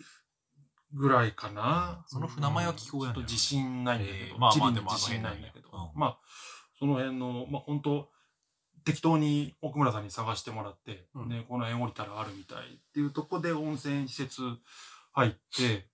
[0.92, 2.04] ぐらいかな。
[2.08, 6.18] その船前は聞こえないちょっと自信ないんだけど、えーまあまあでも自信辺ないんだけど、まあ、
[6.78, 8.10] その辺の、まあ本当
[8.84, 11.28] 適当に奥村さんに探してもらって、うん。
[11.28, 14.42] ね、この辺降りたらあるみたいっていうとこで温泉施設
[15.12, 15.88] 入って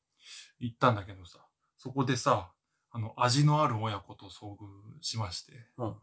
[0.60, 1.38] 行ったんだけどさ、
[1.76, 2.52] そこでさ、
[2.96, 4.56] あの、味のある親子と遭遇
[5.02, 5.88] しまして、うん。
[5.88, 5.94] うん。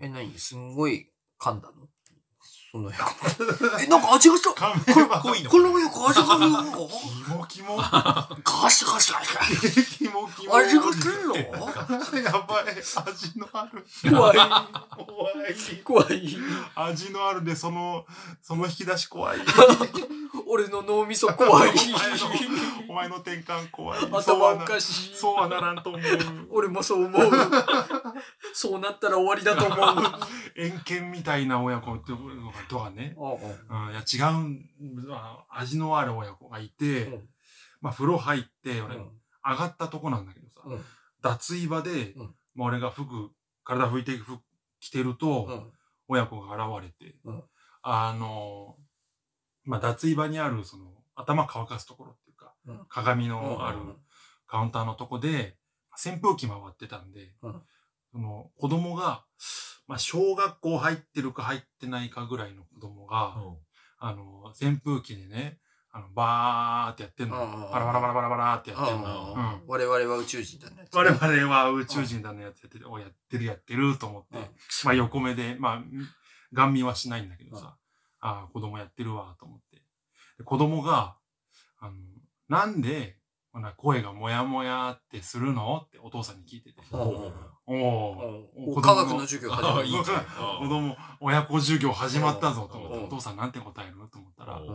[0.00, 0.38] え、何？
[0.38, 1.10] すんごい
[1.40, 1.88] 噛んだの？
[2.70, 3.82] その親子。
[3.82, 6.62] え、なんか味がした噛めば濃いのこの親子味がするの？
[6.88, 7.76] キモキモ。
[7.76, 9.98] ガシガシガシ。
[9.98, 10.54] キモキモ。
[10.54, 11.34] 味がするの？
[11.34, 12.78] やばい。
[12.78, 13.84] 味のある。
[14.08, 14.38] 怖い。
[15.82, 16.06] 怖い。
[16.06, 16.36] 怖い。
[16.76, 18.06] 味のあるで、その、
[18.40, 19.40] その引き出し怖い。
[20.48, 21.70] 俺の脳みそ怖い。
[21.74, 22.26] お前の、
[22.88, 23.98] お前の転換怖い。
[24.12, 25.14] 頭おかしい。
[25.14, 26.02] そうはならんと思う。
[26.50, 27.30] 俺もそう思う。
[28.54, 30.04] そうなったら終わりだと思う。
[30.56, 32.12] 遠見みたいな親子って
[32.68, 33.16] とかね。
[33.18, 33.28] う
[33.76, 34.66] ん、いや違う
[35.50, 37.28] 味のある親子がいて、うん
[37.80, 39.10] まあ風呂入って、俺、うん
[39.48, 40.84] 上がったとこなんだけどさ、うん
[41.22, 43.30] 脱衣場で、うんまあ俺が服、
[43.64, 44.38] 体拭いて服
[44.80, 45.72] 着てると、うん
[46.08, 47.42] 親子が現れて、うん
[47.82, 48.76] あの、
[49.66, 52.86] まあ脱衣場にある、その、頭乾かすところっていうか、うん。
[52.88, 53.96] 鏡のあるうん
[54.48, 55.56] カウンターのとこで、
[55.92, 57.62] 扇風機回ってたんで、うん。
[58.12, 59.24] その子供が、
[59.88, 63.36] まあ小学校入ってるか入ってないかぐらいの子供が、
[63.98, 65.58] あの、扇風機でね、
[65.90, 67.42] あの、バーってやってんの。
[67.42, 69.62] うんバラバラバラバラバラってやってんうんの。
[69.66, 70.86] 我々は宇宙人だね。
[70.92, 74.44] 我々は宇宙人だのやってる、おやってるやってると思って、うん。
[74.84, 75.82] まあ横目で、まあ、
[76.52, 77.76] ガン見はしないんだけどさ、
[78.20, 79.82] ああ、子供やってるわ、と思って。
[80.38, 81.16] で子供が、
[81.78, 81.94] あの、
[82.48, 83.18] なんで、
[83.52, 86.82] ほな声がもやもやってするのってお父さんに聞いてて。
[86.92, 87.32] うん
[87.68, 89.88] おお科学の授業始まる。
[90.60, 93.04] 子供、親子授業始まったぞと思って、うん。
[93.06, 94.68] お父さんなんて答えると思ったら、うん。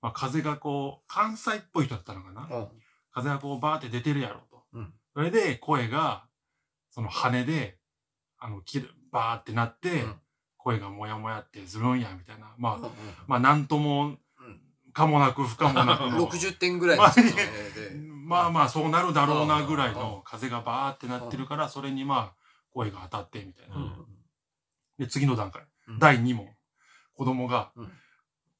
[0.00, 2.68] まあ風がこう、関西っぽい人だったのかな、うん。
[3.10, 4.64] 風がこうバーって出てるやろと。
[4.72, 4.94] うん。
[5.14, 6.26] それで声が、
[6.90, 7.78] その羽で、
[8.38, 10.21] あの、きるバーってなって、うん
[10.62, 12.54] 声がもやもやってするんや、みたいな。
[12.56, 12.82] まあ、うん
[13.26, 14.16] まあ、なんとも、
[14.92, 16.28] かもなく不可もなくの。
[16.30, 17.96] 60点ぐらいの説明で。
[18.24, 22.34] まあまあ、そうなるだろうなぐらいの風がバーってなってるから、それにまあ、
[22.70, 23.76] 声が当たって、みたいな。
[23.76, 24.06] うん
[24.98, 25.66] で、次の段階。
[25.88, 26.48] うん第2問。
[27.14, 27.92] 子供が、うん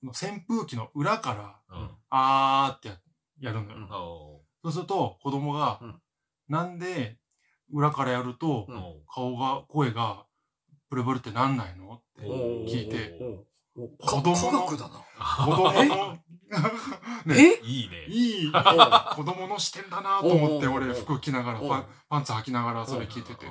[0.04, 2.96] 扇風機の裏から、うんあーってや
[3.38, 4.42] やるのよ。
[4.62, 6.02] そうすると、子供が、うん
[6.48, 7.18] なんで、
[7.70, 8.66] 裏からやると、
[9.08, 10.26] 顔が、声が、
[10.92, 11.94] ブルブルってなんないの？
[11.94, 13.18] って聞いて、
[13.98, 15.46] 子供の科学だな。
[15.46, 16.12] 子供の、
[17.24, 18.04] ね、えいいね。
[18.08, 23.46] いい、子供の視点だなと思って、俺、服着ながら、パンパンツ履きながらそれ聞いてて、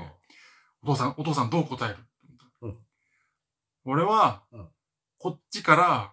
[0.83, 1.97] お父さん、お父さんどう答える
[2.61, 2.77] うん
[3.85, 4.43] 俺は、
[5.17, 6.11] こっちから、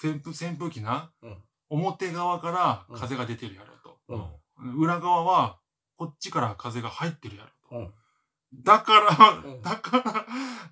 [0.00, 3.98] 扇風扇風機なうん、表側から風が出てるやろと。
[4.08, 5.58] うん裏側は、
[5.96, 7.92] こっちから風が入ってるやろと。
[8.56, 9.62] うんだから、うん。
[9.62, 10.26] だから、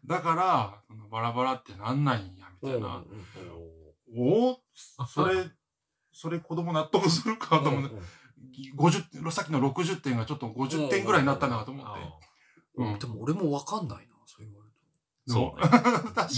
[0.07, 3.03] だから、そのバラバラってなんないんや、みたいな。
[4.17, 4.61] おお
[5.07, 5.45] それ、
[6.13, 7.97] それ子供納得するかと思って、
[8.77, 12.01] 50、さっきの60点がちょっと50点ぐらいになったなと思って。
[12.75, 14.62] うんでも俺もわかんないな、そう言われる
[15.27, 15.69] そうね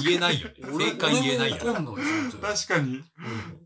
[0.05, 0.49] 言えないよ。
[0.79, 1.73] 正解言えないよ確
[2.69, 3.05] かに、うん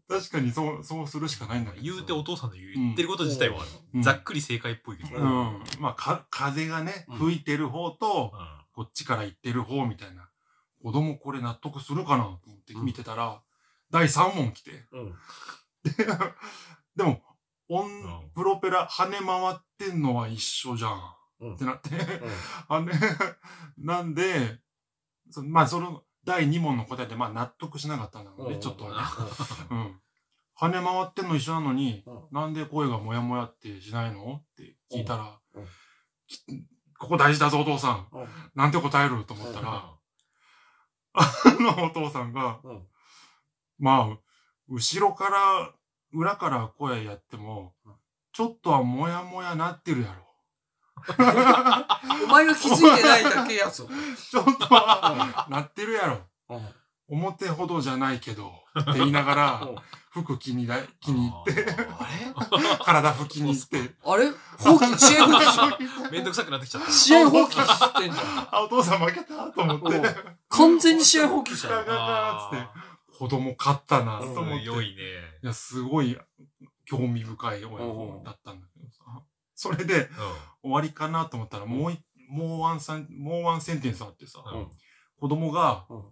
[0.08, 1.82] 確かにそう、そうするしかないんだけど。
[1.82, 3.58] 言うてお父さんの言ってること自体は
[3.94, 5.16] うんざっくり正解っぽいけど。
[5.16, 5.62] ううんん。
[5.80, 8.32] まあ、か、風がね、うん吹いてる方と、
[8.72, 10.28] こっちから行ってる方みたいな。
[10.82, 13.42] 子供これ納得するかなと思って見てたら、
[13.90, 14.86] 第3問来て。
[14.92, 15.14] うん
[16.96, 17.22] でも、
[17.68, 21.14] オンん、プロペラ跳ね回ってんのは一緒じゃん。
[21.40, 21.90] うんってなって。
[22.68, 22.92] あね、
[23.76, 24.60] なんで、
[25.30, 28.96] そまあ、その、第2問の答えで、まあ、納得しなかったんだろうね、ちょっとはね。
[29.70, 30.00] うん。
[30.60, 32.28] 跳ね回ってんの一緒なのに、うん。
[32.32, 34.42] なんで声がもやもやってしないの？
[34.44, 35.38] って聞いたら、
[36.98, 38.08] ここ大事だぞ、お父さん。
[38.12, 38.28] うん。
[38.54, 39.24] なんて答える？
[39.24, 39.64] と思ったうん。
[39.64, 39.94] ら、
[41.14, 42.86] あのお父さんが、うん。
[43.78, 44.18] まあ、
[44.68, 45.72] 後ろから、
[46.12, 47.94] 裏から声やってもうん、
[48.32, 50.27] ちょっとはもやもやなってるやろ。
[52.24, 53.88] お前が気づいてないだけやぞ。
[54.30, 56.20] ちょっとは、なってるやろ。
[56.50, 56.68] うん
[57.10, 59.76] 表ほどじゃないけど、って言いながらうん、
[60.10, 61.64] 服気にな気に入って、
[62.36, 63.94] あ体拭きに行って。
[64.04, 64.30] あれ？
[64.58, 66.92] 放棄、試合放棄めんどくさくなってきちゃった。
[66.92, 68.48] 試合放棄してんじゃん。
[68.54, 69.50] あ、お父さん負けた？
[69.52, 70.14] と思ってうん。
[70.50, 71.72] 完全に試合放棄じゃん。
[71.72, 72.68] ガガガーっつって、
[73.18, 74.64] 子供勝ったな、と思って。
[74.64, 75.02] 強いね。
[75.42, 76.18] いや、すごい
[76.84, 79.22] 興味深い親子だったんだけどさ。
[79.60, 80.08] それで
[80.62, 81.98] 終わりかなと思ったら、もうい、
[82.30, 84.68] もうワンサン、もうワンセンテンスあってさ、うん。
[85.18, 86.04] 子供が、うん。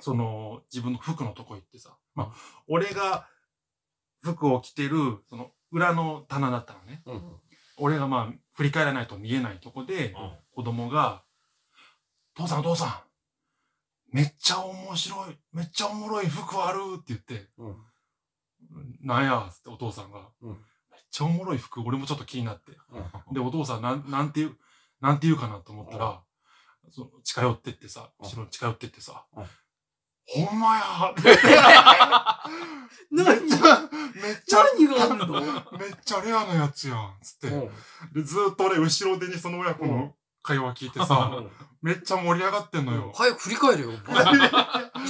[0.00, 3.28] その、自分の服のとこ行ってさ、まあ、俺が
[4.22, 7.02] 服を着てる、その、裏の棚だったのね。
[7.04, 7.40] うん。
[7.76, 10.38] 俺がまあ、振り返らないと見えないとこで、うん。
[10.54, 11.24] 子供が、
[12.34, 13.04] 父さんお父さ
[14.12, 17.76] ん、めっちゃ面白い、めっちゃおもろい服あるって言って、うん。
[19.02, 20.30] なんやつってお父さんが、
[21.12, 22.72] ちゃおもろい服、俺もちょっと気になって。
[23.28, 23.34] うん。
[23.34, 24.56] で、お父さんなん、なんて言う、
[25.00, 26.22] なんて言うかなと思ったら、
[26.90, 28.26] その近寄ってってさ、うん。
[28.26, 29.44] 後ろに近寄ってってさ、うん。
[30.24, 30.82] ほんまや！
[31.12, 31.36] ってめっ
[33.10, 35.40] 何ちゃ、めっちゃ、何があんの？
[35.78, 37.50] めっちゃレアなやつやん、つって。
[38.14, 41.30] で、ずーっと俺、後ろ手にその親子の会話聞いてさ、
[41.82, 43.12] めっちゃ盛り上がってんのよ。
[43.12, 43.90] 早く振り返れよ。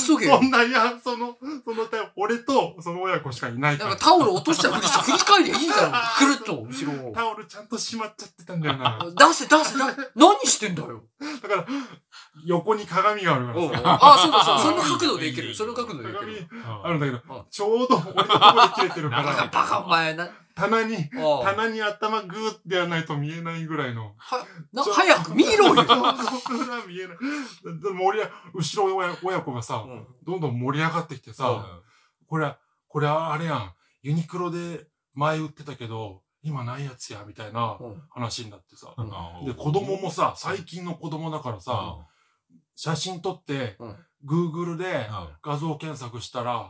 [0.06, 0.42] 急げよそ。
[0.42, 1.86] んな、いや、その、その、
[2.16, 3.90] 俺とその親子しかいないから。
[3.90, 5.92] なんかタオル落としたふりして振り返りゃいいだろ。
[6.16, 7.12] くるっと、後ろを。
[7.14, 8.98] タオルちゃんとしまっちゃってたんだよな。
[9.04, 9.78] 出せ出せ。
[10.14, 11.04] 何してんだよ。
[11.42, 11.66] だから、
[12.46, 13.98] 横に鏡があるからさ。
[14.00, 14.62] あ、そうだそうだ。
[14.82, 15.54] その角度でいける。
[15.54, 16.48] その角度でいけ鏡る。
[16.82, 20.26] あるんだけどうん、ちょうど俺のとこで切れてるから、バカお前な。
[20.54, 24.14] 棚に、棚に頭グーってやらないと見えないぐらいの。
[24.16, 25.74] は、な、早く見ろよ。
[25.76, 27.80] ちょうど裏見えない。
[27.80, 28.22] でも俺、
[28.54, 29.84] 後ろ親親子がさ、
[30.24, 31.82] どんどん盛り上がってきてさ、
[32.26, 32.54] これ、
[32.88, 33.72] これあれやん。
[34.02, 37.78] ユニクロで前売ってたけど、今ないやつや、みたいな
[38.10, 38.94] 話になってさ。
[38.96, 39.02] う
[39.42, 41.98] んで、子供もさ、最近の子供だからさ、
[42.74, 45.08] 写真撮ってうん、Google で
[45.42, 46.68] 画像検索したら、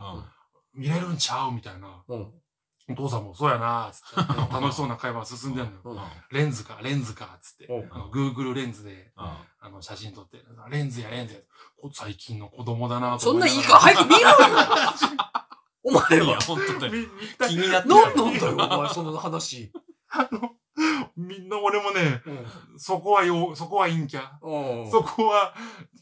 [0.73, 2.03] 見れるんちゃうみたいな。
[2.87, 2.93] うん。
[2.93, 5.79] お父さんもそうやなつって、 楽しそうな会話進んでんのよ。
[5.85, 5.99] うん。
[6.31, 7.65] レンズか、レンズか、つって。
[7.65, 11.39] うんあの Google レンズで、あの、写真撮って、レンズや、レンズや。
[11.81, 14.35] こ最近の子供だなとそんないいなから早く見ろよ
[15.85, 16.41] お前いや、は。
[16.41, 16.93] 本当だよ。
[17.49, 19.71] 気になって何なんだよ、お前、その話。
[20.09, 20.51] あの、
[21.17, 22.45] みんな俺もね、うん。
[22.77, 24.39] そこはよ、そこはいいんきゃ。
[24.41, 25.53] うんそこは、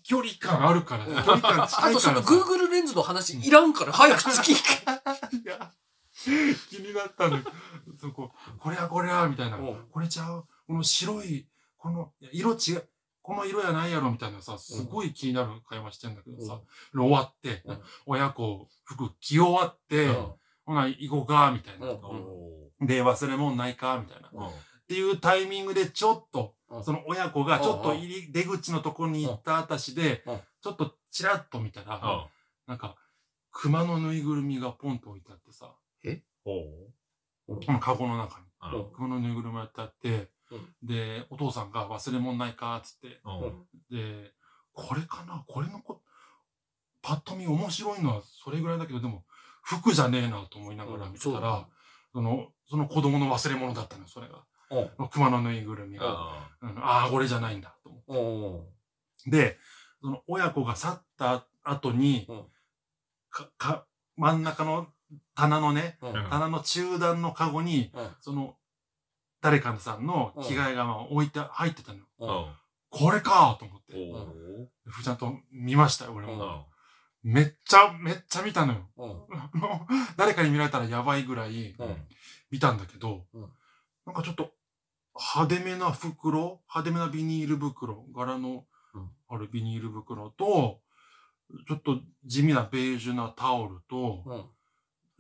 [0.04, 2.22] 距離感あるから、うん距離感近あとその。
[2.22, 4.86] Google レンズの話いらんから早く次行け。
[6.70, 7.44] 気になったのよ。
[8.00, 9.58] そこ、これはこれは、みたいな。
[9.58, 9.88] うん。
[9.92, 10.46] これちゃう？
[10.68, 12.90] この白い、この、色違う、
[13.22, 16.62] この色やないやろ、みたいなさ、すごい気になる会話してんだけどさ、
[16.94, 17.82] 終わって、うん。
[18.06, 20.10] 親子、服着終わって、
[20.66, 21.88] ほな、行こうか、みたいな。
[22.86, 24.48] で、忘れ物ないか、みたいな。
[24.48, 24.52] っ
[24.88, 26.84] ていうタイミングでちょっと、うん。
[26.84, 32.30] その親子がちょっと入り、出口のところに行ったあたしでうん、ちょっとチラッと見たら、
[32.68, 32.96] なんか、
[33.52, 35.76] 熊のぬいぐるみがポンと置いてあってさ、
[36.44, 38.46] このカゴの中に。
[38.74, 38.92] うん。
[38.94, 43.22] 熊のぬいぐるみが置いてあってうん、で、お父さんが忘れ物ないかつって、
[43.90, 44.34] で、
[44.74, 45.46] これかな？
[45.48, 46.02] これのこ、
[47.02, 49.24] パッと見面白いのはそれぐらいだけど、でも、
[49.64, 51.66] 服じゃねえなと思いながら見てたらそうだね、
[52.14, 54.44] その、その子供の忘れ物だったのよ、それが。
[55.10, 56.50] 熊のぬいぐるみが。
[56.62, 56.78] うん。
[56.80, 59.30] ああ、これじゃないんだ、と思って。
[59.30, 59.58] で、
[60.02, 62.46] その親子が去った後に、うん。
[63.30, 63.86] か、か、
[64.18, 64.88] 真ん中の
[65.36, 66.14] 棚のね、うん。
[66.30, 68.10] 棚の中段のカゴに、うん。
[68.22, 68.56] その、
[69.42, 72.06] 誰かさんの着替えがまあ置いて、入ってたのよ。
[72.20, 72.46] うん。
[72.90, 74.70] これかと思って。
[74.86, 76.68] ふちゃんと見ましたよ、俺も。
[77.24, 78.90] めっちゃ、めっちゃ見たのよ。
[80.18, 82.08] 誰かに見られたらやばいぐらいうん。
[82.50, 83.42] 見たんだけど、うん。
[84.06, 84.52] なんかちょっと
[85.16, 89.10] 派手めな袋、派手めなビニール袋、柄のうん。
[89.30, 90.82] あるビニール袋と、
[91.68, 94.46] ちょっと地味なベージュなタオルと、うん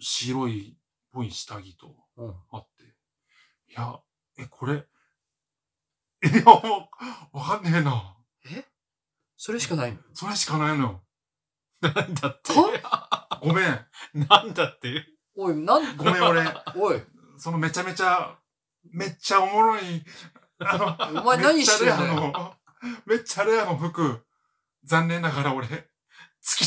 [0.02, 0.76] 白いっ
[1.11, 2.84] ぽい下着とうんあって。
[2.84, 3.99] いや、
[4.38, 4.73] え、これ、
[6.23, 6.90] いや、も
[7.34, 8.18] う、わかんねえな。
[9.38, 9.98] それしかないの？
[10.14, 11.03] それしかないのよ。
[11.82, 12.53] なんだって？
[13.41, 13.88] ごめん。
[14.14, 15.03] なんだって？
[15.36, 16.44] おい、なん、ごめん、俺。
[16.78, 17.02] おい、
[17.38, 18.38] そのめちゃめちゃ、
[18.84, 20.06] めっちゃおもろい、
[20.60, 20.86] あの、
[21.22, 22.02] お前何してんだよ。
[22.03, 22.56] めっちゃレアの、
[23.07, 24.28] めっちゃレアの服、
[24.84, 25.90] 残念ながら俺、突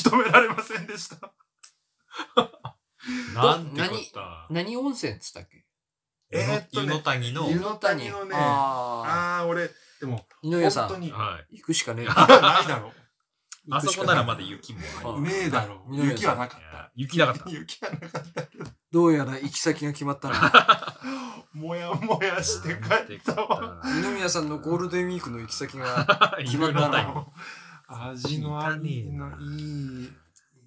[0.03, 1.33] き止められませんでした。
[3.35, 4.47] なんてこった？
[4.51, 5.65] 何温泉っつったっけ？
[6.31, 7.51] えーっとね湯の谷の。
[7.51, 9.71] 湯の谷のね、あああー、俺、
[10.01, 10.49] でも、ー。
[10.49, 11.59] 井上さん、本当に、はい。
[11.59, 12.15] 行くしかねえな。
[12.15, 12.93] ないだろ
[13.71, 15.17] あそこならまだ雪もあう。
[15.17, 15.23] り。
[15.23, 15.95] ねえだろう。
[15.97, 17.51] いや雪はなかっ雪なかったた。
[17.53, 18.65] 雪はなかったけど。
[18.93, 20.99] どうやら行き先が決まったな。
[21.55, 23.81] もやもやして帰ったわ。
[23.85, 27.33] 二宮さんのゴールデンウィークの行き先が、決まったよ。
[27.89, 30.13] 味のありのいい。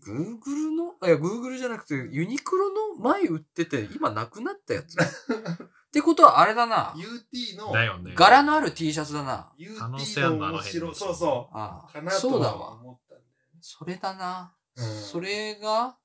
[0.08, 4.96] グーグルの、あいや、グーグルじゃなくて、ユニクロの前売ってて、今なくなったやつ。
[4.98, 6.94] ってことはあれだな。
[6.96, 8.14] UT の、だよね。
[8.16, 9.54] 柄のある T シャツだな。
[9.78, 10.82] 可能 UT 性あんの面白い。
[10.82, 11.94] のあの辺のそうそあう。
[11.94, 12.16] かなあ。
[12.16, 12.58] とそうだわ。
[12.58, 13.60] は思ったんだよね。
[13.62, 14.56] それだな。
[14.76, 15.98] うんそれが、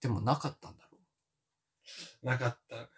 [0.00, 0.98] でもなかったんだろ
[2.22, 2.90] なかった。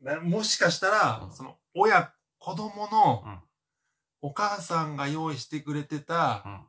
[0.00, 3.42] なもしかしたら、うんその、親、子供のうん、
[4.22, 6.48] お母さんが用意してくれてた、う。
[6.48, 6.66] うん。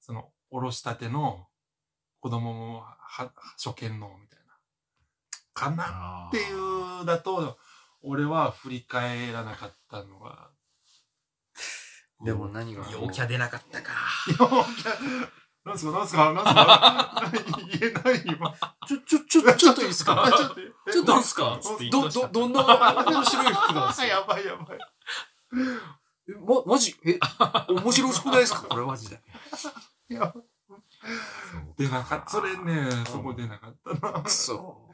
[0.00, 1.47] その、おろしたての、
[2.20, 3.32] 子供も、は、
[3.62, 4.54] 初見の、みたいな。
[5.54, 6.52] かなってい
[7.02, 7.58] う、だと、
[8.02, 10.50] 俺は振り返らなかったのが。
[12.24, 12.84] でも何が？
[12.90, 13.92] 陽キャ出なかったか。
[14.28, 15.28] 陽キャ
[15.64, 17.30] なんすかなんすかなんすか
[17.78, 18.54] 言えない今。
[18.86, 20.14] ちょ、ちょ、ちょ、ちょっといいですか？
[20.36, 20.54] ちょっと、
[20.92, 21.60] ちょっといいですか？
[21.62, 24.06] どうど、ど、どんな面白い服なんですか？
[24.06, 24.78] やばいやばい。
[26.28, 26.96] え、ま、マジ？
[27.04, 27.18] え、
[27.68, 28.62] 面白くないですか？
[28.62, 29.20] これマジで。
[30.10, 30.32] いや
[31.76, 32.30] 出なかった。
[32.30, 34.22] それね、そこ出なかったな。
[34.22, 34.90] くそ。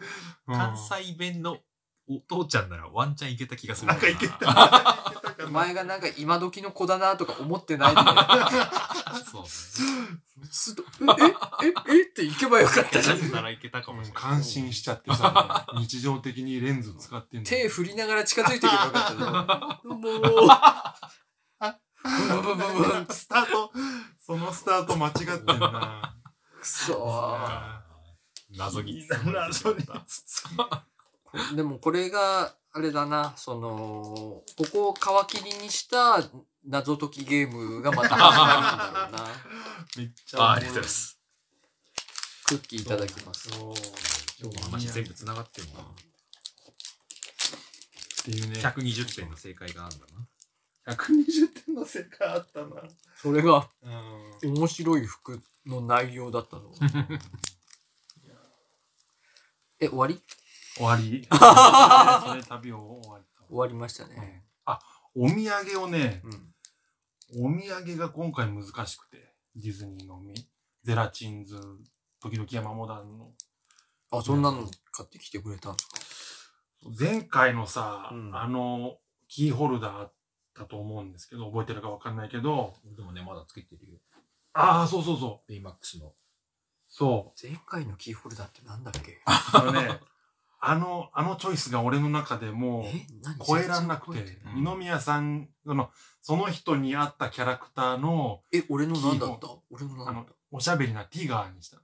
[0.47, 1.59] うん関西弁の
[2.07, 3.89] お父ちゃんならワンチャンいけた気がする。
[3.89, 5.15] なんかいけた。
[5.47, 8.01] お前がなんか今時の子だなとか思ってないで、
[9.31, 9.49] そうね。
[10.51, 11.23] すとえ、
[11.67, 13.33] え、え、えって行けばよかったじゃん。
[13.33, 14.23] ならいけたかもしれない。
[14.23, 17.47] 感心しちゃってさ、 日常的にレンズ使ってんの。
[17.47, 19.89] 手振りながら近づいていけばよかったじゃん。
[20.01, 20.49] もう、
[22.05, 23.73] ブンブンブンブンブスタート、
[24.25, 26.15] そのスタート間違ってんな。
[26.61, 27.39] くそ
[28.57, 29.85] 謎に謎に
[31.57, 34.99] でもこれが、あれだな、その、ここを皮
[35.37, 36.23] 切りにした
[36.67, 39.35] 謎解きゲームがまた始まるんだろうな。
[39.97, 40.53] めっちゃ。
[40.53, 40.89] ありがとうございま。
[40.89, 41.19] す。
[42.47, 43.49] クッキーいただきます。
[44.41, 45.81] 今日の話全部繋がってるな。
[45.81, 45.85] っ
[48.25, 48.61] ていうね。
[48.61, 50.27] 120点の正解があるんだな。
[50.87, 52.83] 120点の世界あったな。
[53.17, 53.69] それが
[54.43, 54.55] うん。
[54.55, 56.71] 面白い服の内容だったの。
[59.81, 60.21] え、終わり？
[60.77, 61.27] 終わり。
[62.29, 64.45] それ旅を終わりか終わりましたうんね。
[64.65, 64.79] あ、
[65.15, 66.29] お土産をね、う
[67.41, 67.55] ん。
[67.57, 70.35] お土産が今回難しくて、ディズニーのみ、
[70.83, 71.59] ゼラチンズ、
[72.21, 73.33] 時々山モダンの。
[74.11, 76.51] あ、そんなの買ってきてくれたんです
[76.85, 76.91] か？
[76.99, 78.99] 前回のさ、うんあの、
[79.29, 80.14] キーホルダーあっ
[80.55, 83.99] たと思うんですけど、覚えてるかわかんないけど、でもね、まだつけてるよ。
[84.53, 85.49] ああ、そうそうそう。
[85.49, 86.13] ベイマックスの。
[86.89, 87.47] そう。
[87.47, 89.21] 前回のキーホルダーってなんだっけ？
[89.27, 90.01] あのね、
[90.61, 95.91] あの、あのチョイスが俺の中でもう超えらんなくて全然覚え、うん二宮さん、その、
[96.23, 99.49] その人に合ったキャラクターの、え、俺の何だった？
[99.71, 100.31] 俺のあの何だった？
[100.33, 101.77] テ、おしゃべりなティガーにした。
[101.79, 101.81] ィ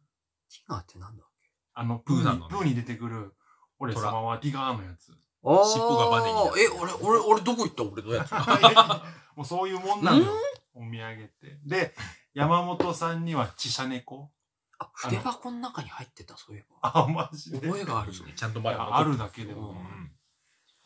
[0.69, 1.25] ガーってなんだ
[1.75, 3.35] あの、プーに、プーに出てくる、
[3.79, 5.13] 俺様はティガーのやつ。
[5.45, 7.83] あ尻尾がバネになってるえ、俺、俺、俺どこ行った？
[7.83, 8.33] 俺のやつ。
[9.37, 10.33] もうそういうもんなのよ。
[10.75, 11.59] お土産って。
[11.65, 11.95] で、
[12.35, 14.31] 山本さんにはチシャ猫。
[14.79, 16.91] あ、筆箱の中に入ってた、そういえば。
[17.05, 17.61] あ、マジで？
[17.61, 18.25] 覚えがあるぞ。
[18.35, 19.71] ちゃんとまだあるだけでも。
[19.71, 20.11] うん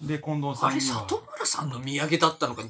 [0.01, 0.97] で、近藤さあれ、んには。
[1.03, 2.63] 里村さんの土産だったのか、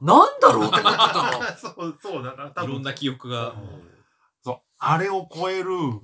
[0.00, 2.50] なんだろうと思ってた そう、そうだな。
[2.50, 3.54] 多分いろんな記憶が。
[4.42, 4.60] そう。
[4.78, 6.00] あれを超えるうん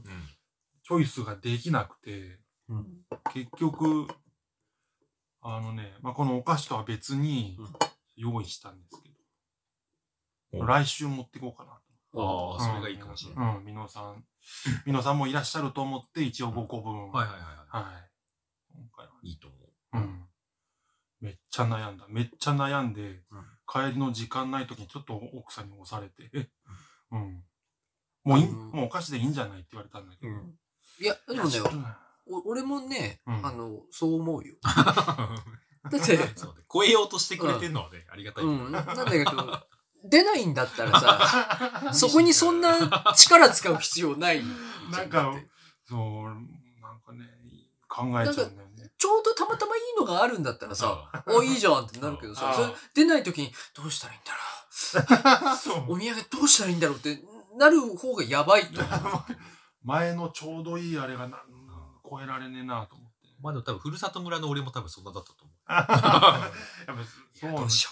[0.85, 2.39] チョイスができなくて、
[2.69, 2.77] の。
[2.77, 2.87] うん。
[3.33, 4.07] 結局、
[5.49, 7.67] あのね、まあ、このお菓子とは別にうん
[8.17, 11.73] 用意したんですけど、うん来週持っていこうかな
[12.19, 13.57] ああ、それがいいかもしれない。
[13.57, 14.25] うん、美濃さん。
[14.87, 17.11] 美濃さんもいらっしゃると思って、一応5個分。
[17.11, 18.11] はいはいはいははい。
[18.73, 19.13] 今回は。
[19.23, 19.29] い。
[19.29, 19.99] いいと思う。
[19.99, 20.25] うん。
[21.21, 22.07] めっちゃ悩んだ。
[22.09, 26.49] めっちゃ悩んで、うん帰りの時間ない時にちょっと奥さんに押されて、え、
[27.11, 27.45] うん。
[28.25, 29.61] もういもうお菓子でいいんじゃない？
[29.61, 30.33] って言われたんだけど。
[30.33, 30.55] うん
[31.01, 31.51] いや、でもね
[32.29, 34.55] お俺もね、うんあの、そう思うよ。
[34.65, 36.65] だって、そうね。
[36.73, 38.45] 超えようとしてくれてるのはね、ありがたい。
[38.45, 39.31] うん、なんだけど、
[40.05, 45.49] 出ないんだったらさ、 そこにそんな力使う必要ないじゃなんかだって
[45.89, 47.25] そう、なんかね、
[47.89, 48.91] 考えちゃうんだよね。
[48.99, 54.39] ちょうどたまたまいいのがあるんだったらさ、お、いいじゃんってなるけどさ、うんそれ出ない時に、どうしたらいいんだろ
[55.91, 55.93] う。
[55.95, 57.23] お土産どうしたらいいんだろうって
[57.57, 59.23] なる方がやばいと思う。
[59.85, 61.43] 前のちょうどいいあれがな
[62.09, 63.17] 超えられねえなと思って。
[63.43, 65.57] まあでも多分、ふるさと村の俺も多分そんなだったと思う。
[65.69, 66.51] やっぱ
[67.33, 67.91] そうどうしよ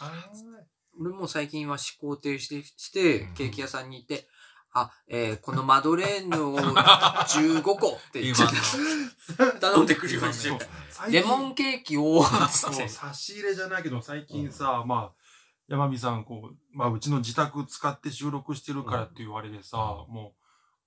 [0.99, 4.29] 俺も最近は思考停止してうん、ケーキ屋さんに行って、
[4.73, 8.45] あ、えーこのマドレーヌを15個って言って
[9.61, 10.59] 頼んでくるようにしてそう。
[10.59, 10.67] た。
[10.91, 15.25] 最近レモンケーキを、そう差し入れじゃないけど、最近さ、まあ、
[15.69, 20.35] 山美さん、こう、まあ、うちの自宅使って収録してるからっていうあれでさ、も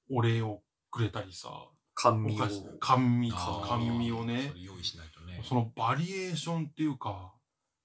[0.10, 1.50] う、お礼をくれたりさ、
[1.98, 2.36] 甘味を。
[2.36, 4.50] お菓子甘味あー甘味をね。
[4.50, 5.42] それ用意しないとね。
[5.44, 7.34] そのバリエーションっていうか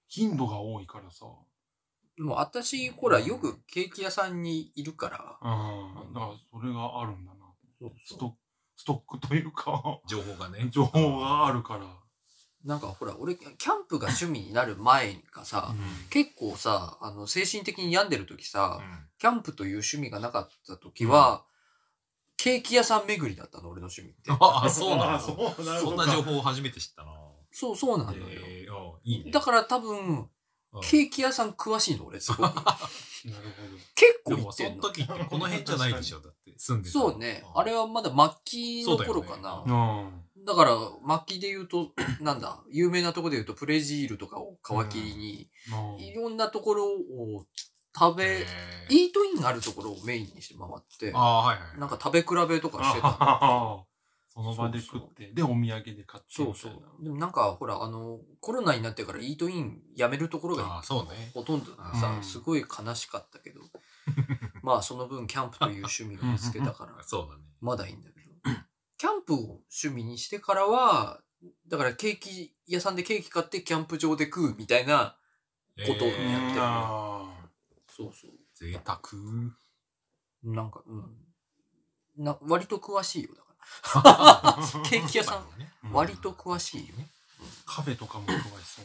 [0.06, 1.24] 頻度が多いからさ。
[2.18, 6.12] もう私、ほら、よくケーキ屋さんにいるから、うん。
[6.12, 7.39] だからそれがあるんだな。
[7.80, 8.36] そうスト
[8.76, 10.01] ストックというか。
[10.06, 10.68] 情報がね。
[10.70, 11.86] 情報があるから、
[12.64, 15.74] なんかほら、俺、キャンプが趣味になる前がさ、
[16.10, 19.09] 結構さ、あの、精神的に病んでる時さ、うん。
[19.18, 21.44] キャンプという趣味がなかった時は、
[22.43, 24.32] ケーキ屋さん巡りだったの、俺の趣味って。
[24.40, 27.12] あ、そうなあのそうなるほどそんな情報を初めて知ったな。
[27.52, 28.27] そう、そうなのよ。
[28.31, 29.31] えーあいいね。
[29.31, 30.31] だから多分、うん
[30.81, 32.40] ケーキ屋さん詳しいの、俺、すごく。
[32.48, 32.73] なるほ
[33.94, 34.82] 結構でもそ行ってんの。
[34.82, 36.55] の時ってこの辺じゃないでしょ、だって。
[36.56, 37.44] 住んでたそうね。
[37.55, 39.56] あれはまだ末期の頃かな。
[39.59, 40.77] そうだどうんだから、
[41.27, 45.51] 末期で言うと、 なんだ、有名なとこで言うと、プレジールとかを皮切りに、
[45.97, 47.47] うんいろんなところを
[47.98, 48.47] 食べ、え
[48.89, 51.81] イートインがあるところをメインにして回ってあ、あ、はいはい。
[51.81, 53.86] なんか食べ比べとかしてた
[54.35, 57.05] その場で食ってでお土産で買ってそうそう。
[57.05, 61.31] でもなんか、ほら、あの、コロナになってからイートインやめるところあがあ、そうね。
[61.35, 63.60] ほとんどでうさ、んすごい悲しかったけど、
[64.62, 67.43] まあその分キャンプという趣味を見つけたから、 そうだね。
[67.60, 68.31] まだいいんだけど、
[68.97, 71.20] キャンプを趣味にしてからは、
[71.66, 75.19] だからケーキ屋さんでケーキ買ってキャンプ場で食うみたいな、
[75.86, 77.11] ことをえやってるあ
[77.94, 78.31] そうそう。
[78.55, 79.01] 贅沢。
[80.43, 82.24] なんか、うん。
[82.24, 84.62] な割と詳しいよ、だから。
[84.62, 85.39] ー ケーキ屋さん、
[85.85, 87.10] うん割と詳しいよね。
[87.66, 88.85] カフェとかも詳しそう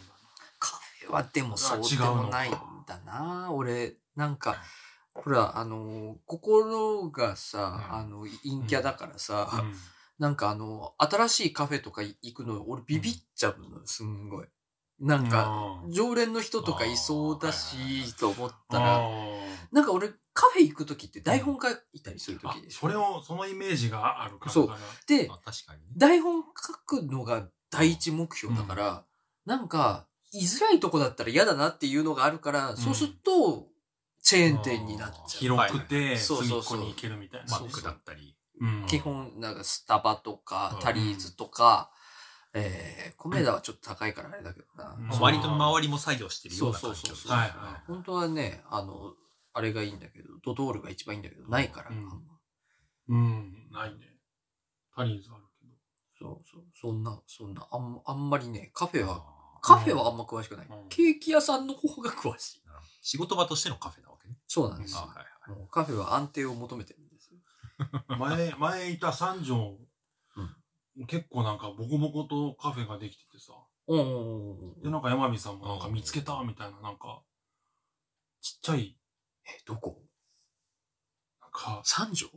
[0.60, 2.54] カフェはでもそうでもないん
[2.86, 3.52] だな。
[3.52, 4.62] 俺、なんか、
[5.14, 9.76] ほら、あの、心がさ、うんあの、陰キャだからさ、うん
[10.20, 14.48] なんかあの、新しいカフェとか行くの、俺ビビっちゃうの、すんごい。
[15.00, 19.38] なんか、常連の人とかいそうだし、と思ったあら、ー。
[19.72, 22.72] なんか俺、カフェ行くときって台本書いたりするとあきで。
[22.72, 24.70] それをそのイメージがあるからそう。
[25.08, 25.30] で。
[25.96, 29.06] 台本書くのが第一目標だから、
[29.46, 33.68] なんか、居づらいとこだったら嫌だなっていうのがあるから、そうすると、
[34.22, 35.28] チェーン店になっちゃう。
[35.30, 37.60] 広くてそこに行けるみたいな。
[37.60, 38.36] マックだったり。
[38.60, 38.86] うん。
[38.88, 40.80] 基本、なんかスタバとかう、ん。
[40.82, 41.92] タリーズとか、
[42.66, 44.96] えー、コメダはちょっと高いからあれだけどな。
[44.98, 49.14] うん割と周りも作業してるような環境そうそうそうそうはいはい本当はね、あの、
[49.54, 51.90] あれがいいんだけど、ドドールが一番いいんだけど、ないから。
[51.90, 52.28] うん
[53.10, 54.18] うんないね
[54.94, 55.74] タリーズあるけど
[56.20, 56.64] そうそう。
[56.74, 60.68] そんな、そんな、あんあんまりね、カフェは、あカフェはあんま詳しくない。
[60.68, 62.62] うんケーキ屋さんの方が詳しい。
[62.68, 62.68] ー
[63.02, 64.36] 仕事場としてのカフェなわけね。
[64.48, 64.96] そうなんです。
[64.96, 65.60] はいはい。
[65.60, 67.40] もうカフェは安定を求めてるんですよ。
[68.18, 69.78] 前前いた三条、
[71.06, 73.54] 結構なんかボコボコとカフェができててさ。
[73.88, 77.22] うんうんうんうんでなんか山火さんもなんか見つけたみたいななんか
[78.42, 78.98] ちっちゃい。
[79.46, 80.02] え、どこ？
[81.42, 81.82] なんか。
[81.86, 82.28] 三条？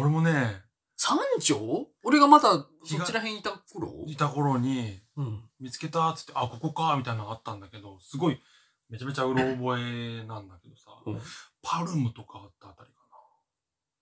[0.00, 0.62] 俺もね。
[0.96, 1.86] 三条？
[2.04, 4.04] 俺がまだそちら辺いた頃？
[4.06, 5.44] いた頃にうん。
[5.60, 8.40] 見つけたっつってあここかみたいなのがあったんだけどすごい
[8.88, 11.20] めちゃめちゃうろ覚えなんだけどさ、うん。
[11.62, 12.96] パルムとかあったあたりか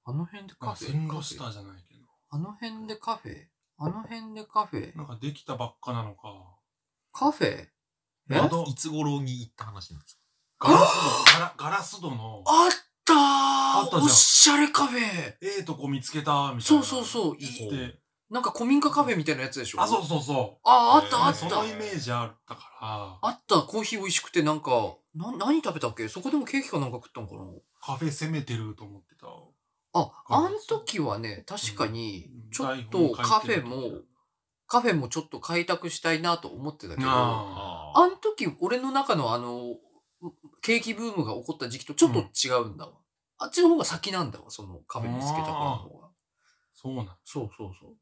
[0.05, 2.01] あの辺でななカフェ線路下じゃないけど。
[2.31, 3.47] あの辺でカフェ？
[3.79, 4.97] あの辺でカフェ？
[4.97, 6.35] なんかできたばっかなのか。
[7.13, 7.49] カフェ？
[7.49, 7.69] え？
[8.29, 10.19] 窓いつ頃に行った話なんです
[10.59, 10.69] か？
[10.69, 10.93] ガラス
[11.25, 12.71] 戸ガラガラス戸のあっ
[13.05, 13.17] たー！
[13.17, 14.05] あったじゃん。
[14.05, 15.01] おしゃれカフェ！
[15.01, 16.61] ええとこ見つけたみたいな。
[16.63, 17.37] そうそうそう。
[17.37, 17.71] いい。
[17.71, 17.99] で
[18.29, 19.81] なんか古民家カフェみたいなやつでしょ？
[19.81, 20.69] あそうそうそう。
[20.69, 21.49] あ、あったあえーった。
[21.49, 26.09] そのイメージあったかあった、コーヒー美味しくてなんか、な、何食べたっけ？
[26.09, 27.43] そこでもケーキかなんか食ったのかな？
[27.43, 27.47] ら
[27.81, 29.27] カフェ攻めてると思ってた
[29.99, 34.03] あ、あん時はね、確かにうん、ちょっ台とカフェも、
[34.67, 39.77] カフェもちょっと開拓したいなと思ってたけど、あああん時俺の中のあの、
[40.63, 42.93] ケーキブームが起こった時期とちょっと違うんだわ。
[43.39, 46.09] あっちの方が先なんだわ、そのカフェ見つけた頃の方が。
[46.75, 47.97] そうなんそうそうそう。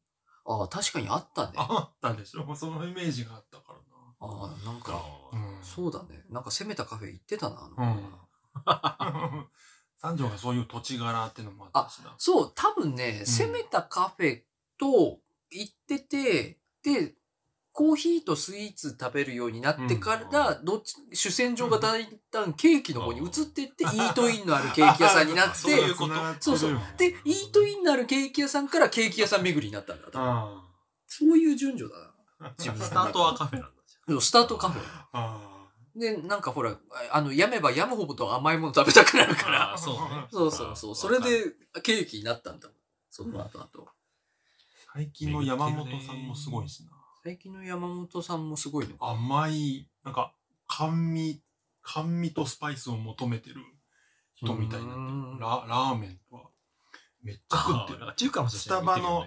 [0.47, 1.53] ああ、確かにあったね。
[1.55, 3.79] ああったでしょそのイメージがあったから
[4.19, 4.91] あ、なんか、
[5.33, 6.23] なうんそうだね。
[6.29, 7.69] なんか攻めたカフェ行ってたな。
[8.65, 9.47] あのうん
[9.97, 13.25] 三条がそういう土地柄っていうのもあったしなそう、多分ね、ん。
[13.25, 14.41] 攻めたカフェ
[14.77, 15.19] と
[15.51, 17.15] 行ってて、で、
[17.71, 22.01] コーヒーとスイーツ食べるようになってから、どっち、主戦場がだん
[22.31, 26.13] だんケーキの方に移ってって、イートインのあるケーキ屋さんになっ そういうて、こと。
[26.39, 26.79] そうそう。
[26.97, 30.07] で、イートインのあるケーキ屋さんからケーキ屋さん巡りになったんだ。
[30.09, 30.63] 多分あ。
[31.05, 31.99] そういう順序だ
[32.39, 32.53] な。
[32.57, 33.71] 自分スタートはカフェなん
[34.15, 34.21] だ。
[34.21, 35.54] スタートカフェ。
[35.95, 36.77] あで、なんかほら、
[37.11, 39.49] あの、やめばやむほど甘いもの食べたくなるか。
[39.49, 39.77] ら。
[39.77, 40.27] そうね。
[40.31, 40.95] そうそうそう。
[40.95, 42.77] それでケーキになったんだもん。
[43.09, 43.89] その後々。
[44.95, 46.91] 最近の山本さんもすごいしな
[47.21, 49.09] 最近の山本さんもすごいのか。
[49.09, 50.33] 甘いなんか
[50.67, 51.41] 甘味
[51.81, 53.57] 甘味とスパイスを求めてる
[54.35, 56.43] 人みたいになってララーメンとは
[57.23, 59.25] めっちゃ食ってるあーなんか中華のスタバの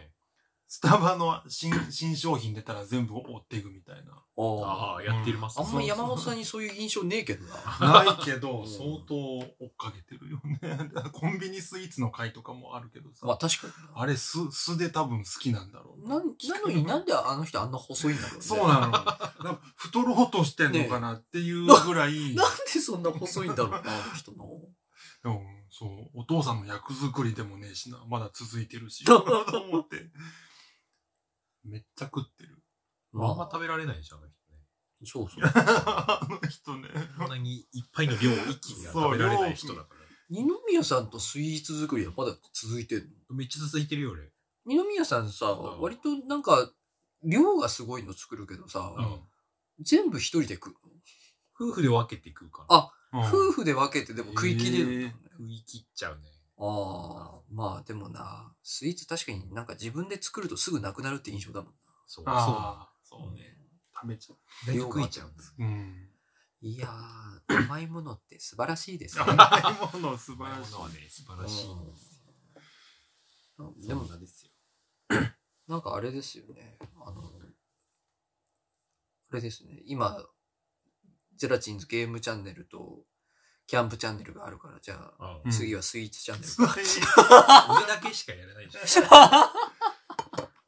[0.71, 4.13] スタバの新 新商品出たら全部追っていくみたいな。
[4.13, 7.47] あああ、やってるますあんま山本さんにそういう印象ねえけど
[7.81, 8.05] な。
[8.05, 8.79] ないけど、うん相
[9.09, 10.91] 当追っかけてるよね。
[11.13, 13.27] コンビニスイーツの回とかもあるけどさ。
[13.27, 16.17] まあ確かにあれ、酢、酢で多分好きなんだろうな。
[16.17, 18.43] な、なのになんであの人あんな細いんだろうね。
[18.43, 18.81] そうなの。
[18.81, 22.13] なんか太ろうとしてんのかなっていうぐらい。
[22.37, 24.45] なんでそんな細いんだろうな、あの人の。
[25.23, 28.05] でも、そう、お父さんの役作りでもねえしな。
[28.07, 29.07] まだ続いてるし。
[29.07, 30.11] と思って。
[31.69, 32.63] めっちゃ食ってる。
[33.15, 34.59] あんま食べられないでしょ、あの人ね。
[35.05, 35.43] そうそう。
[35.45, 36.89] あの人ね。
[37.19, 40.07] こんなにいっぱいの量を一気には食べられない人だから。
[40.31, 43.37] 二宮さんとスイーツ作りはまだ続いてるの？
[43.37, 44.31] めっちゃ続いてるよ、俺。
[44.67, 46.71] 二宮さんさ、ん割となんか、
[47.25, 49.21] 量がすごいの作るけどさ、うん
[49.81, 50.75] 全部一人で食う
[51.55, 52.77] 夫婦で分けて食うから。
[52.77, 53.27] あうんの。
[53.29, 55.15] 夫婦で分けてでも食い切れるんだもんね。
[55.39, 56.29] 食い切っちゃうね。
[56.61, 61.73] ああ、まあでもな、スイーツ確かになんか自分で作るとすぐなくなるって印象だもん
[62.07, 63.17] そう、ああ、そ。
[63.17, 63.57] そううね。
[63.95, 64.39] 食べちゃう。
[64.67, 65.55] 大体食いちゃうんです。
[65.59, 66.09] うん。
[66.61, 69.25] いやー、甘いものって素晴らしいですね。
[69.29, 70.73] 甘いもの素晴らしい。
[70.73, 72.25] のはね、素晴らしいんですよ。
[73.59, 74.53] うんでもそんなですよ。
[75.67, 76.79] なんかあれですよね。
[77.05, 77.33] あの、
[79.31, 79.83] あれですね。
[79.85, 80.25] 今、
[81.37, 83.05] ゼラチンズゲームチャンネルと、
[83.69, 86.53] キャンプチャンネルがあるから、じゃあ、うんうん次はスイーツチャンネル。
[87.71, 89.05] 俺だけしかやらないじゃん。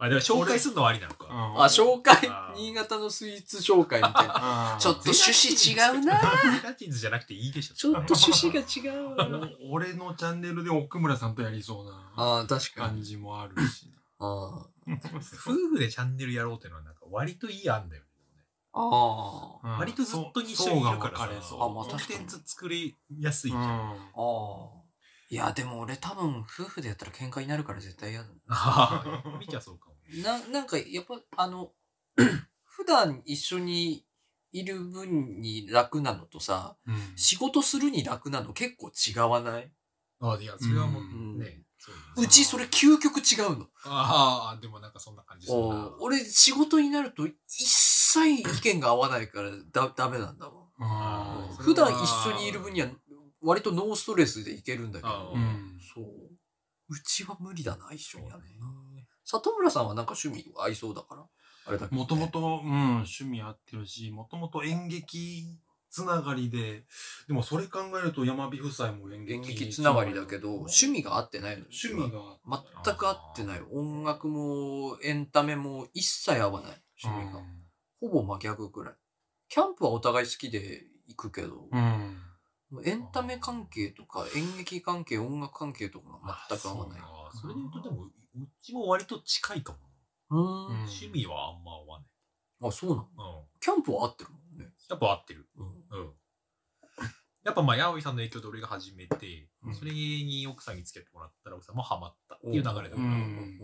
[0.03, 1.27] あ、でも紹介するのはありなのか。
[1.27, 4.75] うんあ、紹介あー新潟のスイーツ紹介みたいな。
[4.75, 7.75] あーちょっと趣旨違うなゼラチンズじゃなくていいでしょ。
[7.75, 12.89] ちょっと趣旨が違うなお俺のチャンネルで奥村さんとやりそうなああ、確かに。
[12.97, 14.25] 感じもあるしあ
[14.87, 18.09] 夫婦でチャンネルやろうっていうのはなんか割といい案だよね。
[18.73, 18.81] あ。
[18.81, 19.69] ああ。
[19.69, 19.79] な。
[19.79, 23.63] 割とずっと一緒にいるからさ、あまあ確かにテンツ作りやすいじゃん。
[23.63, 24.81] ああ。
[25.29, 29.97] いや、でも俺多分夫婦でやったら喧嘩になるから絶対嫌だ ああ、見ちゃそうかも。
[30.23, 30.39] な。
[30.41, 31.73] な、なんかやっぱあの、
[32.65, 34.05] 普段一緒に
[34.53, 39.73] いる分に楽なのとさ、うん仕事するに楽なの結構違わない？
[40.21, 41.65] ああ、いや、それはもううんう
[42.19, 43.67] うちそれ究極違うの。
[43.85, 45.67] ああ、でもなんかそんな感じするな。
[45.99, 47.35] お俺仕事になると一
[48.13, 50.53] 切意見が合わないからだ、ダメなんだわ。
[50.79, 52.89] あーそれは普段一緒にいる分には
[53.43, 56.05] 割とノーストレスでいけるんだけあどー、うんそう。
[56.89, 58.67] うちは無理だな、一緒にやるねな。
[59.25, 61.25] 里村さんはなんか趣味合いそうだから？
[61.67, 62.03] あれだけど、ね。
[62.03, 65.45] もともと、うん、趣味合ってるし、もともと演劇
[65.89, 66.85] つながりで、
[67.29, 71.65] でもそれ考えると山火夫妻も演劇演劇つながりだけど、趣味が合ってないの。
[71.65, 72.39] 趣味が、
[72.85, 73.61] 全く合ってない。
[73.73, 76.83] 音楽もエンタメも一切合わない。
[77.05, 77.41] 趣味が。
[78.01, 78.95] ほぼ真逆くらい。
[79.49, 82.17] キャンプはお互い好きで行くけど、うん。
[82.85, 87.01] エンタメ関係とか演劇関係、音楽関係とかが全く合わない。
[87.35, 88.13] それで言うとでも、う
[88.63, 89.79] ちも割と近いかも。
[90.31, 90.67] うーん。
[90.67, 92.09] うん趣味はあんま合わない。
[92.63, 93.41] あ、そうなの？
[93.41, 93.61] うん。
[93.61, 94.73] キャンプは合ってるもんね。
[94.89, 95.49] やっぱ合ってる。
[95.57, 95.67] うん。
[95.67, 96.13] うん。
[97.43, 103.61] やっぱまあ、八尾さんの影響で俺が始めて、うんそれに奥さんに付き合ってもらったら奥さんもハマったっていう流れだから、うん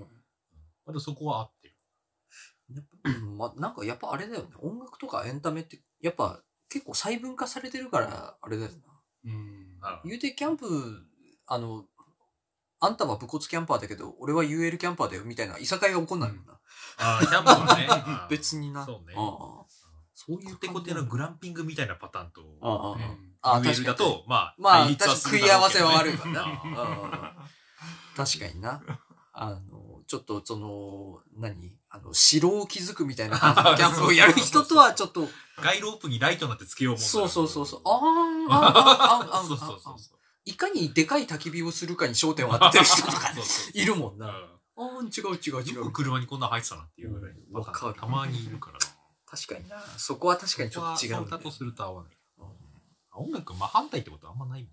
[0.86, 1.75] まだそこは合ってる。
[2.74, 4.48] やっぱうんま、なんかやっぱあれだよね。
[4.60, 8.76] 音楽とかエンタメって、やっぱ結構細分化されてるから、あれだよな。
[9.24, 9.78] うん。
[9.82, 10.66] あ言うてキャンプ、
[11.46, 11.84] あの、
[12.80, 16.58] あんたは武骨キャンパーだけど、俺は UL キャンパーだよみたいな、いさかいが起こんないもんな。
[16.98, 18.28] あー、キャンプはね あー。
[18.28, 18.84] 別にな。
[18.84, 19.66] そうねああ
[20.18, 26.42] そういうコテコテのグランピングみたいなパターンと、ああねああ UL だと、まあ、まあ、確かに食い合わせは悪いわな。
[26.42, 27.46] うん
[28.16, 28.82] 確かにな。
[29.34, 29.60] あの、
[30.06, 31.76] ちょっとその、何？
[31.90, 35.28] あの、城を築くみたいな 感じのキャンプをやる人とはちょっと、
[35.62, 37.80] 街ロープにライトになってつけようもんそうそうそうそう。
[37.84, 40.18] あーあー、あーあー、あーそうそうそうそう。
[40.44, 44.26] いかにでかい焚き火をするかに焦点を当ててる人とかそうそういるもんな。
[44.28, 45.92] うああ、違う違う違うよく。
[45.92, 48.86] 車にこんな入ってたなっていうぐらいうんわかるたまにいるからな。
[49.26, 49.82] 確かにな。
[49.98, 51.50] そこは確かにちょっと違うんだ、ねそうだと。
[51.50, 52.16] すると合わない。
[53.12, 54.72] 音楽真反対ってことあんまないもん。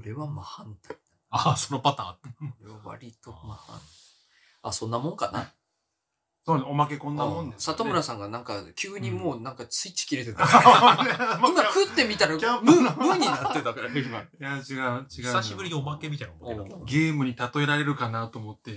[0.00, 0.96] 俺は真反対。
[1.36, 2.30] ああ、そのパターンあった。
[2.62, 3.80] 俺は割と真反
[4.62, 5.50] あ、そんなもんかな。
[6.46, 7.78] そうね、おまけこんなもんですよね。
[7.78, 10.44] 里村さんがなんか急にもうなんかスイッチ切れてた。
[10.44, 13.98] 今今食ってみたら無、無になってたから、今。
[13.98, 15.06] いや、違う、違う。
[15.08, 16.84] 久しぶりにおまけみたいなの持ってた。
[16.84, 18.70] ゲームに例えられるかなと思って、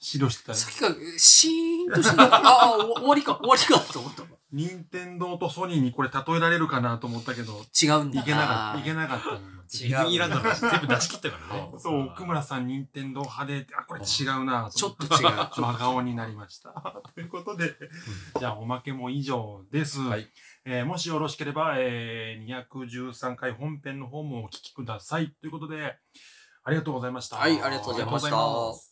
[0.00, 2.22] 指導してたら、さっきからシーンとしてた。
[2.22, 4.22] ああ、お終わりか、終わりかと思った。
[4.52, 9.02] 任天堂とソニーにこれ例えられるかなと思ったけど、違うんだいけなかった、いけな。
[9.02, 9.60] なかったの。
[9.72, 11.70] ディズニーランドの話全部出し切ったからね。
[11.78, 15.30] そう、奥村さん任天堂派で、あ、これ違うなちょっとと違う。
[15.56, 16.70] 真顔になりました。
[17.14, 17.76] ということで、
[18.38, 20.00] じゃあおまけも以上です。
[20.00, 20.28] はい
[20.66, 25.30] えーもしよろしければ、えー、213回本編の方もお聞きください。
[25.40, 25.96] ということで、
[26.64, 27.36] ありがとうございました。
[27.36, 28.89] はい、ありがとうございました。